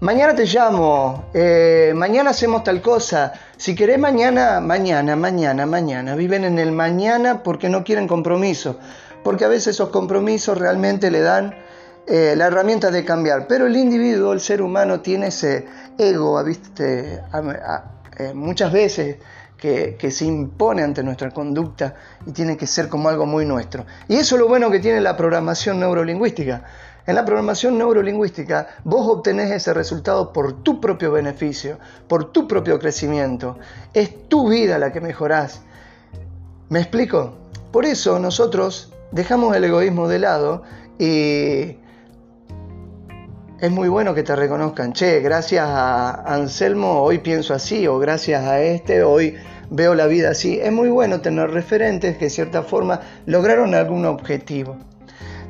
Mañana 0.00 0.34
te 0.34 0.44
llamo, 0.44 1.30
eh, 1.32 1.94
mañana 1.96 2.30
hacemos 2.30 2.62
tal 2.62 2.82
cosa. 2.82 3.32
Si 3.56 3.74
querés 3.74 3.98
mañana, 3.98 4.60
mañana, 4.60 5.16
mañana, 5.16 5.64
mañana. 5.64 6.14
Viven 6.14 6.44
en 6.44 6.58
el 6.58 6.70
mañana 6.70 7.42
porque 7.42 7.70
no 7.70 7.82
quieren 7.82 8.06
compromiso. 8.06 8.78
Porque 9.24 9.46
a 9.46 9.48
veces 9.48 9.68
esos 9.68 9.88
compromisos 9.88 10.58
realmente 10.58 11.10
le 11.10 11.20
dan 11.20 11.54
eh, 12.06 12.34
la 12.36 12.48
herramienta 12.48 12.90
de 12.90 13.06
cambiar. 13.06 13.46
Pero 13.46 13.66
el 13.66 13.74
individuo, 13.74 14.34
el 14.34 14.40
ser 14.40 14.60
humano, 14.60 15.00
tiene 15.00 15.28
ese 15.28 15.66
ego, 15.96 16.44
¿viste? 16.44 17.22
Eh, 18.18 18.34
muchas 18.34 18.70
veces 18.70 19.16
que, 19.56 19.96
que, 19.98 20.10
se 20.10 20.26
impone 20.26 20.82
ante 20.82 21.02
nuestra 21.02 21.30
conducta 21.30 21.94
y 22.26 22.32
tiene 22.32 22.58
que 22.58 22.66
ser 22.66 22.90
como 22.90 23.08
algo 23.08 23.24
muy 23.24 23.46
nuestro. 23.46 23.86
Y 24.08 24.16
eso 24.16 24.34
es 24.34 24.42
lo 24.42 24.46
bueno 24.46 24.70
que 24.70 24.78
tiene 24.78 25.00
la 25.00 25.16
programación 25.16 25.80
neurolingüística 25.80 26.64
en 27.06 27.14
la 27.14 27.24
programación 27.24 27.78
neurolingüística, 27.78 28.66
vos 28.84 29.06
obtenés 29.08 29.50
ese 29.50 29.72
resultado 29.72 30.32
por 30.32 30.62
tu 30.62 30.80
propio 30.80 31.12
beneficio, 31.12 31.78
por 32.08 32.32
tu 32.32 32.48
propio 32.48 32.78
crecimiento. 32.78 33.58
Es 33.94 34.28
tu 34.28 34.48
vida 34.48 34.78
la 34.78 34.92
que 34.92 35.00
mejorás. 35.00 35.62
¿Me 36.68 36.80
explico? 36.80 37.34
Por 37.70 37.84
eso 37.84 38.18
nosotros 38.18 38.92
dejamos 39.12 39.54
el 39.54 39.64
egoísmo 39.64 40.08
de 40.08 40.18
lado 40.18 40.62
y 40.98 41.78
es 43.60 43.70
muy 43.70 43.88
bueno 43.88 44.14
que 44.14 44.22
te 44.22 44.34
reconozcan, 44.34 44.92
che, 44.92 45.20
gracias 45.20 45.66
a 45.66 46.34
Anselmo 46.34 47.02
hoy 47.02 47.18
pienso 47.18 47.54
así, 47.54 47.86
o 47.86 47.98
gracias 47.98 48.44
a 48.44 48.60
este 48.60 49.02
hoy 49.02 49.36
veo 49.70 49.94
la 49.94 50.06
vida 50.06 50.30
así. 50.30 50.58
Es 50.60 50.72
muy 50.72 50.88
bueno 50.88 51.20
tener 51.20 51.50
referentes 51.50 52.16
que 52.18 52.26
de 52.26 52.30
cierta 52.30 52.62
forma 52.62 53.00
lograron 53.26 53.74
algún 53.74 54.04
objetivo. 54.06 54.76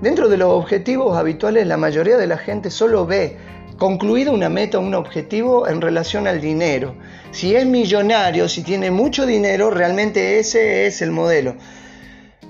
Dentro 0.01 0.29
de 0.29 0.37
los 0.37 0.51
objetivos 0.51 1.17
habituales, 1.17 1.67
la 1.67 1.79
mayoría 1.79 2.19
de 2.19 2.27
la 2.27 2.37
gente 2.37 2.71
solo 2.71 3.07
ve 3.07 3.39
concluido 3.79 4.33
una 4.33 4.51
meta, 4.51 4.79
un 4.79 4.95
objetivo 4.95 5.67
en 5.69 5.81
relación 5.81 6.27
al 6.27 6.41
dinero. 6.41 6.95
Si 7.31 7.57
es 7.57 7.65
millonario, 7.65 8.47
si 8.49 8.63
tiene 8.63 8.91
mucho 8.91 9.25
dinero, 9.25 9.71
realmente 9.71 10.39
ese 10.39 10.87
es 10.87 11.01
el 11.01 11.13
modelo. 11.13 11.57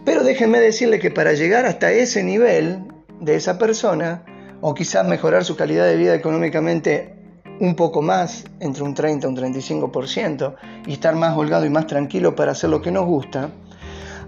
Pero 0.05 0.25
déjenme 0.25 0.59
decirle 0.59 0.99
que 0.99 1.13
para 1.13 1.35
llegar 1.35 1.67
hasta 1.67 1.93
ese 1.93 2.25
nivel 2.25 2.85
de 3.21 3.37
esa 3.37 3.59
persona, 3.59 4.25
o 4.61 4.75
quizás 4.75 5.07
mejorar 5.07 5.45
su 5.45 5.57
calidad 5.57 5.87
de 5.87 5.97
vida 5.97 6.15
económicamente 6.17 7.15
un 7.61 7.77
poco 7.77 8.03
más, 8.03 8.45
entre 8.59 8.83
un 8.83 8.95
30 8.95 9.25
y 9.27 9.31
un 9.31 9.37
35%, 9.37 10.57
y 10.87 10.93
estar 10.95 11.15
más 11.15 11.37
holgado 11.37 11.65
y 11.65 11.71
más 11.71 11.87
tranquilo 11.87 12.35
para 12.35 12.53
hacer 12.53 12.71
lo 12.71 12.83
que 12.83 12.91
nos 12.91 13.07
gusta, 13.07 13.51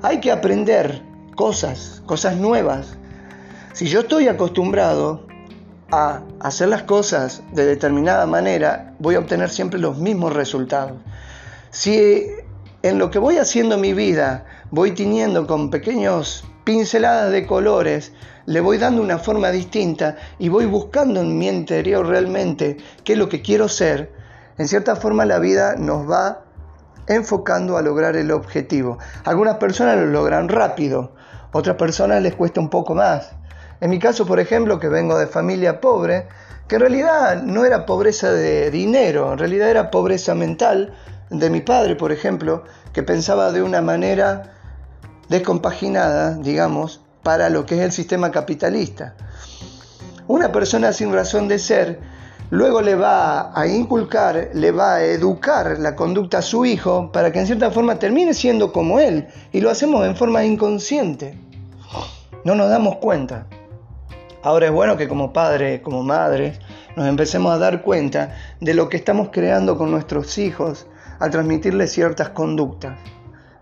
hay 0.02 0.20
que 0.20 0.30
aprender 0.30 1.02
cosas, 1.34 2.02
cosas 2.06 2.36
nuevas, 2.36 2.96
si 3.78 3.86
yo 3.86 4.00
estoy 4.00 4.26
acostumbrado 4.26 5.24
a 5.92 6.22
hacer 6.40 6.66
las 6.66 6.82
cosas 6.82 7.44
de 7.52 7.64
determinada 7.64 8.26
manera, 8.26 8.96
voy 8.98 9.14
a 9.14 9.20
obtener 9.20 9.50
siempre 9.50 9.78
los 9.78 9.98
mismos 9.98 10.32
resultados. 10.32 10.98
Si 11.70 12.26
en 12.82 12.98
lo 12.98 13.12
que 13.12 13.20
voy 13.20 13.36
haciendo 13.36 13.76
en 13.76 13.80
mi 13.82 13.94
vida 13.94 14.46
voy 14.72 14.96
teniendo 14.96 15.46
con 15.46 15.70
pequeños 15.70 16.44
pinceladas 16.64 17.30
de 17.30 17.46
colores, 17.46 18.10
le 18.46 18.58
voy 18.58 18.78
dando 18.78 19.00
una 19.00 19.16
forma 19.16 19.52
distinta 19.52 20.16
y 20.40 20.48
voy 20.48 20.66
buscando 20.66 21.20
en 21.20 21.38
mi 21.38 21.46
interior 21.46 22.04
realmente 22.04 22.78
qué 23.04 23.12
es 23.12 23.18
lo 23.20 23.28
que 23.28 23.42
quiero 23.42 23.68
ser, 23.68 24.12
en 24.58 24.66
cierta 24.66 24.96
forma 24.96 25.24
la 25.24 25.38
vida 25.38 25.76
nos 25.76 26.10
va 26.10 26.42
enfocando 27.06 27.76
a 27.76 27.82
lograr 27.82 28.16
el 28.16 28.32
objetivo. 28.32 28.98
Algunas 29.22 29.58
personas 29.58 29.98
lo 29.98 30.06
logran 30.06 30.48
rápido, 30.48 31.12
otras 31.52 31.76
personas 31.76 32.20
les 32.22 32.34
cuesta 32.34 32.58
un 32.58 32.70
poco 32.70 32.96
más. 32.96 33.38
En 33.80 33.90
mi 33.90 33.98
caso, 33.98 34.26
por 34.26 34.40
ejemplo, 34.40 34.80
que 34.80 34.88
vengo 34.88 35.18
de 35.18 35.26
familia 35.26 35.80
pobre, 35.80 36.26
que 36.66 36.76
en 36.76 36.80
realidad 36.80 37.42
no 37.42 37.64
era 37.64 37.86
pobreza 37.86 38.32
de 38.32 38.70
dinero, 38.70 39.32
en 39.32 39.38
realidad 39.38 39.70
era 39.70 39.90
pobreza 39.90 40.34
mental 40.34 40.94
de 41.30 41.50
mi 41.50 41.60
padre, 41.60 41.96
por 41.96 42.12
ejemplo, 42.12 42.64
que 42.92 43.02
pensaba 43.02 43.52
de 43.52 43.62
una 43.62 43.80
manera 43.80 44.54
descompaginada, 45.28 46.34
digamos, 46.36 47.00
para 47.22 47.50
lo 47.50 47.66
que 47.66 47.76
es 47.76 47.80
el 47.82 47.92
sistema 47.92 48.30
capitalista. 48.30 49.14
Una 50.26 50.52
persona 50.52 50.92
sin 50.92 51.12
razón 51.12 51.48
de 51.48 51.58
ser 51.58 52.00
luego 52.50 52.82
le 52.82 52.94
va 52.94 53.58
a 53.58 53.66
inculcar, 53.66 54.50
le 54.54 54.72
va 54.72 54.96
a 54.96 55.04
educar 55.04 55.78
la 55.78 55.94
conducta 55.94 56.38
a 56.38 56.42
su 56.42 56.64
hijo 56.64 57.12
para 57.12 57.30
que 57.30 57.40
en 57.40 57.46
cierta 57.46 57.70
forma 57.70 57.98
termine 57.98 58.34
siendo 58.34 58.72
como 58.72 59.00
él 59.00 59.28
y 59.52 59.60
lo 59.60 59.70
hacemos 59.70 60.06
en 60.06 60.16
forma 60.16 60.44
inconsciente. 60.44 61.38
No 62.44 62.54
nos 62.54 62.70
damos 62.70 62.96
cuenta. 62.96 63.46
Ahora 64.42 64.66
es 64.66 64.72
bueno 64.72 64.96
que 64.96 65.08
como 65.08 65.32
padres, 65.32 65.80
como 65.80 66.02
madres, 66.02 66.60
nos 66.96 67.08
empecemos 67.08 67.52
a 67.52 67.58
dar 67.58 67.82
cuenta 67.82 68.36
de 68.60 68.74
lo 68.74 68.88
que 68.88 68.96
estamos 68.96 69.30
creando 69.32 69.76
con 69.76 69.90
nuestros 69.90 70.38
hijos 70.38 70.86
al 71.18 71.30
transmitirles 71.30 71.92
ciertas 71.92 72.28
conductas. 72.28 72.96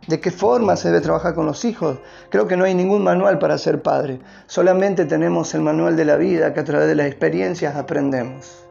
¿De 0.06 0.20
qué 0.20 0.30
forma 0.30 0.76
se 0.76 0.88
debe 0.88 1.00
trabajar 1.00 1.34
con 1.34 1.46
los 1.46 1.64
hijos? 1.64 1.98
Creo 2.30 2.46
que 2.46 2.56
no 2.56 2.64
hay 2.64 2.74
ningún 2.74 3.02
manual 3.02 3.38
para 3.38 3.58
ser 3.58 3.82
padre. 3.82 4.20
Solamente 4.46 5.04
tenemos 5.04 5.52
el 5.54 5.62
manual 5.62 5.96
de 5.96 6.04
la 6.04 6.16
vida 6.16 6.54
que 6.54 6.60
a 6.60 6.64
través 6.64 6.86
de 6.86 6.94
las 6.94 7.06
experiencias 7.06 7.74
aprendemos. 7.74 8.64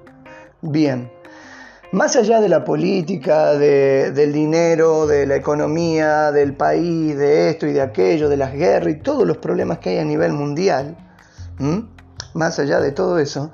Bien, 0.62 1.12
más 1.92 2.16
allá 2.16 2.40
de 2.40 2.50
la 2.50 2.64
política, 2.64 3.54
del 3.54 4.32
dinero, 4.32 5.08
de 5.08 5.26
la 5.26 5.36
economía, 5.36 6.32
del 6.32 6.54
país, 6.54 7.18
de 7.18 7.50
esto 7.50 7.68
y 7.68 7.74
de 7.74 7.82
aquello, 7.82 8.30
de 8.30 8.38
las 8.38 8.54
guerras 8.54 8.94
y 8.94 9.00
todos 9.00 9.28
los 9.28 9.38
problemas 9.38 9.80
que 9.80 9.90
hay 9.90 9.98
a 9.98 10.06
nivel 10.06 10.34
mundial, 10.34 10.96
más 12.36 12.60
allá 12.60 12.80
de 12.82 12.92
todo 12.92 13.18
eso, 13.18 13.52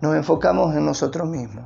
nos 0.00 0.16
enfocamos 0.16 0.74
en 0.74 0.84
nosotros 0.84 1.28
mismos. 1.28 1.64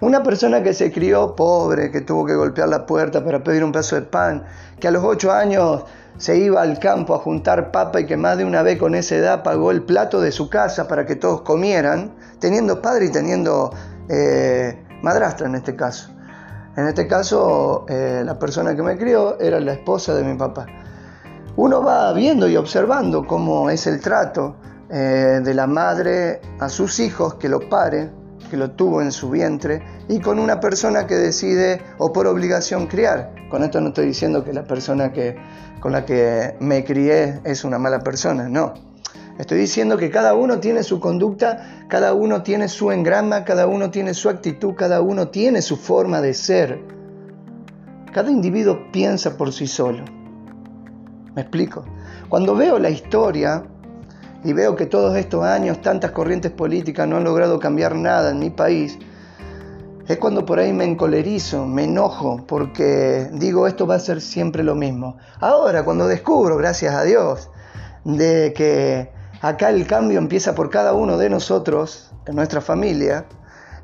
Una 0.00 0.22
persona 0.22 0.62
que 0.62 0.72
se 0.72 0.90
crió 0.90 1.36
pobre, 1.36 1.90
que 1.90 2.00
tuvo 2.00 2.24
que 2.24 2.34
golpear 2.34 2.70
la 2.70 2.86
puerta 2.86 3.22
para 3.22 3.44
pedir 3.44 3.62
un 3.62 3.70
pedazo 3.70 3.96
de 3.96 4.02
pan, 4.02 4.44
que 4.80 4.88
a 4.88 4.90
los 4.90 5.04
ocho 5.04 5.30
años 5.30 5.84
se 6.16 6.38
iba 6.38 6.62
al 6.62 6.78
campo 6.78 7.14
a 7.14 7.18
juntar 7.18 7.70
papa 7.70 8.00
y 8.00 8.06
que 8.06 8.16
más 8.16 8.38
de 8.38 8.46
una 8.46 8.62
vez 8.62 8.78
con 8.78 8.94
esa 8.94 9.16
edad 9.16 9.42
pagó 9.42 9.70
el 9.70 9.82
plato 9.82 10.22
de 10.22 10.32
su 10.32 10.48
casa 10.48 10.88
para 10.88 11.04
que 11.04 11.16
todos 11.16 11.42
comieran, 11.42 12.14
teniendo 12.38 12.80
padre 12.80 13.06
y 13.06 13.10
teniendo 13.10 13.70
eh, 14.08 14.82
madrastra 15.02 15.46
en 15.46 15.56
este 15.56 15.76
caso. 15.76 16.10
En 16.76 16.86
este 16.86 17.06
caso, 17.06 17.84
eh, 17.90 18.22
la 18.24 18.38
persona 18.38 18.74
que 18.74 18.82
me 18.82 18.96
crió 18.96 19.38
era 19.38 19.60
la 19.60 19.74
esposa 19.74 20.14
de 20.14 20.24
mi 20.24 20.38
papá. 20.38 20.64
Uno 21.56 21.82
va 21.82 22.10
viendo 22.14 22.48
y 22.48 22.56
observando 22.56 23.26
cómo 23.26 23.68
es 23.68 23.86
el 23.86 24.00
trato 24.00 24.56
eh, 24.92 25.40
de 25.44 25.54
la 25.54 25.66
madre 25.66 26.40
a 26.58 26.68
sus 26.68 26.98
hijos 26.98 27.34
que 27.34 27.48
lo 27.48 27.68
pare, 27.68 28.10
que 28.50 28.56
lo 28.56 28.72
tuvo 28.72 29.02
en 29.02 29.12
su 29.12 29.30
vientre, 29.30 29.82
y 30.08 30.20
con 30.20 30.38
una 30.40 30.58
persona 30.58 31.06
que 31.06 31.14
decide 31.14 31.80
o 31.98 32.12
por 32.12 32.26
obligación 32.26 32.88
criar. 32.88 33.32
Con 33.48 33.62
esto 33.62 33.80
no 33.80 33.88
estoy 33.88 34.06
diciendo 34.06 34.42
que 34.42 34.52
la 34.52 34.64
persona 34.64 35.12
que, 35.12 35.36
con 35.80 35.92
la 35.92 36.04
que 36.04 36.56
me 36.58 36.84
crié 36.84 37.40
es 37.44 37.64
una 37.64 37.78
mala 37.78 38.00
persona, 38.00 38.48
no. 38.48 38.74
Estoy 39.38 39.58
diciendo 39.58 39.96
que 39.96 40.10
cada 40.10 40.34
uno 40.34 40.58
tiene 40.58 40.82
su 40.82 41.00
conducta, 41.00 41.86
cada 41.88 42.12
uno 42.12 42.42
tiene 42.42 42.68
su 42.68 42.90
engrama, 42.90 43.44
cada 43.44 43.66
uno 43.66 43.90
tiene 43.90 44.12
su 44.12 44.28
actitud, 44.28 44.74
cada 44.74 45.00
uno 45.00 45.28
tiene 45.28 45.62
su 45.62 45.76
forma 45.76 46.20
de 46.20 46.34
ser. 46.34 46.80
Cada 48.12 48.30
individuo 48.30 48.90
piensa 48.92 49.36
por 49.36 49.52
sí 49.52 49.66
solo. 49.66 50.04
¿Me 51.34 51.42
explico? 51.42 51.84
Cuando 52.28 52.54
veo 52.54 52.78
la 52.78 52.90
historia 52.90 53.64
y 54.44 54.52
veo 54.52 54.76
que 54.76 54.86
todos 54.86 55.16
estos 55.16 55.44
años 55.44 55.80
tantas 55.80 56.12
corrientes 56.12 56.50
políticas 56.50 57.06
no 57.06 57.16
han 57.16 57.24
logrado 57.24 57.58
cambiar 57.58 57.94
nada 57.94 58.30
en 58.30 58.38
mi 58.38 58.50
país, 58.50 58.98
es 60.08 60.18
cuando 60.18 60.44
por 60.44 60.58
ahí 60.58 60.72
me 60.72 60.84
encolerizo, 60.84 61.66
me 61.66 61.84
enojo, 61.84 62.44
porque 62.46 63.28
digo 63.32 63.66
esto 63.66 63.86
va 63.86 63.94
a 63.94 64.00
ser 64.00 64.20
siempre 64.20 64.64
lo 64.64 64.74
mismo. 64.74 65.18
Ahora, 65.38 65.84
cuando 65.84 66.08
descubro, 66.08 66.56
gracias 66.56 66.94
a 66.94 67.04
Dios, 67.04 67.48
de 68.04 68.52
que 68.56 69.12
acá 69.40 69.70
el 69.70 69.86
cambio 69.86 70.18
empieza 70.18 70.54
por 70.54 70.68
cada 70.68 70.94
uno 70.94 71.16
de 71.16 71.30
nosotros, 71.30 72.10
en 72.26 72.34
nuestra 72.34 72.60
familia, 72.60 73.24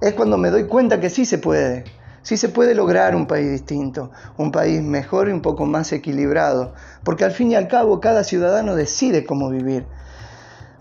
es 0.01 0.15
cuando 0.15 0.37
me 0.37 0.51
doy 0.51 0.65
cuenta 0.65 1.01
que 1.01 1.11
sí 1.11 1.25
se 1.25 1.39
puede. 1.39 1.85
sí 2.23 2.37
se 2.37 2.49
puede 2.49 2.75
lograr 2.75 3.15
un 3.15 3.29
país 3.29 3.49
distinto, 3.49 4.11
un 4.37 4.51
país 4.51 4.83
mejor 4.83 5.29
y 5.29 5.33
un 5.33 5.43
poco 5.43 5.65
más 5.65 5.93
equilibrado, 5.93 6.75
porque 7.05 7.25
al 7.25 7.31
fin 7.31 7.53
y 7.53 7.55
al 7.55 7.69
cabo 7.69 8.01
cada 8.01 8.25
ciudadano 8.25 8.75
decide 8.75 9.25
cómo 9.25 9.49
vivir. 9.49 9.87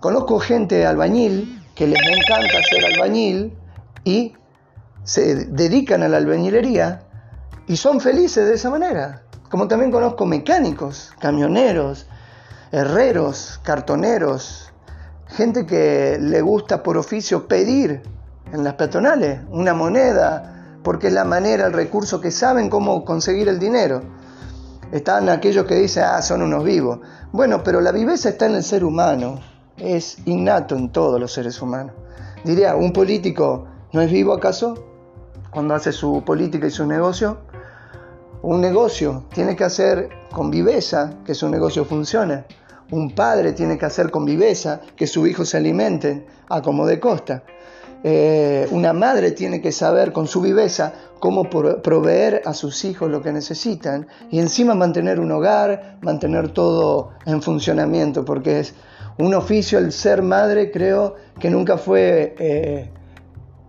Conozco 0.06 0.38
gente 0.38 0.86
albañil 0.86 1.64
que 1.74 1.88
les 1.88 2.00
encanta 2.00 2.62
ser 2.70 2.86
albañil 2.94 3.58
y 4.04 4.34
se 5.04 5.46
dedican 5.46 6.04
a 6.04 6.08
la 6.08 6.18
albañilería 6.18 7.02
y 7.66 7.76
son 7.76 8.00
felices 8.00 8.48
de 8.48 8.54
esa 8.54 8.70
manera. 8.70 9.24
Como 9.50 9.68
también 9.68 9.92
conozco 9.92 10.28
mecánicos, 10.28 11.12
camioneros, 11.18 12.06
herreros, 12.72 13.60
cartoneros, 13.64 14.72
gente 15.26 15.66
que 15.66 16.20
le 16.22 16.40
gusta 16.42 16.84
por 16.84 17.00
oficio 17.00 17.48
pedir 17.48 18.04
en 18.54 18.64
las 18.64 18.76
peatonales 18.76 19.40
una 19.50 19.74
moneda, 19.74 20.78
porque 20.84 21.08
es 21.08 21.14
la 21.14 21.26
manera, 21.26 21.66
el 21.66 21.74
recurso 21.74 22.22
que 22.22 22.30
saben 22.30 22.70
cómo 22.70 23.04
conseguir 23.04 23.50
el 23.50 23.58
dinero. 23.58 24.04
Están 24.92 25.30
aquellos 25.30 25.66
que 25.66 25.74
dicen, 25.74 26.04
ah, 26.04 26.22
son 26.22 26.44
unos 26.44 26.64
vivos. 26.64 27.00
Bueno, 27.32 27.64
pero 27.64 27.82
la 27.82 27.92
viveza 27.92 28.30
está 28.30 28.46
en 28.46 28.54
el 28.54 28.64
ser 28.64 28.84
humano, 28.84 29.40
es 29.78 30.18
innato 30.26 30.76
en 30.76 30.92
todos 30.92 31.20
los 31.20 31.34
seres 31.34 31.62
humanos. 31.62 31.96
Diría, 32.44 32.76
¿un 32.76 32.94
político 32.94 33.68
no 33.92 34.02
es 34.02 34.12
vivo 34.12 34.34
acaso 34.34 34.76
cuando 35.52 35.74
hace 35.74 35.92
su 35.92 36.24
política 36.24 36.68
y 36.68 36.72
su 36.72 36.86
negocio? 36.86 37.40
Un 38.42 38.62
negocio 38.62 39.26
tiene 39.34 39.56
que 39.56 39.64
hacer 39.64 40.10
con 40.32 40.52
viveza 40.52 41.16
que 41.26 41.34
su 41.34 41.50
negocio 41.50 41.86
funcione. 41.86 42.46
Un 42.92 43.16
padre 43.16 43.54
tiene 43.54 43.78
que 43.78 43.86
hacer 43.86 44.12
con 44.12 44.26
viveza 44.26 44.82
que 44.96 45.08
sus 45.08 45.28
hijos 45.28 45.50
se 45.50 45.58
alimenten 45.58 46.28
a 46.50 46.62
como 46.62 46.86
de 46.86 47.00
costa. 47.00 47.44
Eh, 48.04 48.68
una 48.70 48.94
madre 48.94 49.32
tiene 49.32 49.62
que 49.62 49.72
saber 49.72 50.12
con 50.14 50.28
su 50.28 50.42
viveza 50.42 50.94
cómo 51.20 51.50
proveer 51.50 52.44
a 52.46 52.54
sus 52.54 52.86
hijos 52.86 53.10
lo 53.10 53.24
que 53.24 53.32
necesitan 53.32 54.08
y 54.30 54.38
encima 54.38 54.76
mantener 54.76 55.20
un 55.20 55.32
hogar, 55.32 55.98
mantener 56.02 56.50
todo 56.50 57.14
en 57.26 57.42
funcionamiento, 57.42 58.24
porque 58.24 58.60
es 58.60 58.76
un 59.18 59.34
oficio 59.34 59.80
el 59.80 59.92
ser 59.92 60.22
madre, 60.22 60.72
creo 60.72 61.16
que 61.40 61.50
nunca 61.50 61.78
fue 61.78 62.36
eh, 62.38 62.90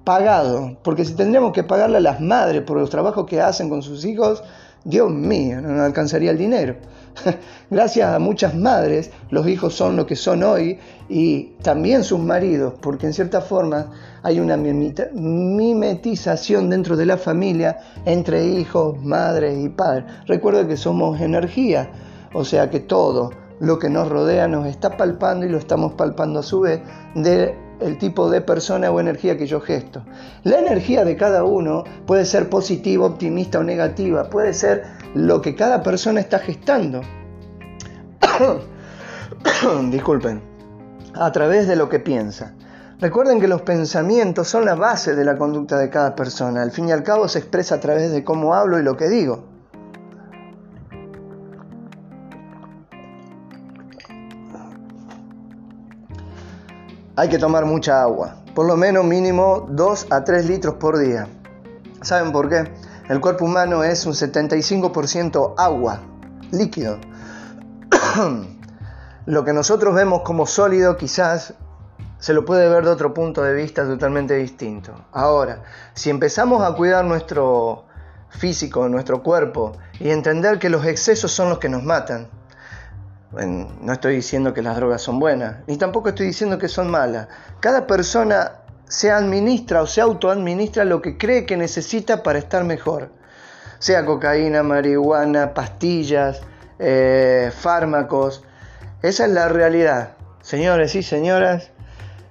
pagado, 0.05 0.77
porque 0.83 1.05
si 1.05 1.15
tendríamos 1.15 1.53
que 1.53 1.65
pagarle 1.65 1.99
a 1.99 2.01
las 2.01 2.21
madres 2.21 2.63
por 2.63 2.79
los 2.79 2.91
trabajos 2.91 3.27
que 3.27 3.41
hacen 3.41 3.69
con 3.69 3.83
sus 3.83 4.05
hijos, 4.05 4.43
Dios 4.85 5.11
mío, 5.11 5.61
no 5.61 5.83
alcanzaría 5.83 6.31
el 6.31 6.39
dinero. 6.39 6.77
Gracias 7.71 8.15
a 8.15 8.19
muchas 8.19 8.55
madres, 8.55 9.11
los 9.31 9.49
hijos 9.49 9.75
son 9.75 9.97
lo 9.97 10.07
que 10.07 10.17
son 10.17 10.43
hoy 10.43 10.79
y 11.09 11.55
también 11.63 12.05
sus 12.05 12.21
maridos, 12.21 12.75
porque 12.81 13.07
en 13.07 13.13
cierta 13.13 13.41
forma 13.41 13.91
hay 14.23 14.39
una 14.39 14.57
mimetización 14.57 16.71
dentro 16.71 16.97
de 16.97 17.07
la 17.07 17.17
familia 17.17 17.79
entre 18.05 18.45
hijos, 18.45 19.03
madres 19.03 19.59
y 19.59 19.69
padres. 19.69 20.05
Recuerda 20.27 20.69
que 20.69 20.77
somos 20.77 21.21
energía, 21.21 21.91
o 22.33 22.45
sea 22.45 22.71
que 22.71 22.81
todo 22.81 23.46
lo 23.61 23.79
que 23.79 23.89
nos 23.89 24.09
rodea 24.09 24.49
nos 24.49 24.67
está 24.67 24.97
palpando 24.97 25.47
y 25.47 25.49
lo 25.49 25.59
estamos 25.59 25.95
palpando 25.95 26.41
a 26.41 26.43
su 26.43 26.61
vez 26.61 26.81
de 27.15 27.57
el 27.81 27.99
tipo 27.99 28.31
de 28.31 28.41
persona 28.41 28.91
o 28.91 29.01
energía 29.01 29.37
que 29.37 29.47
yo 29.47 29.61
gesto. 29.61 30.03
La 30.45 30.59
energía 30.59 31.05
de 31.05 31.17
cada 31.17 31.45
uno 31.45 31.85
puede 32.07 32.25
ser 32.25 32.49
positiva, 32.49 33.07
optimista 33.07 33.59
o 33.59 33.63
negativa, 33.63 34.31
puede 34.31 34.55
ser 34.55 34.85
lo 35.15 35.43
que 35.43 35.55
cada 35.55 35.83
persona 35.83 36.21
está 36.21 36.39
gestando. 36.39 37.03
Disculpen, 39.91 40.43
a 41.15 41.33
través 41.33 41.69
de 41.69 41.77
lo 41.77 41.89
que 41.89 42.01
piensa. 42.01 42.55
Recuerden 42.99 43.41
que 43.41 43.49
los 43.49 43.61
pensamientos 43.61 44.49
son 44.49 44.65
la 44.65 44.75
base 44.75 45.15
de 45.15 45.25
la 45.25 45.37
conducta 45.37 45.77
de 45.77 45.91
cada 45.91 46.15
persona. 46.15 46.63
Al 46.63 46.71
fin 46.71 46.89
y 46.89 46.93
al 46.93 47.03
cabo 47.03 47.29
se 47.29 47.39
expresa 47.39 47.75
a 47.75 47.81
través 47.81 48.11
de 48.11 48.25
cómo 48.25 48.55
hablo 48.55 48.79
y 48.79 48.83
lo 48.83 48.97
que 48.97 49.09
digo. 49.09 49.56
Hay 57.17 57.31
que 57.31 57.39
tomar 57.39 57.65
mucha 57.65 58.03
agua, 58.03 58.37
por 58.55 58.67
lo 58.67 58.77
menos 58.77 59.05
mínimo 59.05 59.67
2 59.71 60.09
a 60.11 60.23
3 60.23 60.47
litros 60.47 60.75
por 60.75 60.99
día. 60.99 61.27
¿Saben 62.03 62.31
por 62.31 62.51
qué? 62.51 62.71
El 63.09 63.21
cuerpo 63.21 63.47
humano 63.47 63.83
es 63.83 64.05
un 64.05 64.13
75% 64.13 65.55
agua, 65.57 66.01
líquido. 66.51 66.99
lo 69.27 69.45
que 69.45 69.53
nosotros 69.55 69.95
vemos 69.95 70.21
como 70.23 70.47
sólido 70.47 70.97
quizás 70.99 71.55
se 72.19 72.35
lo 72.35 72.45
puede 72.45 72.69
ver 72.69 72.85
de 72.85 72.91
otro 72.91 73.15
punto 73.15 73.43
de 73.43 73.55
vista 73.55 73.85
totalmente 73.85 74.35
distinto. 74.35 74.93
Ahora, 75.13 75.63
si 75.95 76.11
empezamos 76.11 76.63
a 76.63 76.75
cuidar 76.75 77.05
nuestro 77.05 77.85
físico, 78.29 78.89
nuestro 78.89 79.23
cuerpo, 79.23 79.73
y 79.99 80.11
entender 80.11 80.59
que 80.59 80.69
los 80.69 80.85
excesos 80.85 81.33
son 81.33 81.49
los 81.49 81.59
que 81.59 81.69
nos 81.69 81.83
matan, 81.83 82.29
no 83.45 83.93
estoy 83.93 84.17
diciendo 84.17 84.55
que 84.55 84.63
las 84.63 84.77
drogas 84.77 85.03
son 85.03 85.19
buenas, 85.19 85.57
ni 85.67 85.77
tampoco 85.77 86.09
estoy 86.09 86.27
diciendo 86.27 86.59
que 86.59 86.69
son 86.69 86.91
malas. 86.91 87.29
Cada 87.61 87.87
persona 87.87 88.53
se 88.89 89.11
administra 89.11 89.83
o 89.83 89.87
se 89.87 90.01
autoadministra 90.01 90.85
lo 90.85 91.03
que 91.03 91.19
cree 91.19 91.45
que 91.45 91.57
necesita 91.57 92.23
para 92.23 92.39
estar 92.39 92.65
mejor. 92.65 93.11
Sea 93.79 94.07
cocaína, 94.07 94.63
marihuana, 94.63 95.53
pastillas, 95.53 96.41
eh, 96.79 97.51
fármacos. 97.55 98.45
Esa 99.03 99.27
es 99.27 99.31
la 99.33 99.49
realidad. 99.49 100.11
Señores 100.41 100.95
y 100.95 101.03
señoras, 101.03 101.71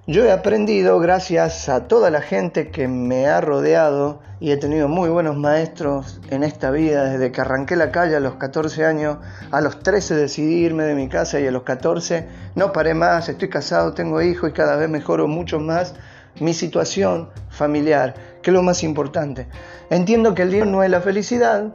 yo 0.07 0.23
he 0.23 0.31
aprendido 0.31 0.99
gracias 0.99 1.67
a 1.67 1.87
toda 1.87 2.11
la 2.11 2.21
gente 2.21 2.69
que 2.69 2.87
me 2.87 3.25
ha 3.25 3.41
rodeado 3.41 4.19
y 4.39 4.51
he 4.51 4.57
tenido 4.57 4.87
muy 4.87 5.09
buenos 5.09 5.35
maestros 5.35 6.21
en 6.29 6.43
esta 6.43 6.69
vida, 6.69 7.05
desde 7.05 7.31
que 7.31 7.41
arranqué 7.41 7.75
la 7.75 7.91
calle 7.91 8.15
a 8.15 8.19
los 8.19 8.35
14 8.35 8.85
años, 8.85 9.17
a 9.49 9.61
los 9.61 9.79
13 9.79 10.13
decidí 10.13 10.63
irme 10.63 10.83
de 10.83 10.93
mi 10.93 11.09
casa 11.09 11.39
y 11.39 11.47
a 11.47 11.51
los 11.51 11.63
14 11.63 12.27
no 12.53 12.71
paré 12.71 12.93
más, 12.93 13.29
estoy 13.29 13.49
casado, 13.49 13.93
tengo 13.93 14.21
hijos 14.21 14.51
y 14.51 14.53
cada 14.53 14.75
vez 14.75 14.89
mejoro 14.89 15.27
mucho 15.27 15.59
más 15.59 15.95
mi 16.39 16.53
situación 16.53 17.29
familiar, 17.49 18.13
que 18.43 18.51
es 18.51 18.53
lo 18.53 18.61
más 18.61 18.83
importante. 18.83 19.47
Entiendo 19.89 20.35
que 20.35 20.43
el 20.43 20.51
dinero 20.51 20.69
no 20.69 20.83
es 20.83 20.91
la 20.91 21.01
felicidad, 21.01 21.73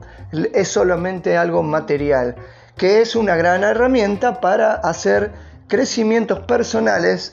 es 0.54 0.68
solamente 0.68 1.36
algo 1.36 1.64
material, 1.64 2.36
que 2.76 3.00
es 3.00 3.16
una 3.16 3.34
gran 3.34 3.64
herramienta 3.64 4.40
para 4.40 4.74
hacer 4.74 5.32
crecimientos 5.66 6.40
personales 6.40 7.32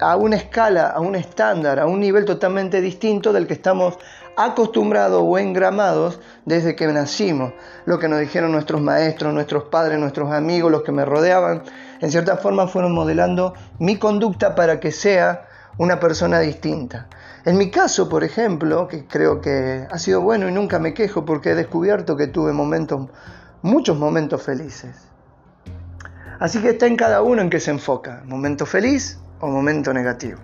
a 0.00 0.16
una 0.16 0.36
escala, 0.36 0.88
a 0.88 1.00
un 1.00 1.14
estándar, 1.14 1.78
a 1.78 1.86
un 1.86 2.00
nivel 2.00 2.24
totalmente 2.24 2.80
distinto 2.80 3.32
del 3.32 3.46
que 3.46 3.54
estamos 3.54 3.98
acostumbrados 4.36 5.22
o 5.24 5.38
engramados 5.38 6.20
desde 6.44 6.74
que 6.74 6.86
nacimos. 6.86 7.52
Lo 7.84 7.98
que 7.98 8.08
nos 8.08 8.20
dijeron 8.20 8.52
nuestros 8.52 8.80
maestros, 8.80 9.34
nuestros 9.34 9.64
padres, 9.64 9.98
nuestros 9.98 10.32
amigos, 10.32 10.70
los 10.70 10.82
que 10.82 10.92
me 10.92 11.04
rodeaban, 11.04 11.62
en 12.00 12.10
cierta 12.10 12.36
forma 12.36 12.66
fueron 12.66 12.94
modelando 12.94 13.54
mi 13.78 13.96
conducta 13.96 14.54
para 14.54 14.80
que 14.80 14.92
sea 14.92 15.46
una 15.76 16.00
persona 16.00 16.40
distinta. 16.40 17.08
En 17.44 17.56
mi 17.56 17.70
caso, 17.70 18.08
por 18.08 18.24
ejemplo, 18.24 18.88
que 18.88 19.06
creo 19.06 19.40
que 19.40 19.86
ha 19.90 19.98
sido 19.98 20.20
bueno 20.20 20.48
y 20.48 20.52
nunca 20.52 20.78
me 20.78 20.94
quejo 20.94 21.24
porque 21.24 21.50
he 21.50 21.54
descubierto 21.54 22.16
que 22.16 22.26
tuve 22.26 22.52
momentos, 22.52 23.08
muchos 23.62 23.98
momentos 23.98 24.42
felices. 24.42 25.08
Así 26.38 26.60
que 26.60 26.70
está 26.70 26.86
en 26.86 26.96
cada 26.96 27.22
uno 27.22 27.42
en 27.42 27.50
que 27.50 27.60
se 27.60 27.70
enfoca. 27.70 28.22
Momento 28.24 28.64
feliz, 28.64 29.18
o 29.40 29.48
momento 29.48 29.92
negativo. 29.92 30.38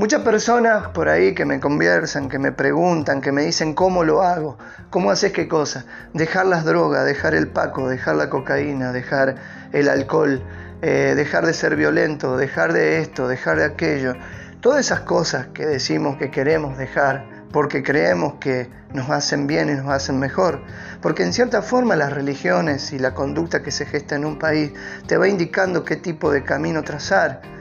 Muchas 0.00 0.22
personas 0.22 0.88
por 0.88 1.10
ahí 1.10 1.34
que 1.34 1.44
me 1.44 1.60
conversan, 1.60 2.30
que 2.30 2.38
me 2.38 2.52
preguntan, 2.52 3.20
que 3.20 3.32
me 3.32 3.42
dicen 3.42 3.74
cómo 3.74 4.02
lo 4.02 4.22
hago, 4.22 4.56
cómo 4.88 5.10
haces 5.10 5.30
qué 5.32 5.46
cosa. 5.46 5.84
Dejar 6.14 6.46
las 6.46 6.64
drogas, 6.64 7.04
dejar 7.04 7.34
el 7.34 7.48
paco, 7.48 7.86
dejar 7.86 8.16
la 8.16 8.30
cocaína, 8.30 8.92
dejar 8.92 9.34
el 9.72 9.90
alcohol, 9.90 10.42
eh, 10.80 11.12
dejar 11.14 11.44
de 11.44 11.52
ser 11.52 11.76
violento, 11.76 12.38
dejar 12.38 12.72
de 12.72 13.00
esto, 13.00 13.28
dejar 13.28 13.58
de 13.58 13.64
aquello. 13.64 14.14
Todas 14.62 14.80
esas 14.80 15.00
cosas 15.00 15.48
que 15.48 15.66
decimos 15.66 16.16
que 16.16 16.30
queremos 16.30 16.78
dejar 16.78 17.26
porque 17.52 17.82
creemos 17.82 18.36
que 18.40 18.70
nos 18.94 19.10
hacen 19.10 19.46
bien 19.46 19.68
y 19.68 19.74
nos 19.74 19.88
hacen 19.88 20.18
mejor. 20.18 20.62
Porque 21.02 21.24
en 21.24 21.34
cierta 21.34 21.60
forma 21.60 21.94
las 21.94 22.10
religiones 22.10 22.94
y 22.94 22.98
la 22.98 23.12
conducta 23.12 23.62
que 23.62 23.70
se 23.70 23.84
gesta 23.84 24.14
en 24.14 24.24
un 24.24 24.38
país 24.38 24.72
te 25.06 25.18
va 25.18 25.28
indicando 25.28 25.84
qué 25.84 25.96
tipo 25.96 26.30
de 26.30 26.42
camino 26.42 26.82
trazar 26.84 27.59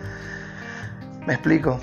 ¿Me 1.30 1.36
explico? 1.36 1.80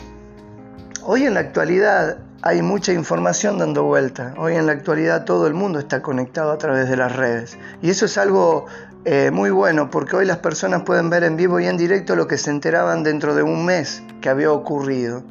Hoy 1.05 1.23
en 1.23 1.35
la 1.35 1.39
actualidad 1.39 2.19
hay 2.43 2.63
mucha 2.63 2.93
información 2.93 3.59
dando 3.59 3.85
vuelta. 3.85 4.35
Hoy 4.39 4.57
en 4.57 4.67
la 4.67 4.73
actualidad 4.73 5.25
todo 5.25 5.47
el 5.47 5.55
mundo 5.55 5.79
está 5.79 6.03
conectado 6.03 6.51
a 6.51 6.59
través 6.59 6.91
de 6.91 6.97
las 6.97 7.15
redes. 7.15 7.57
Y 7.81 7.91
eso 7.91 8.07
es 8.07 8.19
algo 8.19 8.67
eh, 9.05 9.31
muy 9.33 9.51
bueno 9.51 9.89
porque 9.89 10.17
hoy 10.17 10.27
las 10.27 10.39
personas 10.39 10.83
pueden 10.83 11.11
ver 11.11 11.23
en 11.23 11.37
vivo 11.37 11.61
y 11.61 11.67
en 11.67 11.77
directo 11.77 12.17
lo 12.17 12.27
que 12.27 12.39
se 12.39 12.51
enteraban 12.51 13.05
dentro 13.05 13.37
de 13.37 13.45
un 13.45 13.65
mes 13.65 14.03
que 14.21 14.31
había 14.31 14.51
ocurrido. 14.51 15.23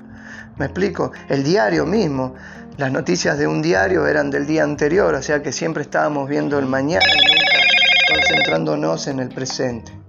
¿Me 0.56 0.68
explico? 0.68 1.12
El 1.28 1.44
diario 1.44 1.86
mismo. 1.86 2.36
Las 2.78 2.94
noticias 2.94 3.38
de 3.38 3.48
un 3.48 3.62
diario 3.62 4.08
eran 4.08 4.32
del 4.32 4.48
día 4.48 4.64
anterior, 4.64 5.14
o 5.14 5.22
sea 5.22 5.44
que 5.44 5.52
siempre 5.52 5.84
estábamos 5.84 6.30
viendo 6.30 6.58
el 6.58 6.68
mañana 6.68 7.04
y 7.06 7.18
nunca 7.18 8.22
concentrándonos 8.22 9.08
en 9.08 9.20
el 9.20 9.28
presente. 9.28 10.05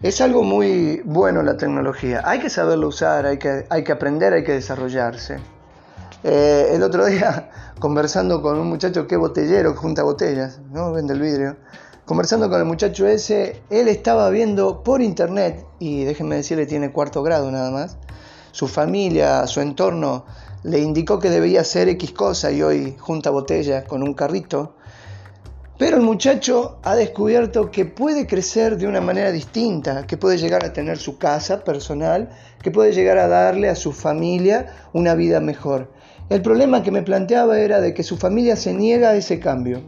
Es 0.00 0.20
algo 0.20 0.44
muy 0.44 1.02
bueno 1.04 1.42
la 1.42 1.56
tecnología. 1.56 2.22
Hay 2.24 2.38
que 2.38 2.48
saberlo 2.48 2.86
usar, 2.86 3.26
hay 3.26 3.36
que, 3.36 3.66
hay 3.68 3.82
que 3.82 3.90
aprender, 3.90 4.32
hay 4.32 4.44
que 4.44 4.52
desarrollarse. 4.52 5.38
Eh, 6.22 6.68
el 6.70 6.84
otro 6.84 7.04
día, 7.06 7.50
conversando 7.80 8.40
con 8.40 8.58
un 8.58 8.68
muchacho 8.68 9.08
que 9.08 9.16
es 9.16 9.20
botellero, 9.20 9.72
que 9.72 9.78
junta 9.78 10.04
botellas, 10.04 10.60
¿no? 10.70 10.92
Vende 10.92 11.14
el 11.14 11.20
vidrio. 11.20 11.56
Conversando 12.04 12.48
con 12.48 12.60
el 12.60 12.64
muchacho 12.64 13.08
ese, 13.08 13.60
él 13.70 13.88
estaba 13.88 14.30
viendo 14.30 14.84
por 14.84 15.02
internet, 15.02 15.66
y 15.80 16.04
déjenme 16.04 16.36
decirle, 16.36 16.66
tiene 16.66 16.92
cuarto 16.92 17.24
grado 17.24 17.50
nada 17.50 17.72
más, 17.72 17.96
su 18.52 18.68
familia, 18.68 19.48
su 19.48 19.60
entorno, 19.60 20.24
le 20.62 20.78
indicó 20.78 21.18
que 21.18 21.28
debía 21.28 21.62
hacer 21.62 21.88
X 21.88 22.12
cosa 22.12 22.52
y 22.52 22.62
hoy 22.62 22.96
junta 23.00 23.30
botellas 23.30 23.84
con 23.84 24.04
un 24.04 24.14
carrito. 24.14 24.74
Pero 25.78 25.96
el 25.96 26.02
muchacho 26.02 26.78
ha 26.82 26.96
descubierto 26.96 27.70
que 27.70 27.84
puede 27.84 28.26
crecer 28.26 28.78
de 28.78 28.88
una 28.88 29.00
manera 29.00 29.30
distinta, 29.30 30.08
que 30.08 30.16
puede 30.16 30.36
llegar 30.36 30.64
a 30.64 30.72
tener 30.72 30.98
su 30.98 31.18
casa 31.18 31.62
personal, 31.62 32.30
que 32.60 32.72
puede 32.72 32.92
llegar 32.92 33.16
a 33.18 33.28
darle 33.28 33.68
a 33.68 33.76
su 33.76 33.92
familia 33.92 34.66
una 34.92 35.14
vida 35.14 35.38
mejor. 35.38 35.92
El 36.30 36.42
problema 36.42 36.82
que 36.82 36.90
me 36.90 37.02
planteaba 37.02 37.60
era 37.60 37.80
de 37.80 37.94
que 37.94 38.02
su 38.02 38.16
familia 38.16 38.56
se 38.56 38.74
niega 38.74 39.10
a 39.10 39.14
ese 39.14 39.38
cambio, 39.38 39.82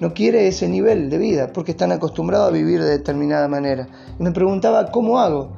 no 0.00 0.14
quiere 0.14 0.46
ese 0.46 0.68
nivel 0.68 1.10
de 1.10 1.18
vida 1.18 1.52
porque 1.52 1.72
están 1.72 1.90
acostumbrados 1.90 2.48
a 2.48 2.52
vivir 2.52 2.80
de 2.80 2.90
determinada 2.90 3.48
manera. 3.48 3.88
Y 4.18 4.22
me 4.22 4.30
preguntaba, 4.30 4.92
¿cómo 4.92 5.18
hago? 5.18 5.56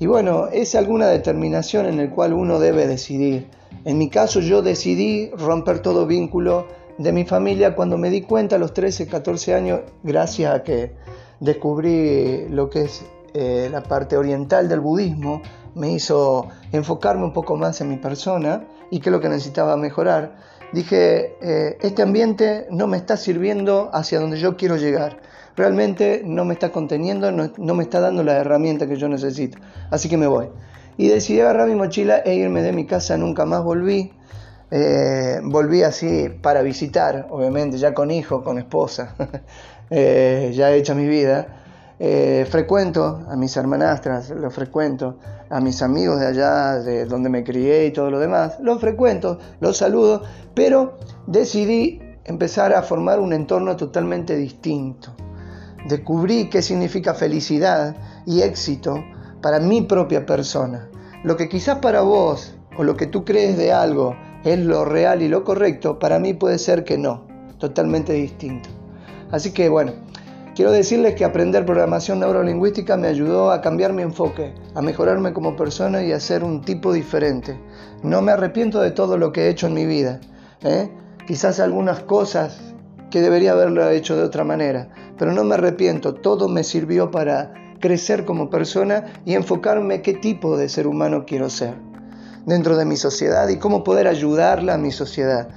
Y 0.00 0.06
bueno, 0.06 0.48
es 0.48 0.74
alguna 0.74 1.06
determinación 1.06 1.86
en 1.86 1.96
la 1.96 2.10
cual 2.10 2.32
uno 2.32 2.58
debe 2.58 2.88
decidir. 2.88 3.46
En 3.84 3.98
mi 3.98 4.08
caso 4.08 4.40
yo 4.40 4.62
decidí 4.62 5.30
romper 5.30 5.80
todo 5.80 6.06
vínculo 6.06 6.66
de 6.98 7.12
mi 7.12 7.24
familia 7.24 7.74
cuando 7.74 7.98
me 7.98 8.10
di 8.10 8.22
cuenta 8.22 8.56
a 8.56 8.58
los 8.58 8.74
13, 8.74 9.06
14 9.06 9.54
años, 9.54 9.80
gracias 10.02 10.54
a 10.54 10.62
que 10.62 10.92
descubrí 11.40 12.48
lo 12.48 12.70
que 12.70 12.82
es 12.82 13.04
eh, 13.34 13.68
la 13.70 13.82
parte 13.82 14.16
oriental 14.16 14.68
del 14.68 14.80
budismo, 14.80 15.42
me 15.74 15.90
hizo 15.90 16.48
enfocarme 16.70 17.24
un 17.24 17.32
poco 17.32 17.56
más 17.56 17.80
en 17.80 17.88
mi 17.88 17.96
persona 17.96 18.64
y 18.90 19.00
qué 19.00 19.08
es 19.08 19.12
lo 19.12 19.20
que 19.20 19.28
necesitaba 19.28 19.76
mejorar, 19.76 20.36
dije, 20.72 21.36
eh, 21.40 21.78
este 21.80 22.02
ambiente 22.02 22.66
no 22.70 22.86
me 22.86 22.96
está 22.96 23.16
sirviendo 23.16 23.90
hacia 23.92 24.20
donde 24.20 24.38
yo 24.38 24.56
quiero 24.56 24.76
llegar. 24.76 25.20
Realmente 25.56 26.22
no 26.24 26.44
me 26.44 26.54
está 26.54 26.70
conteniendo, 26.72 27.30
no, 27.30 27.74
me 27.74 27.82
está 27.82 28.00
dando 28.00 28.22
la 28.22 28.38
herramienta 28.38 28.86
que 28.86 28.96
yo 28.96 29.08
necesito. 29.08 29.58
Así 29.90 30.08
que 30.08 30.16
me 30.16 30.26
voy. 30.26 30.48
Y 30.96 31.08
decidí 31.08 31.40
agarrar 31.40 31.68
mi 31.68 31.74
mochila 31.74 32.18
e 32.18 32.34
irme 32.34 32.62
de 32.62 32.72
mi 32.72 32.86
casa, 32.86 33.16
nunca 33.16 33.44
más 33.44 33.62
volví. 33.62 34.12
Eh, 34.74 35.38
volví 35.44 35.82
así 35.82 36.30
para 36.40 36.62
visitar, 36.62 37.26
obviamente, 37.28 37.76
ya 37.76 37.92
con 37.92 38.10
hijo, 38.10 38.42
con 38.42 38.56
esposa, 38.56 39.14
eh, 39.90 40.50
ya 40.54 40.70
he 40.70 40.78
hecho 40.78 40.94
mi 40.94 41.06
vida. 41.06 41.58
Eh, 41.98 42.46
frecuento 42.48 43.20
a 43.28 43.36
mis 43.36 43.54
hermanastras, 43.54 44.30
lo 44.30 44.50
frecuento, 44.50 45.18
a 45.50 45.60
mis 45.60 45.82
amigos 45.82 46.20
de 46.20 46.26
allá, 46.26 46.76
de 46.76 47.04
donde 47.04 47.28
me 47.28 47.44
crié 47.44 47.84
y 47.84 47.90
todo 47.92 48.10
lo 48.10 48.18
demás, 48.18 48.58
los 48.60 48.80
frecuento, 48.80 49.38
los 49.60 49.76
saludo, 49.76 50.22
pero 50.54 50.96
decidí 51.26 52.00
empezar 52.24 52.72
a 52.72 52.80
formar 52.80 53.20
un 53.20 53.34
entorno 53.34 53.76
totalmente 53.76 54.36
distinto. 54.36 55.14
Descubrí 55.86 56.48
qué 56.48 56.62
significa 56.62 57.12
felicidad 57.12 57.94
y 58.24 58.40
éxito 58.40 59.04
para 59.42 59.60
mi 59.60 59.82
propia 59.82 60.24
persona. 60.24 60.88
Lo 61.24 61.36
que 61.36 61.50
quizás 61.50 61.78
para 61.80 62.00
vos 62.00 62.56
o 62.78 62.84
lo 62.84 62.96
que 62.96 63.06
tú 63.06 63.26
crees 63.26 63.58
de 63.58 63.70
algo 63.70 64.16
es 64.44 64.58
lo 64.58 64.84
real 64.84 65.22
y 65.22 65.28
lo 65.28 65.44
correcto, 65.44 65.98
para 65.98 66.18
mí 66.18 66.34
puede 66.34 66.58
ser 66.58 66.84
que 66.84 66.98
no, 66.98 67.26
totalmente 67.58 68.12
distinto. 68.12 68.68
Así 69.30 69.52
que 69.52 69.68
bueno, 69.68 69.92
Quiero 70.54 70.70
decirles 70.70 71.14
que 71.14 71.24
aprender 71.24 71.64
programación 71.64 72.20
neurolingüística 72.20 72.98
me 72.98 73.08
ayudó 73.08 73.52
a 73.52 73.62
cambiar 73.62 73.94
mi 73.94 74.02
enfoque, 74.02 74.52
a 74.74 74.82
mejorarme 74.82 75.32
como 75.32 75.56
persona 75.56 76.02
y 76.02 76.12
a 76.12 76.20
ser 76.20 76.44
un 76.44 76.60
tipo 76.60 76.92
diferente. 76.92 77.58
No 78.02 78.20
me 78.20 78.32
arrepiento 78.32 78.78
de 78.82 78.90
todo 78.90 79.16
lo 79.16 79.32
que 79.32 79.44
he 79.44 79.48
hecho 79.48 79.68
en 79.68 79.72
mi 79.72 79.86
vida. 79.86 80.20
¿eh? 80.62 80.90
Quizás 81.26 81.58
algunas 81.58 82.00
cosas 82.00 82.74
que 83.10 83.22
debería 83.22 83.52
haberlo 83.52 83.88
hecho 83.88 84.14
de 84.14 84.24
otra 84.24 84.44
manera, 84.44 84.90
pero 85.16 85.32
no 85.32 85.42
me 85.42 85.54
arrepiento. 85.54 86.12
Todo 86.16 86.50
me 86.50 86.64
sirvió 86.64 87.10
para 87.10 87.54
crecer 87.80 88.26
como 88.26 88.50
persona 88.50 89.06
y 89.24 89.32
enfocarme 89.32 90.02
qué 90.02 90.12
tipo 90.12 90.58
de 90.58 90.68
ser 90.68 90.86
humano 90.86 91.24
quiero 91.26 91.48
ser 91.48 91.91
dentro 92.46 92.76
de 92.76 92.84
mi 92.84 92.96
sociedad 92.96 93.48
y 93.48 93.58
cómo 93.58 93.84
poder 93.84 94.08
ayudarla 94.08 94.74
a 94.74 94.78
mi 94.78 94.90
sociedad. 94.90 95.48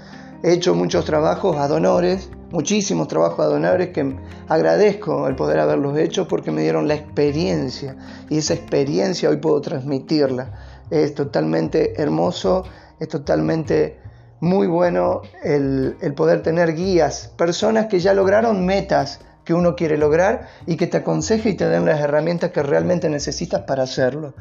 He 0.44 0.54
hecho 0.54 0.76
muchos 0.76 1.06
trabajos 1.06 1.58
ad 1.58 1.72
honores 1.72 2.30
muchísimos 2.56 3.10
trabajos 3.10 3.40
adonadores 3.40 3.90
que 3.90 4.16
agradezco 4.48 5.28
el 5.28 5.36
poder 5.36 5.60
haberlos 5.60 5.98
hecho 5.98 6.28
porque 6.28 6.52
me 6.52 6.62
dieron 6.62 6.88
la 6.88 6.96
experiencia 6.96 7.98
y 8.30 8.38
esa 8.38 8.54
experiencia 8.54 9.30
hoy 9.30 9.38
puedo 9.38 9.60
transmitirla. 9.62 10.54
Es 10.90 11.14
totalmente 11.16 12.02
hermoso, 12.02 12.64
es 13.00 13.10
totalmente 13.10 14.00
muy 14.40 14.68
bueno 14.68 15.22
el 15.44 16.14
poder 16.16 16.44
tener 16.44 16.76
guías, 16.76 17.34
personas 17.36 17.88
que 17.88 18.00
ya 18.00 18.14
lograron 18.14 18.66
metas 18.66 19.20
que 19.46 19.54
uno 19.54 19.76
quiere 19.76 19.98
lograr 19.98 20.48
y 20.66 20.76
que 20.76 20.88
te 20.88 20.98
aconseje 20.98 21.52
y 21.52 21.54
te 21.54 21.70
den 21.70 21.86
las 21.86 22.02
herramientas 22.02 22.52
que 22.52 22.64
realmente 22.64 23.10
necesitas 23.10 23.62
para 23.62 23.84
hacerlo. 23.84 24.34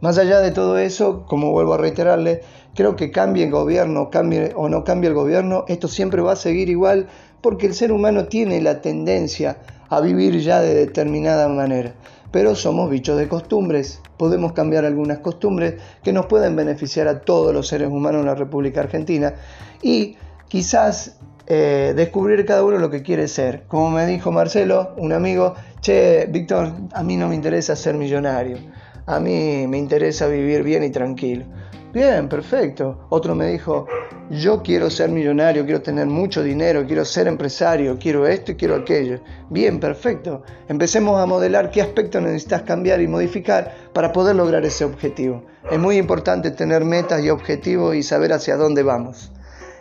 Más 0.00 0.18
allá 0.18 0.40
de 0.40 0.52
todo 0.52 0.78
eso, 0.78 1.26
como 1.26 1.50
vuelvo 1.50 1.74
a 1.74 1.78
reiterarle, 1.78 2.40
creo 2.74 2.96
que 2.96 3.10
cambie 3.10 3.44
el 3.44 3.50
gobierno, 3.50 4.08
cambie 4.10 4.52
o 4.56 4.68
no 4.68 4.84
cambie 4.84 5.08
el 5.08 5.14
gobierno, 5.14 5.64
esto 5.68 5.88
siempre 5.88 6.22
va 6.22 6.32
a 6.32 6.36
seguir 6.36 6.68
igual 6.68 7.08
porque 7.40 7.66
el 7.66 7.74
ser 7.74 7.92
humano 7.92 8.26
tiene 8.26 8.60
la 8.60 8.80
tendencia 8.80 9.58
a 9.88 10.00
vivir 10.00 10.40
ya 10.40 10.60
de 10.60 10.74
determinada 10.74 11.48
manera. 11.48 11.94
Pero 12.30 12.54
somos 12.54 12.88
bichos 12.88 13.18
de 13.18 13.28
costumbres, 13.28 14.00
podemos 14.16 14.52
cambiar 14.52 14.86
algunas 14.86 15.18
costumbres 15.18 15.74
que 16.02 16.12
nos 16.12 16.26
pueden 16.26 16.56
beneficiar 16.56 17.08
a 17.08 17.20
todos 17.20 17.52
los 17.52 17.68
seres 17.68 17.88
humanos 17.88 18.20
en 18.20 18.26
la 18.26 18.34
República 18.34 18.80
Argentina 18.80 19.34
y 19.82 20.16
quizás 20.48 21.18
eh, 21.54 21.92
descubrir 21.94 22.46
cada 22.46 22.64
uno 22.64 22.78
lo 22.78 22.88
que 22.88 23.02
quiere 23.02 23.28
ser. 23.28 23.64
Como 23.68 23.90
me 23.90 24.06
dijo 24.06 24.32
Marcelo, 24.32 24.94
un 24.96 25.12
amigo, 25.12 25.54
che, 25.82 26.26
Víctor, 26.30 26.72
a 26.94 27.02
mí 27.02 27.18
no 27.18 27.28
me 27.28 27.34
interesa 27.34 27.76
ser 27.76 27.94
millonario, 27.94 28.56
a 29.04 29.20
mí 29.20 29.66
me 29.68 29.76
interesa 29.76 30.28
vivir 30.28 30.62
bien 30.62 30.82
y 30.82 30.88
tranquilo. 30.88 31.44
Bien, 31.92 32.26
perfecto. 32.26 33.06
Otro 33.10 33.34
me 33.34 33.48
dijo, 33.48 33.86
yo 34.30 34.62
quiero 34.62 34.88
ser 34.88 35.10
millonario, 35.10 35.66
quiero 35.66 35.82
tener 35.82 36.06
mucho 36.06 36.42
dinero, 36.42 36.86
quiero 36.86 37.04
ser 37.04 37.26
empresario, 37.26 37.98
quiero 38.00 38.26
esto 38.26 38.52
y 38.52 38.54
quiero 38.54 38.76
aquello. 38.76 39.20
Bien, 39.50 39.78
perfecto. 39.78 40.44
Empecemos 40.68 41.20
a 41.20 41.26
modelar 41.26 41.70
qué 41.70 41.82
aspectos 41.82 42.22
necesitas 42.22 42.62
cambiar 42.62 43.02
y 43.02 43.08
modificar 43.08 43.90
para 43.92 44.10
poder 44.10 44.36
lograr 44.36 44.64
ese 44.64 44.86
objetivo. 44.86 45.44
Es 45.70 45.78
muy 45.78 45.98
importante 45.98 46.50
tener 46.50 46.82
metas 46.86 47.22
y 47.22 47.28
objetivos 47.28 47.94
y 47.94 48.02
saber 48.02 48.32
hacia 48.32 48.56
dónde 48.56 48.82
vamos 48.82 49.30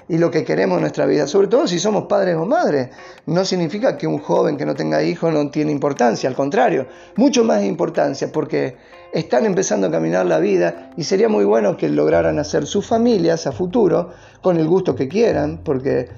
y 0.08 0.18
lo 0.18 0.32
que 0.32 0.44
queremos 0.44 0.78
en 0.78 0.82
nuestra 0.82 1.06
vida, 1.06 1.28
sobre 1.28 1.48
todo 1.48 1.68
si 1.68 1.80
somos 1.80 2.06
padres 2.06 2.36
o 2.36 2.46
madres. 2.46 2.90
No 3.26 3.46
significa 3.46 3.98
que 3.98 4.08
un 4.08 4.20
joven 4.20 4.58
que 4.58 4.66
no 4.66 4.76
tenga 4.76 5.04
hijos 5.04 5.34
no 5.34 5.50
tiene 5.50 5.72
importancia, 5.72 6.30
al 6.30 6.36
contrario, 6.36 6.88
mucho 7.16 7.44
más 7.44 7.64
importancia 7.64 8.32
porque 8.32 8.78
están 9.14 9.46
empezando 9.46 9.88
a 9.88 9.92
caminar 9.92 10.26
la 10.26 10.40
vida 10.40 10.92
y 10.98 11.04
sería 11.04 11.30
muy 11.30 11.46
bueno 11.46 11.78
que 11.78 11.90
lograran 11.90 12.40
hacer 12.40 12.66
sus 12.66 12.86
familias 12.86 13.48
a 13.48 13.52
futuro 13.52 14.12
con 14.42 14.58
el 14.58 14.68
gusto 14.68 14.96
que 14.96 15.08
quieran, 15.08 15.62
porque 15.64 16.10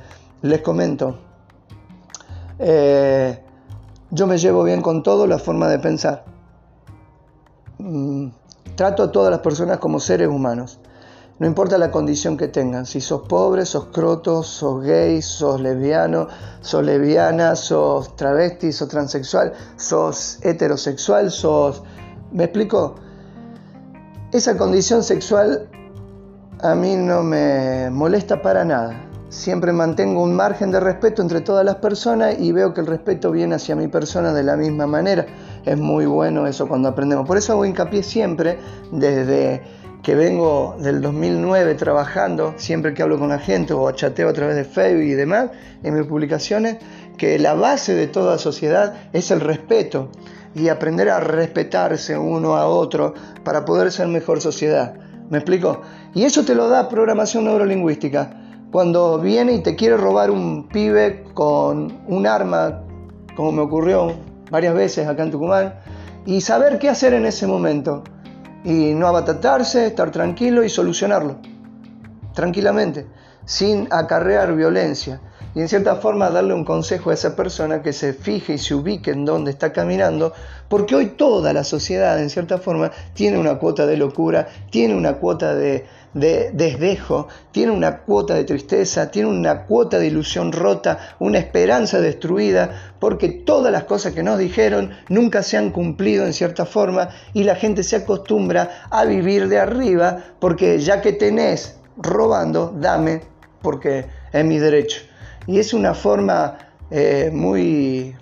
les 0.41 0.61
comento, 0.61 1.19
eh, 2.59 3.39
yo 4.11 4.27
me 4.27 4.37
llevo 4.37 4.63
bien 4.63 4.81
con 4.81 5.01
todo 5.03 5.25
la 5.25 5.39
forma 5.39 5.67
de 5.69 5.79
pensar. 5.79 6.25
Mm, 7.79 8.27
trato 8.75 9.03
a 9.03 9.11
todas 9.11 9.31
las 9.31 9.39
personas 9.39 9.79
como 9.79 9.99
seres 9.99 10.27
humanos. 10.27 10.79
No 11.39 11.47
importa 11.47 11.79
la 11.79 11.89
condición 11.89 12.37
que 12.37 12.47
tengan, 12.47 12.85
si 12.85 13.01
sos 13.01 13.23
pobre, 13.27 13.65
sos 13.65 13.85
croto, 13.85 14.43
sos 14.43 14.83
gay, 14.83 15.21
sos 15.21 15.59
lesbiano, 15.59 16.27
sos 16.61 16.83
lesbiana, 16.83 17.55
sos 17.55 18.15
travesti, 18.15 18.71
sos 18.71 18.87
transexual, 18.87 19.53
sos 19.75 20.39
heterosexual, 20.43 21.31
sos... 21.31 21.81
¿Me 22.31 22.45
explico? 22.45 22.95
Esa 24.31 24.57
condición 24.57 25.03
sexual 25.03 25.67
a 26.61 26.75
mí 26.75 26.95
no 26.95 27.23
me 27.23 27.89
molesta 27.89 28.41
para 28.41 28.63
nada. 28.63 28.95
Siempre 29.29 29.73
mantengo 29.73 30.21
un 30.21 30.35
margen 30.35 30.71
de 30.71 30.79
respeto 30.79 31.23
entre 31.23 31.41
todas 31.41 31.65
las 31.65 31.75
personas 31.77 32.35
y 32.39 32.51
veo 32.51 32.73
que 32.75 32.81
el 32.81 32.87
respeto 32.87 33.31
viene 33.31 33.55
hacia 33.55 33.75
mi 33.75 33.87
persona 33.87 34.31
de 34.33 34.43
la 34.43 34.55
misma 34.55 34.85
manera. 34.85 35.25
Es 35.65 35.77
muy 35.77 36.05
bueno 36.05 36.45
eso 36.45 36.67
cuando 36.67 36.89
aprendemos. 36.89 37.25
Por 37.25 37.37
eso 37.37 37.53
hago 37.53 37.65
hincapié 37.65 38.03
siempre 38.03 38.59
desde 38.91 39.63
que 40.03 40.15
vengo 40.15 40.75
del 40.79 41.01
2009 41.01 41.75
trabajando, 41.75 42.53
siempre 42.57 42.93
que 42.93 43.01
hablo 43.01 43.17
con 43.17 43.29
la 43.29 43.39
gente 43.39 43.73
o 43.73 43.89
chateo 43.91 44.27
a 44.27 44.33
través 44.33 44.57
de 44.57 44.65
Facebook 44.65 45.03
y 45.03 45.13
demás, 45.13 45.51
en 45.81 45.95
mis 45.95 46.05
publicaciones, 46.05 46.77
que 47.17 47.39
la 47.39 47.53
base 47.53 47.95
de 47.95 48.07
toda 48.07 48.37
sociedad 48.37 48.95
es 49.13 49.31
el 49.31 49.39
respeto 49.39 50.09
y 50.55 50.67
aprender 50.67 51.09
a 51.09 51.21
respetarse 51.21 52.17
uno 52.17 52.57
a 52.57 52.67
otro 52.67 53.13
para 53.45 53.63
poder 53.63 53.93
ser 53.93 54.09
mejor 54.09 54.41
sociedad. 54.41 54.93
¿Me 55.29 55.37
explico? 55.37 55.81
Y 56.13 56.25
eso 56.25 56.43
te 56.43 56.53
lo 56.53 56.67
da 56.67 56.89
programación 56.89 57.45
neurolingüística. 57.45 58.41
Cuando 58.71 59.19
viene 59.19 59.53
y 59.53 59.63
te 59.63 59.77
quiere 59.77 59.95
robar 59.95 60.31
un 60.31 60.67
pibe 60.67 61.23
con 61.33 62.01
un 62.07 62.27
arma, 62.27 62.83
como 63.37 63.53
me 63.53 63.61
ocurrió 63.61 64.11
varias 64.51 64.75
veces 64.75 65.07
acá 65.07 65.23
en 65.23 65.31
Tucumán, 65.31 65.75
y 66.25 66.41
saber 66.41 66.77
qué 66.77 66.89
hacer 66.89 67.13
en 67.13 67.25
ese 67.25 67.47
momento 67.47 68.03
y 68.63 68.93
no 68.93 69.07
abatatarse, 69.07 69.87
estar 69.87 70.11
tranquilo 70.11 70.63
y 70.63 70.69
solucionarlo. 70.69 71.37
tranquilamente, 72.33 73.05
sin 73.45 73.87
acarrear 73.91 74.55
violencia. 74.55 75.21
Y 75.53 75.61
en 75.61 75.69
cierta 75.69 75.97
forma 75.97 76.31
darle 76.31 76.55
un 76.55 76.65
consejo 76.65 77.11
a 77.11 77.13
esa 77.13 77.35
persona 77.35 77.83
que 77.83 77.93
se 77.93 78.13
fije 78.13 78.53
y 78.53 78.57
se 78.57 78.73
ubique 78.73 79.11
en 79.11 79.23
dónde 79.23 79.51
está 79.51 79.71
caminando, 79.71 80.33
porque 80.67 80.95
hoy 80.95 81.09
toda 81.09 81.53
la 81.53 81.63
sociedad, 81.63 82.19
en 82.19 82.31
cierta 82.31 82.57
forma, 82.57 82.89
tiene 83.13 83.37
una 83.37 83.59
cuota 83.59 83.85
de 83.85 83.97
locura, 83.97 84.47
tiene 84.71 84.95
una 84.95 85.13
cuota 85.13 85.53
de, 85.53 85.85
de 86.13 86.51
desdejo, 86.53 87.27
tiene 87.51 87.71
una 87.71 87.99
cuota 87.99 88.35
de 88.35 88.43
tristeza, 88.43 89.11
tiene 89.11 89.29
una 89.29 89.65
cuota 89.65 89.99
de 89.99 90.07
ilusión 90.07 90.51
rota, 90.51 91.15
una 91.19 91.39
esperanza 91.39 91.99
destruida, 91.99 92.93
porque 92.99 93.29
todas 93.29 93.71
las 93.71 93.83
cosas 93.85 94.13
que 94.13 94.23
nos 94.23 94.37
dijeron 94.37 94.91
nunca 95.09 95.43
se 95.43 95.57
han 95.57 95.71
cumplido 95.71 96.25
en 96.25 96.33
cierta 96.33 96.65
forma 96.65 97.09
y 97.33 97.43
la 97.43 97.55
gente 97.55 97.83
se 97.83 97.97
acostumbra 97.97 98.87
a 98.89 99.05
vivir 99.05 99.47
de 99.47 99.59
arriba, 99.59 100.19
porque 100.39 100.79
ya 100.79 101.01
que 101.01 101.13
tenés 101.13 101.77
robando, 101.97 102.73
dame, 102.77 103.21
porque 103.61 104.05
es 104.31 104.45
mi 104.45 104.59
derecho. 104.59 105.01
Y 105.47 105.59
es 105.59 105.73
una 105.73 105.93
forma 105.93 106.57
eh, 106.91 107.29
muy, 107.33 108.15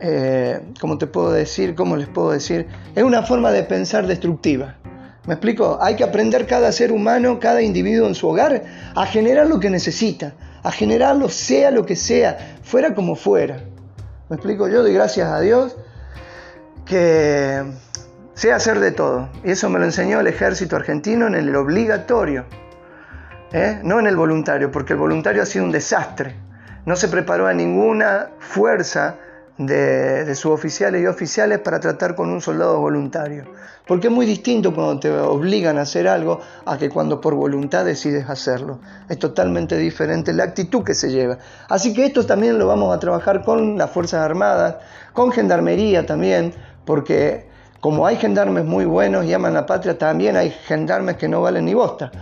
eh, 0.00 0.60
¿cómo 0.80 0.98
te 0.98 1.06
puedo 1.06 1.32
decir? 1.32 1.74
¿Cómo 1.74 1.96
les 1.96 2.08
puedo 2.08 2.30
decir? 2.30 2.66
Es 2.94 3.02
una 3.02 3.22
forma 3.22 3.50
de 3.50 3.64
pensar 3.64 4.06
destructiva. 4.06 4.76
¿Me 5.26 5.34
explico? 5.34 5.78
Hay 5.80 5.94
que 5.94 6.02
aprender 6.02 6.46
cada 6.46 6.72
ser 6.72 6.90
humano, 6.90 7.38
cada 7.38 7.62
individuo 7.62 8.08
en 8.08 8.14
su 8.14 8.28
hogar, 8.28 8.64
a 8.94 9.06
generar 9.06 9.46
lo 9.46 9.60
que 9.60 9.70
necesita, 9.70 10.34
a 10.64 10.72
generarlo 10.72 11.28
sea 11.28 11.70
lo 11.70 11.86
que 11.86 11.94
sea, 11.94 12.56
fuera 12.62 12.94
como 12.94 13.14
fuera. 13.14 13.58
¿Me 14.28 14.36
explico? 14.36 14.66
Yo 14.68 14.82
doy 14.82 14.94
gracias 14.94 15.28
a 15.30 15.40
Dios 15.40 15.76
que 16.84 17.62
sé 18.34 18.52
hacer 18.52 18.80
de 18.80 18.90
todo. 18.90 19.28
Y 19.44 19.52
eso 19.52 19.70
me 19.70 19.78
lo 19.78 19.84
enseñó 19.84 20.18
el 20.18 20.26
ejército 20.26 20.74
argentino 20.74 21.28
en 21.28 21.36
el 21.36 21.54
obligatorio, 21.54 22.44
¿eh? 23.52 23.78
no 23.84 24.00
en 24.00 24.08
el 24.08 24.16
voluntario, 24.16 24.72
porque 24.72 24.94
el 24.94 24.98
voluntario 24.98 25.42
ha 25.42 25.46
sido 25.46 25.64
un 25.64 25.70
desastre. 25.70 26.34
No 26.84 26.96
se 26.96 27.06
preparó 27.06 27.46
a 27.46 27.54
ninguna 27.54 28.30
fuerza 28.40 29.18
de, 29.66 30.24
de 30.24 30.48
oficiales 30.48 31.02
y 31.02 31.06
oficiales 31.06 31.58
para 31.60 31.80
tratar 31.80 32.14
con 32.14 32.30
un 32.30 32.40
soldado 32.40 32.78
voluntario. 32.80 33.44
Porque 33.86 34.06
es 34.06 34.12
muy 34.12 34.26
distinto 34.26 34.74
cuando 34.74 35.00
te 35.00 35.10
obligan 35.10 35.78
a 35.78 35.82
hacer 35.82 36.06
algo 36.06 36.40
a 36.64 36.78
que 36.78 36.88
cuando 36.88 37.20
por 37.20 37.34
voluntad 37.34 37.84
decides 37.84 38.28
hacerlo. 38.28 38.78
Es 39.08 39.18
totalmente 39.18 39.76
diferente 39.76 40.32
la 40.32 40.44
actitud 40.44 40.84
que 40.84 40.94
se 40.94 41.10
lleva. 41.10 41.38
Así 41.68 41.92
que 41.92 42.06
esto 42.06 42.24
también 42.24 42.58
lo 42.58 42.66
vamos 42.66 42.94
a 42.94 43.00
trabajar 43.00 43.44
con 43.44 43.76
las 43.76 43.90
Fuerzas 43.90 44.20
Armadas, 44.20 44.76
con 45.12 45.32
Gendarmería 45.32 46.06
también, 46.06 46.54
porque 46.84 47.50
como 47.82 48.06
hay 48.06 48.14
gendarmes 48.16 48.64
muy 48.64 48.84
buenos 48.84 49.24
y 49.24 49.34
aman 49.34 49.54
la 49.54 49.66
patria, 49.66 49.98
también 49.98 50.36
hay 50.36 50.50
gendarmes 50.50 51.16
que 51.16 51.26
no 51.26 51.42
valen 51.42 51.64
ni 51.64 51.74
bosta. 51.74 52.12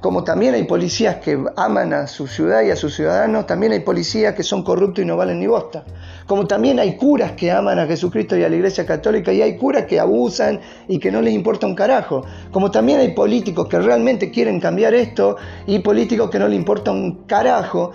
Como 0.00 0.24
también 0.24 0.54
hay 0.54 0.64
policías 0.64 1.16
que 1.16 1.38
aman 1.56 1.92
a 1.92 2.06
su 2.06 2.26
ciudad 2.26 2.62
y 2.62 2.70
a 2.70 2.76
sus 2.76 2.94
ciudadanos, 2.94 3.46
también 3.46 3.72
hay 3.72 3.80
policías 3.80 4.34
que 4.34 4.42
son 4.42 4.62
corruptos 4.62 5.04
y 5.04 5.06
no 5.06 5.14
valen 5.14 5.40
ni 5.40 5.46
bosta. 5.46 5.84
Como 6.26 6.46
también 6.46 6.78
hay 6.78 6.96
curas 6.96 7.32
que 7.32 7.52
aman 7.52 7.78
a 7.78 7.86
Jesucristo 7.86 8.34
y 8.34 8.42
a 8.42 8.48
la 8.48 8.56
Iglesia 8.56 8.86
Católica 8.86 9.30
y 9.30 9.42
hay 9.42 9.58
curas 9.58 9.84
que 9.84 10.00
abusan 10.00 10.60
y 10.88 10.98
que 10.98 11.12
no 11.12 11.20
les 11.20 11.34
importa 11.34 11.66
un 11.66 11.74
carajo. 11.74 12.24
Como 12.50 12.70
también 12.70 12.98
hay 13.00 13.12
políticos 13.12 13.68
que 13.68 13.78
realmente 13.78 14.30
quieren 14.30 14.58
cambiar 14.58 14.94
esto 14.94 15.36
y 15.66 15.80
políticos 15.80 16.30
que 16.30 16.38
no 16.38 16.48
les 16.48 16.58
importa 16.58 16.92
un 16.92 17.24
carajo 17.26 17.92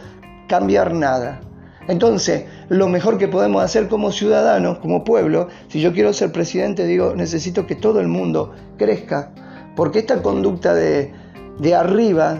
cambiar 0.47 0.93
nada. 0.93 1.41
Entonces, 1.88 2.45
lo 2.70 2.88
mejor 2.88 3.18
que 3.18 3.28
podemos 3.28 3.64
hacer 3.64 3.88
como 3.88 4.12
ciudadanos, 4.12 4.78
como 4.78 5.03
pueblo, 5.03 5.47
si 5.70 5.82
yo 5.82 5.91
quiero 5.91 6.14
ser 6.14 6.32
presidente, 6.32 6.86
digo, 6.86 7.16
necesito 7.16 7.66
que 7.66 7.76
todo 7.76 7.99
el 7.99 8.08
mundo 8.08 8.53
crezca, 8.78 9.32
porque 9.76 9.99
esta 9.99 10.22
conducta 10.22 10.74
de, 10.74 11.14
de 11.60 11.76
arriba, 11.76 12.39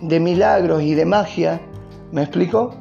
de 0.00 0.20
milagros 0.20 0.82
y 0.82 0.94
de 0.94 1.04
magia, 1.04 1.60
¿me 2.12 2.22
explico? 2.22 2.74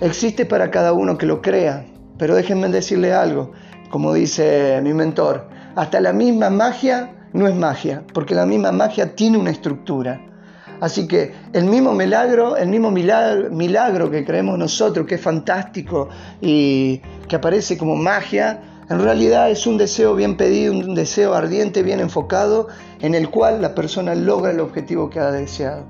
Existe 0.00 0.46
para 0.46 0.70
cada 0.70 0.92
uno 0.92 1.18
que 1.18 1.26
lo 1.26 1.42
crea, 1.42 1.84
pero 2.18 2.34
déjenme 2.34 2.68
decirle 2.68 3.12
algo, 3.12 3.52
como 3.90 4.14
dice 4.14 4.80
mi 4.82 4.94
mentor, 4.94 5.48
hasta 5.76 6.00
la 6.00 6.12
misma 6.12 6.50
magia 6.50 7.10
no 7.32 7.46
es 7.46 7.54
magia, 7.54 8.02
porque 8.12 8.34
la 8.34 8.46
misma 8.46 8.72
magia 8.72 9.14
tiene 9.14 9.38
una 9.38 9.50
estructura. 9.50 10.20
Así 10.80 11.08
que 11.08 11.32
el 11.52 11.64
mismo 11.64 11.92
milagro, 11.92 12.56
el 12.56 12.68
mismo 12.68 12.90
milagro, 12.90 14.10
que 14.10 14.24
creemos 14.24 14.58
nosotros, 14.58 15.06
que 15.06 15.16
es 15.16 15.20
fantástico 15.20 16.08
y 16.40 17.00
que 17.28 17.36
aparece 17.36 17.76
como 17.76 17.96
magia, 17.96 18.60
en 18.90 19.00
realidad 19.00 19.50
es 19.50 19.66
un 19.66 19.76
deseo 19.76 20.14
bien 20.14 20.36
pedido, 20.36 20.72
un 20.72 20.94
deseo 20.94 21.34
ardiente, 21.34 21.82
bien 21.82 22.00
enfocado, 22.00 22.68
en 23.00 23.14
el 23.14 23.30
cual 23.30 23.60
la 23.60 23.74
persona 23.74 24.14
logra 24.14 24.50
el 24.50 24.60
objetivo 24.60 25.10
que 25.10 25.20
ha 25.20 25.30
deseado. 25.30 25.84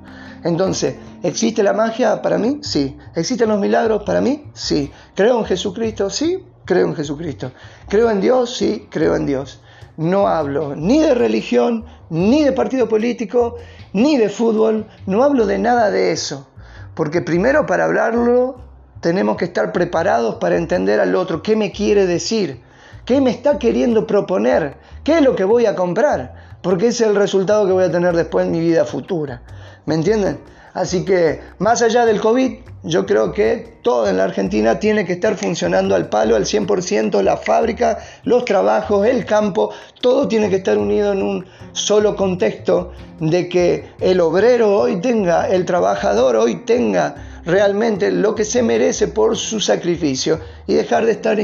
Entonces, 0.44 0.96
¿existe 1.22 1.62
la 1.62 1.72
magia 1.72 2.22
para 2.22 2.38
mí? 2.38 2.61
Sí. 2.62 2.96
¿Existen 3.14 3.49
los 3.49 3.61
milagros 3.61 4.03
para 4.05 4.20
mí? 4.20 4.44
Sí. 4.53 4.90
¿Creo 5.14 5.38
en 5.38 5.44
Jesucristo? 5.44 6.11
Sí, 6.11 6.44
creo 6.64 6.86
en 6.86 6.94
Jesucristo. 6.94 7.53
¿Creo 7.88 8.11
en 8.11 8.20
Dios? 8.20 8.57
Sí, 8.57 8.86
creo 8.90 9.16
en 9.16 9.26
Dios. 9.26 9.61
No 9.96 10.28
hablo 10.28 10.76
ni 10.76 11.01
de 11.01 11.14
religión, 11.14 11.84
ni 12.11 12.44
de 12.44 12.53
partido 12.53 12.88
político, 12.88 13.57
ni 13.92 14.16
de 14.16 14.28
fútbol, 14.28 14.86
no 15.07 15.24
hablo 15.24 15.46
de 15.46 15.59
nada 15.59 15.90
de 15.90 16.12
eso, 16.12 16.49
porque 16.94 17.20
primero 17.20 17.66
para 17.66 17.84
hablarlo 17.84 18.61
tenemos 19.01 19.36
que 19.36 19.46
estar 19.46 19.72
preparados 19.72 20.36
para 20.36 20.57
entender 20.57 21.01
al 21.01 21.14
otro, 21.14 21.42
qué 21.42 21.57
me 21.57 21.72
quiere 21.72 22.07
decir, 22.07 22.62
qué 23.09 23.22
me 23.22 23.30
está 23.30 23.59
queriendo 23.59 24.06
proponer, 24.06 24.74
qué 25.02 25.16
es 25.16 25.22
lo 25.22 25.34
que 25.34 25.44
voy 25.44 25.64
a 25.64 25.74
comprar, 25.74 26.59
porque 26.61 26.88
ese 26.88 27.04
es 27.04 27.11
el 27.11 27.16
resultado 27.16 27.66
que 27.66 27.72
voy 27.72 27.84
a 27.84 27.90
tener 27.90 28.14
después 28.14 28.44
en 28.44 28.52
mi 28.52 28.61
vida 28.61 28.84
futura. 28.84 29.40
¿Me 29.86 29.94
entienden? 29.94 30.38
Así 30.74 31.06
que 31.06 31.40
más 31.59 31.80
allá 31.80 32.04
del 32.04 32.20
COVID, 32.20 32.59
yo 32.82 33.06
creo 33.06 33.32
que 33.32 33.78
todo 33.80 34.11
en 34.11 34.18
la 34.18 34.24
Argentina 34.24 34.78
tiene 34.78 35.06
que 35.06 35.14
estar 35.14 35.36
funcionando 35.36 35.94
al 35.94 36.11
palo, 36.11 36.36
al 36.36 36.44
100%, 36.44 37.22
la 37.22 37.38
fábrica, 37.38 37.96
los 38.24 38.44
trabajos, 38.44 39.06
el 39.06 39.24
campo, 39.24 39.72
todo 40.02 40.28
tiene 40.28 40.50
que 40.50 40.56
estar 40.56 40.76
unido 40.76 41.12
en 41.12 41.22
un 41.22 41.46
solo 41.72 42.14
contexto 42.14 42.92
de 43.20 43.48
que 43.48 43.88
el 44.00 44.20
obrero 44.20 44.78
hoy 44.78 45.00
tenga, 45.00 45.48
el 45.48 45.64
trabajador 45.64 46.36
hoy 46.36 46.56
tenga 46.66 47.14
realmente 47.46 48.12
lo 48.12 48.34
que 48.34 48.44
se 48.44 48.62
merece 48.62 49.09
por 49.09 49.38
su 49.38 49.61
sacrificio 49.61 50.40
y 50.66 50.74
dejar 50.74 51.06
de 51.06 51.12
estar 51.12 51.40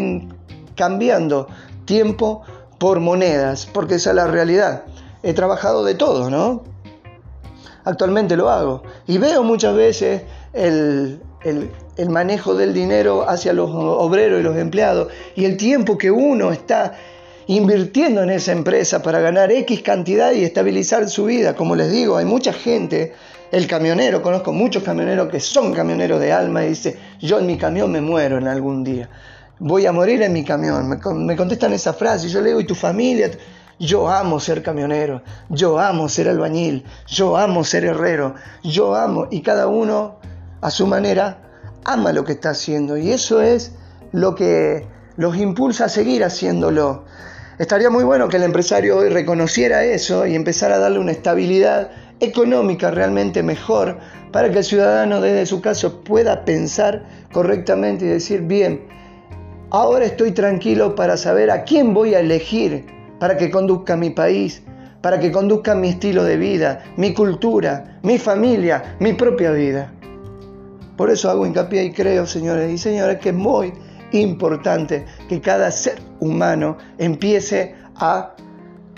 cambiando 0.74 1.48
tiempo 1.84 2.42
por 2.78 3.00
monedas, 3.00 3.66
porque 3.72 3.96
esa 3.96 4.10
es 4.10 4.16
la 4.16 4.26
realidad. 4.26 4.84
He 5.22 5.32
trabajado 5.32 5.84
de 5.84 5.94
todo, 5.94 6.30
¿no? 6.30 6.62
Actualmente 7.84 8.36
lo 8.36 8.48
hago 8.48 8.82
y 9.06 9.18
veo 9.18 9.42
muchas 9.42 9.74
veces 9.74 10.22
el, 10.54 11.20
manejo 12.08 12.54
del 12.54 12.72
dinero 12.72 13.28
hacia 13.28 13.52
los 13.52 13.70
obreros 13.70 14.40
y 14.40 14.42
los 14.42 14.56
empleados 14.56 15.12
y 15.36 15.44
el 15.44 15.58
tiempo 15.58 15.98
que 15.98 16.10
uno 16.10 16.50
está 16.50 16.94
invirtiendo 17.46 18.22
en 18.22 18.30
esa 18.30 18.52
empresa 18.52 19.02
para 19.02 19.20
ganar 19.20 19.52
X 19.52 19.82
cantidad 19.82 20.32
y 20.32 20.44
estabilizar 20.44 21.08
su 21.10 21.26
vida. 21.26 21.54
Como 21.54 21.76
les 21.76 21.92
digo, 21.92 22.16
hay 22.16 22.24
mucha 22.24 22.54
gente, 22.54 23.12
el 23.52 23.66
camionero, 23.66 24.22
conozco 24.22 24.52
muchos 24.52 24.82
camioneros 24.82 25.28
que 25.28 25.40
son 25.40 25.74
camioneros 25.74 26.20
de 26.20 26.32
alma 26.32 26.64
y 26.64 26.70
dice, 26.70 26.96
yo 27.20 27.38
en 27.38 27.46
mi 27.46 27.58
camión 27.58 27.92
me 27.92 28.00
muero 28.00 28.38
en 28.38 28.48
algún 28.48 28.82
día, 28.82 29.10
voy 29.58 29.86
a 29.86 29.92
morir 29.92 30.22
en 30.22 30.32
mi 30.32 30.44
camión. 30.44 30.88
Me, 30.88 30.98
me 31.14 31.36
contestan 31.36 31.72
esa 31.72 31.92
frase 31.92 32.26
y 32.26 32.30
yo 32.30 32.40
le 32.40 32.48
digo, 32.48 32.60
¿y 32.60 32.64
tu 32.64 32.74
familia? 32.74 33.30
Yo 33.78 34.08
amo 34.08 34.38
ser 34.38 34.62
camionero, 34.62 35.22
yo 35.48 35.80
amo 35.80 36.08
ser 36.08 36.28
albañil, 36.28 36.84
yo 37.08 37.36
amo 37.36 37.64
ser 37.64 37.84
herrero, 37.84 38.34
yo 38.62 38.94
amo, 38.94 39.26
y 39.30 39.42
cada 39.42 39.66
uno 39.66 40.18
a 40.60 40.70
su 40.70 40.86
manera 40.86 41.38
ama 41.84 42.12
lo 42.12 42.24
que 42.24 42.32
está 42.32 42.50
haciendo. 42.50 42.96
Y 42.96 43.10
eso 43.10 43.42
es 43.42 43.72
lo 44.12 44.34
que 44.34 44.86
los 45.16 45.36
impulsa 45.36 45.86
a 45.86 45.88
seguir 45.88 46.24
haciéndolo. 46.24 47.04
Estaría 47.58 47.90
muy 47.90 48.04
bueno 48.04 48.28
que 48.28 48.36
el 48.36 48.42
empresario 48.44 48.98
hoy 48.98 49.08
reconociera 49.08 49.84
eso 49.84 50.26
y 50.26 50.34
empezara 50.34 50.76
a 50.76 50.78
darle 50.78 50.98
una 50.98 51.12
estabilidad 51.12 51.90
económica 52.20 52.90
realmente 52.90 53.42
mejor 53.42 53.98
para 54.32 54.50
que 54.50 54.58
el 54.58 54.64
ciudadano 54.64 55.20
desde 55.20 55.46
su 55.46 55.60
caso 55.60 56.02
pueda 56.02 56.44
pensar 56.44 57.04
correctamente 57.32 58.06
y 58.06 58.08
decir, 58.08 58.42
bien, 58.42 58.86
ahora 59.74 60.04
estoy 60.04 60.30
tranquilo 60.30 60.94
para 60.94 61.16
saber 61.16 61.50
a 61.50 61.64
quién 61.64 61.94
voy 61.94 62.14
a 62.14 62.20
elegir 62.20 62.86
para 63.18 63.36
que 63.36 63.50
conduzca 63.50 63.96
mi 63.96 64.10
país, 64.10 64.62
para 65.00 65.18
que 65.18 65.32
conduzca 65.32 65.74
mi 65.74 65.88
estilo 65.88 66.22
de 66.22 66.36
vida, 66.36 66.84
mi 66.96 67.12
cultura, 67.12 67.98
mi 68.04 68.16
familia, 68.16 68.96
mi 69.00 69.14
propia 69.14 69.50
vida. 69.50 69.92
Por 70.96 71.10
eso 71.10 71.28
hago 71.28 71.44
hincapié 71.44 71.86
y 71.86 71.92
creo, 71.92 72.24
señores 72.24 72.70
y 72.72 72.78
señoras, 72.78 73.16
que 73.16 73.30
es 73.30 73.34
muy 73.34 73.72
importante 74.12 75.06
que 75.28 75.40
cada 75.40 75.72
ser 75.72 75.98
humano 76.20 76.76
empiece 76.98 77.74
a 77.96 78.36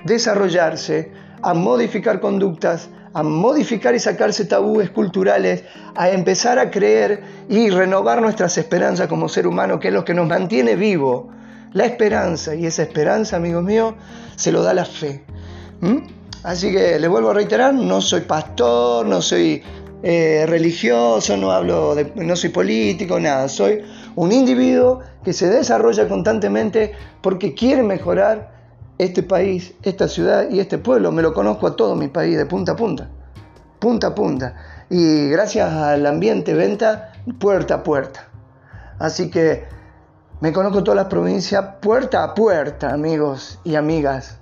desarrollarse, 0.04 1.10
a 1.40 1.54
modificar 1.54 2.20
conductas, 2.20 2.90
a 3.16 3.22
modificar 3.22 3.94
y 3.94 3.98
sacarse 3.98 4.44
tabúes 4.44 4.90
culturales, 4.90 5.64
a 5.94 6.10
empezar 6.10 6.58
a 6.58 6.70
creer 6.70 7.22
y 7.48 7.70
renovar 7.70 8.20
nuestras 8.20 8.58
esperanzas 8.58 9.08
como 9.08 9.30
ser 9.30 9.46
humano, 9.46 9.80
que 9.80 9.88
es 9.88 9.94
lo 9.94 10.04
que 10.04 10.12
nos 10.12 10.28
mantiene 10.28 10.76
vivo, 10.76 11.30
la 11.72 11.86
esperanza, 11.86 12.54
y 12.54 12.66
esa 12.66 12.82
esperanza, 12.82 13.36
amigos 13.36 13.64
míos, 13.64 13.94
se 14.36 14.52
lo 14.52 14.62
da 14.62 14.74
la 14.74 14.84
fe. 14.84 15.24
Así 16.42 16.70
que 16.70 16.98
les 16.98 17.08
vuelvo 17.08 17.30
a 17.30 17.32
reiterar, 17.32 17.72
no 17.72 18.02
soy 18.02 18.20
pastor, 18.20 19.06
no 19.06 19.22
soy 19.22 19.62
eh, 20.02 20.44
religioso, 20.46 21.38
no 21.38 21.52
hablo 21.52 21.94
de, 21.94 22.12
no 22.16 22.36
soy 22.36 22.50
político, 22.50 23.18
nada. 23.18 23.48
Soy 23.48 23.80
un 24.14 24.30
individuo 24.30 25.00
que 25.24 25.32
se 25.32 25.48
desarrolla 25.48 26.06
constantemente 26.06 26.92
porque 27.22 27.54
quiere 27.54 27.82
mejorar 27.82 28.55
este 28.98 29.22
país, 29.22 29.74
esta 29.82 30.08
ciudad 30.08 30.48
y 30.50 30.60
este 30.60 30.78
pueblo. 30.78 31.12
Me 31.12 31.22
lo 31.22 31.32
conozco 31.32 31.66
a 31.66 31.76
todo 31.76 31.96
mi 31.96 32.08
país 32.08 32.36
de 32.36 32.46
punta 32.46 32.72
a 32.72 32.76
punta, 32.76 33.08
punta 33.78 34.08
a 34.08 34.14
punta. 34.14 34.54
Y 34.88 35.28
gracias 35.28 35.72
al 35.72 36.06
ambiente 36.06 36.54
venta, 36.54 37.12
puerta 37.38 37.74
a 37.74 37.82
puerta. 37.82 38.28
Así 38.98 39.30
que 39.30 39.64
me 40.40 40.52
conozco 40.52 40.84
todas 40.84 40.96
las 40.96 41.06
provincias 41.06 41.64
puerta 41.80 42.22
a 42.22 42.34
puerta, 42.34 42.92
amigos 42.92 43.58
y 43.64 43.74
amigas. 43.74 44.38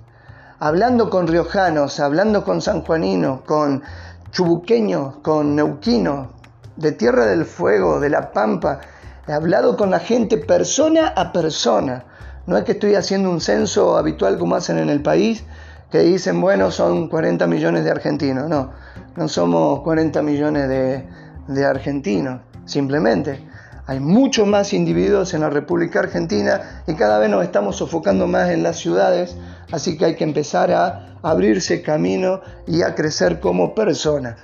Hablando 0.59 1.09
con 1.09 1.27
riojanos, 1.27 1.99
hablando 1.99 2.43
con 2.43 2.61
sanjuaninos, 2.61 3.41
con 3.41 3.83
chubuqueños, 4.31 5.17
con 5.21 5.55
neuquinos, 5.55 6.27
de 6.75 6.91
Tierra 6.91 7.25
del 7.25 7.45
Fuego, 7.45 7.99
de 7.99 8.09
La 8.09 8.31
Pampa. 8.31 8.81
He 9.27 9.33
hablado 9.33 9.77
con 9.77 9.89
la 9.89 9.99
gente 9.99 10.37
persona 10.37 11.07
a 11.15 11.31
persona. 11.31 12.05
No 12.47 12.57
es 12.57 12.63
que 12.63 12.73
estoy 12.73 12.95
haciendo 12.95 13.29
un 13.29 13.41
censo 13.41 13.97
habitual 13.97 14.37
como 14.37 14.55
hacen 14.55 14.77
en 14.77 14.89
el 14.89 15.01
país, 15.01 15.43
que 15.91 15.99
dicen, 15.99 16.41
bueno, 16.41 16.71
son 16.71 17.09
40 17.09 17.47
millones 17.47 17.83
de 17.83 17.91
argentinos. 17.91 18.49
No, 18.49 18.71
no 19.15 19.27
somos 19.27 19.81
40 19.81 20.21
millones 20.21 20.67
de, 20.69 21.05
de 21.47 21.65
argentinos, 21.65 22.41
simplemente. 22.65 23.43
Hay 23.87 23.99
muchos 23.99 24.47
más 24.47 24.73
individuos 24.73 25.33
en 25.33 25.41
la 25.41 25.49
República 25.49 25.99
Argentina 25.99 26.83
y 26.87 26.95
cada 26.95 27.19
vez 27.19 27.29
nos 27.29 27.43
estamos 27.43 27.75
sofocando 27.75 28.25
más 28.25 28.49
en 28.49 28.63
las 28.63 28.77
ciudades, 28.77 29.37
así 29.71 29.97
que 29.97 30.05
hay 30.05 30.15
que 30.15 30.23
empezar 30.23 30.71
a 30.71 31.17
abrirse 31.21 31.81
camino 31.81 32.41
y 32.67 32.81
a 32.81 32.95
crecer 32.95 33.39
como 33.39 33.75
personas. 33.75 34.37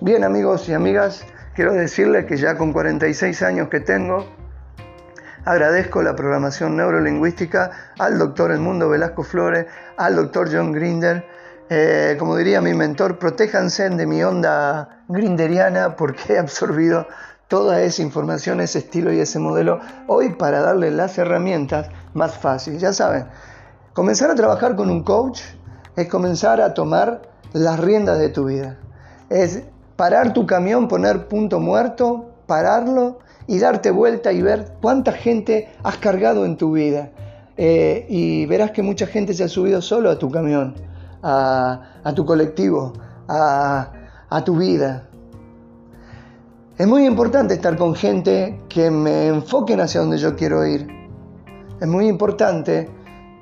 Bien 0.00 0.24
amigos 0.24 0.68
y 0.68 0.74
amigas, 0.74 1.24
quiero 1.54 1.74
decirles 1.74 2.26
que 2.26 2.36
ya 2.36 2.56
con 2.56 2.72
46 2.72 3.42
años 3.42 3.68
que 3.68 3.78
tengo, 3.78 4.26
agradezco 5.44 6.02
la 6.02 6.14
programación 6.14 6.76
neurolingüística 6.76 7.70
al 7.98 8.18
doctor 8.18 8.52
Edmundo 8.52 8.88
Velasco 8.88 9.22
Flores, 9.22 9.66
al 9.96 10.16
doctor 10.16 10.48
John 10.52 10.72
Grinder, 10.72 11.24
eh, 11.68 12.16
como 12.18 12.36
diría 12.36 12.60
mi 12.60 12.74
mentor, 12.74 13.18
protéjanse 13.18 13.88
de 13.88 14.06
mi 14.06 14.22
onda 14.22 15.04
grinderiana 15.08 15.96
porque 15.96 16.34
he 16.34 16.38
absorbido 16.38 17.06
toda 17.48 17.82
esa 17.82 18.02
información, 18.02 18.60
ese 18.60 18.78
estilo 18.78 19.12
y 19.12 19.20
ese 19.20 19.38
modelo 19.38 19.80
hoy 20.06 20.30
para 20.34 20.60
darle 20.60 20.90
las 20.90 21.18
herramientas 21.18 21.88
más 22.14 22.36
fáciles. 22.36 22.80
Ya 22.80 22.92
saben, 22.92 23.26
comenzar 23.92 24.30
a 24.30 24.34
trabajar 24.34 24.76
con 24.76 24.90
un 24.90 25.02
coach 25.02 25.40
es 25.96 26.08
comenzar 26.08 26.60
a 26.60 26.74
tomar 26.74 27.22
las 27.52 27.78
riendas 27.80 28.18
de 28.18 28.28
tu 28.28 28.46
vida. 28.46 28.78
Es 29.28 29.62
parar 29.96 30.32
tu 30.32 30.46
camión, 30.46 30.88
poner 30.88 31.28
punto 31.28 31.60
muerto, 31.60 32.30
pararlo 32.46 33.18
y 33.46 33.58
darte 33.58 33.90
vuelta 33.90 34.32
y 34.32 34.42
ver 34.42 34.74
cuánta 34.80 35.12
gente 35.12 35.68
has 35.82 35.96
cargado 35.98 36.44
en 36.44 36.56
tu 36.56 36.72
vida. 36.72 37.10
Eh, 37.56 38.06
y 38.08 38.46
verás 38.46 38.70
que 38.70 38.82
mucha 38.82 39.06
gente 39.06 39.34
se 39.34 39.44
ha 39.44 39.48
subido 39.48 39.82
solo 39.82 40.10
a 40.10 40.18
tu 40.18 40.30
camión, 40.30 40.74
a, 41.22 42.12
tu 42.14 42.24
colectivo, 42.24 42.92
a, 43.28 43.92
a 44.28 44.44
tu 44.44 44.56
vida. 44.56 45.08
Es 46.78 46.86
muy 46.86 47.04
importante 47.06 47.54
estar 47.54 47.76
con 47.76 47.94
gente 47.94 48.60
que 48.68 48.90
me 48.90 49.28
enfoquen 49.28 49.80
hacia 49.80 50.00
donde 50.00 50.18
yo 50.18 50.34
quiero 50.34 50.66
ir. 50.66 50.88
Es 51.80 51.86
muy 51.86 52.08
importante 52.08 52.88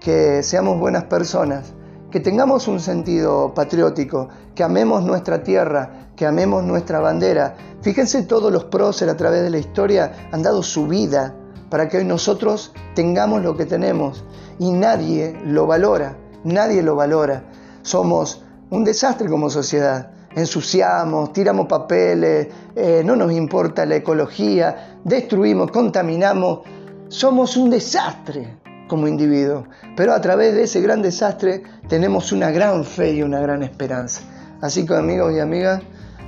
que 0.00 0.42
seamos 0.42 0.80
buenas 0.80 1.04
personas, 1.04 1.72
que 2.10 2.20
tengamos 2.20 2.68
un 2.68 2.80
sentido 2.80 3.54
patriótico, 3.54 4.28
que 4.54 4.64
amemos 4.64 5.04
nuestra 5.04 5.42
tierra, 5.42 6.08
que 6.16 6.26
amemos 6.26 6.64
nuestra 6.64 7.00
bandera. 7.00 7.56
Fíjense 7.82 8.22
todos 8.22 8.52
los 8.52 8.64
próceres 8.64 9.14
a 9.14 9.16
través 9.16 9.42
de 9.42 9.50
la 9.50 9.58
historia 9.58 10.28
han 10.32 10.42
dado 10.42 10.62
su 10.62 10.86
vida 10.86 11.34
para 11.70 11.88
que 11.88 11.98
hoy 11.98 12.04
nosotros 12.04 12.72
tengamos 12.94 13.42
lo 13.42 13.56
que 13.56 13.66
tenemos 13.66 14.24
y 14.58 14.72
nadie 14.72 15.38
lo 15.44 15.66
valora, 15.66 16.16
nadie 16.44 16.82
lo 16.82 16.96
valora. 16.96 17.44
Somos 17.82 18.42
un 18.70 18.84
desastre 18.84 19.28
como 19.28 19.48
sociedad 19.48 20.10
ensuciamos, 20.34 21.32
tiramos 21.32 21.66
papeles, 21.66 22.48
eh, 22.74 23.02
no 23.04 23.16
nos 23.16 23.32
importa 23.32 23.84
la 23.84 23.96
ecología, 23.96 24.98
destruimos, 25.04 25.70
contaminamos, 25.70 26.60
somos 27.08 27.56
un 27.56 27.70
desastre 27.70 28.59
como 28.90 29.06
individuos, 29.06 29.68
pero 29.96 30.12
a 30.12 30.20
través 30.20 30.52
de 30.52 30.64
ese 30.64 30.80
gran 30.80 31.00
desastre 31.00 31.62
tenemos 31.88 32.32
una 32.32 32.50
gran 32.50 32.84
fe 32.84 33.12
y 33.12 33.22
una 33.22 33.38
gran 33.38 33.62
esperanza. 33.62 34.22
Así 34.60 34.84
que 34.84 34.96
amigos 34.96 35.32
y 35.32 35.38
amigas, 35.38 35.80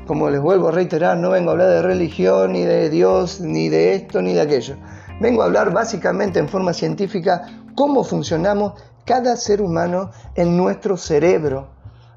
como 0.06 0.30
les 0.30 0.40
vuelvo 0.40 0.68
a 0.68 0.70
reiterar, 0.70 1.16
no 1.18 1.30
vengo 1.30 1.50
a 1.50 1.52
hablar 1.54 1.70
de 1.70 1.82
religión, 1.82 2.52
ni 2.52 2.62
de 2.62 2.88
Dios, 2.88 3.40
ni 3.40 3.68
de 3.68 3.96
esto, 3.96 4.22
ni 4.22 4.32
de 4.32 4.42
aquello. 4.42 4.76
Vengo 5.20 5.42
a 5.42 5.46
hablar 5.46 5.72
básicamente 5.72 6.38
en 6.38 6.48
forma 6.48 6.72
científica 6.72 7.48
cómo 7.74 8.04
funcionamos 8.04 8.74
cada 9.04 9.36
ser 9.36 9.60
humano 9.60 10.12
en 10.36 10.56
nuestro 10.56 10.96
cerebro 10.96 11.68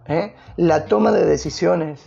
¿eh? 0.08 0.36
la 0.58 0.86
toma 0.86 1.12
de 1.12 1.26
decisiones, 1.26 2.02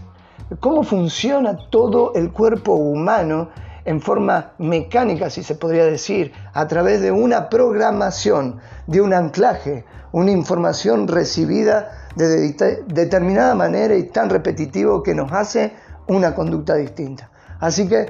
cómo 0.61 0.84
funciona 0.84 1.57
todo 1.70 2.12
el 2.14 2.30
cuerpo 2.30 2.74
humano 2.74 3.49
en 3.85 4.01
forma 4.01 4.53
mecánica, 4.59 5.31
si 5.31 5.43
se 5.43 5.55
podría 5.55 5.85
decir, 5.85 6.33
a 6.53 6.66
través 6.68 7.01
de 7.01 7.11
una 7.11 7.49
programación, 7.49 8.61
de 8.87 9.01
un 9.01 9.14
anclaje, 9.14 9.85
una 10.12 10.31
información 10.31 11.09
recibida 11.09 12.09
de 12.16 12.55
determinada 12.87 13.55
manera 13.55 13.95
y 13.95 14.05
tan 14.05 14.31
repetitivo 14.31 15.03
que 15.03 15.14
nos 15.14 15.33
hace 15.33 15.72
una 16.07 16.35
conducta 16.35 16.74
distinta. 16.74 17.31
Así 17.61 17.89
que 17.89 18.07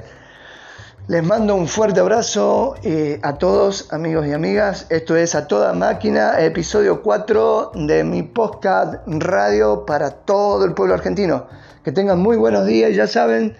les 1.09 1.23
mando 1.23 1.55
un 1.55 1.67
fuerte 1.67 1.99
abrazo 1.99 2.75
eh, 2.83 3.19
a 3.23 3.33
todos, 3.33 3.91
amigos 3.91 4.27
y 4.27 4.33
amigas. 4.33 4.85
Esto 4.89 5.15
es 5.15 5.33
A 5.33 5.47
Toda 5.47 5.73
Máquina, 5.73 6.39
episodio 6.39 7.01
4 7.01 7.71
de 7.73 8.03
mi 8.03 8.21
podcast 8.21 8.95
radio 9.07 9.87
para 9.87 10.11
todo 10.11 10.65
el 10.65 10.75
pueblo 10.75 10.93
argentino. 10.93 11.47
Que 11.83 11.91
tengan 11.91 12.19
muy 12.19 12.37
buenos 12.37 12.67
días, 12.67 12.95
ya 12.95 13.07
saben, 13.07 13.57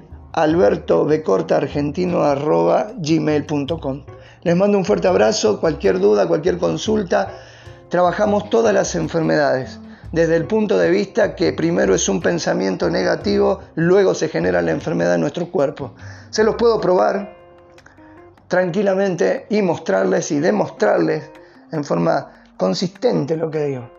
gmail.com 2.98 4.04
Les 4.44 4.56
mando 4.56 4.78
un 4.78 4.86
fuerte 4.86 5.08
abrazo, 5.08 5.60
cualquier 5.60 6.00
duda, 6.00 6.28
cualquier 6.28 6.58
consulta 6.58 7.34
trabajamos 7.90 8.50
todas 8.50 8.74
las 8.74 8.96
enfermedades, 8.96 9.80
desde 10.12 10.36
el 10.36 10.46
punto 10.46 10.78
de 10.78 10.90
vista 10.90 11.36
que 11.36 11.54
primero 11.54 11.96
es 11.96 12.10
un 12.10 12.22
pensamiento 12.22 12.90
negativo, 12.90 13.60
luego 13.76 14.14
se 14.14 14.30
genera 14.30 14.62
la 14.62 14.72
enfermedad 14.72 15.16
en 15.16 15.22
nuestro 15.22 15.50
cuerpo. 15.50 15.94
Se 16.30 16.44
los 16.44 16.56
puedo 16.56 16.82
probar 16.82 17.36
tranquilamente 18.48 19.46
y 19.50 19.62
mostrarles 19.62 20.32
y 20.32 20.40
demostrarles 20.40 21.32
en 21.72 21.84
forma 21.84 22.32
consistente 22.58 23.38
lo 23.38 23.52
que 23.52 23.66
digo. 23.66 23.92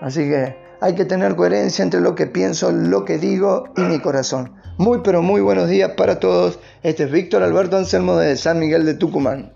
Así 0.00 0.28
que 0.28 0.56
hay 0.80 0.94
que 0.94 1.04
tener 1.04 1.36
coherencia 1.36 1.82
entre 1.82 2.00
lo 2.00 2.14
que 2.14 2.26
pienso, 2.26 2.72
lo 2.72 3.04
que 3.04 3.18
digo 3.18 3.64
y 3.76 3.82
mi 3.82 4.00
corazón. 4.00 4.52
Muy 4.78 5.00
pero 5.04 5.22
muy 5.22 5.40
buenos 5.40 5.68
días 5.68 5.92
para 5.96 6.20
todos. 6.20 6.58
Este 6.82 7.04
es 7.04 7.10
Víctor 7.10 7.42
Alberto 7.42 7.76
Anselmo 7.76 8.16
de 8.16 8.36
San 8.36 8.58
Miguel 8.58 8.86
de 8.86 8.94
Tucumán. 8.94 9.52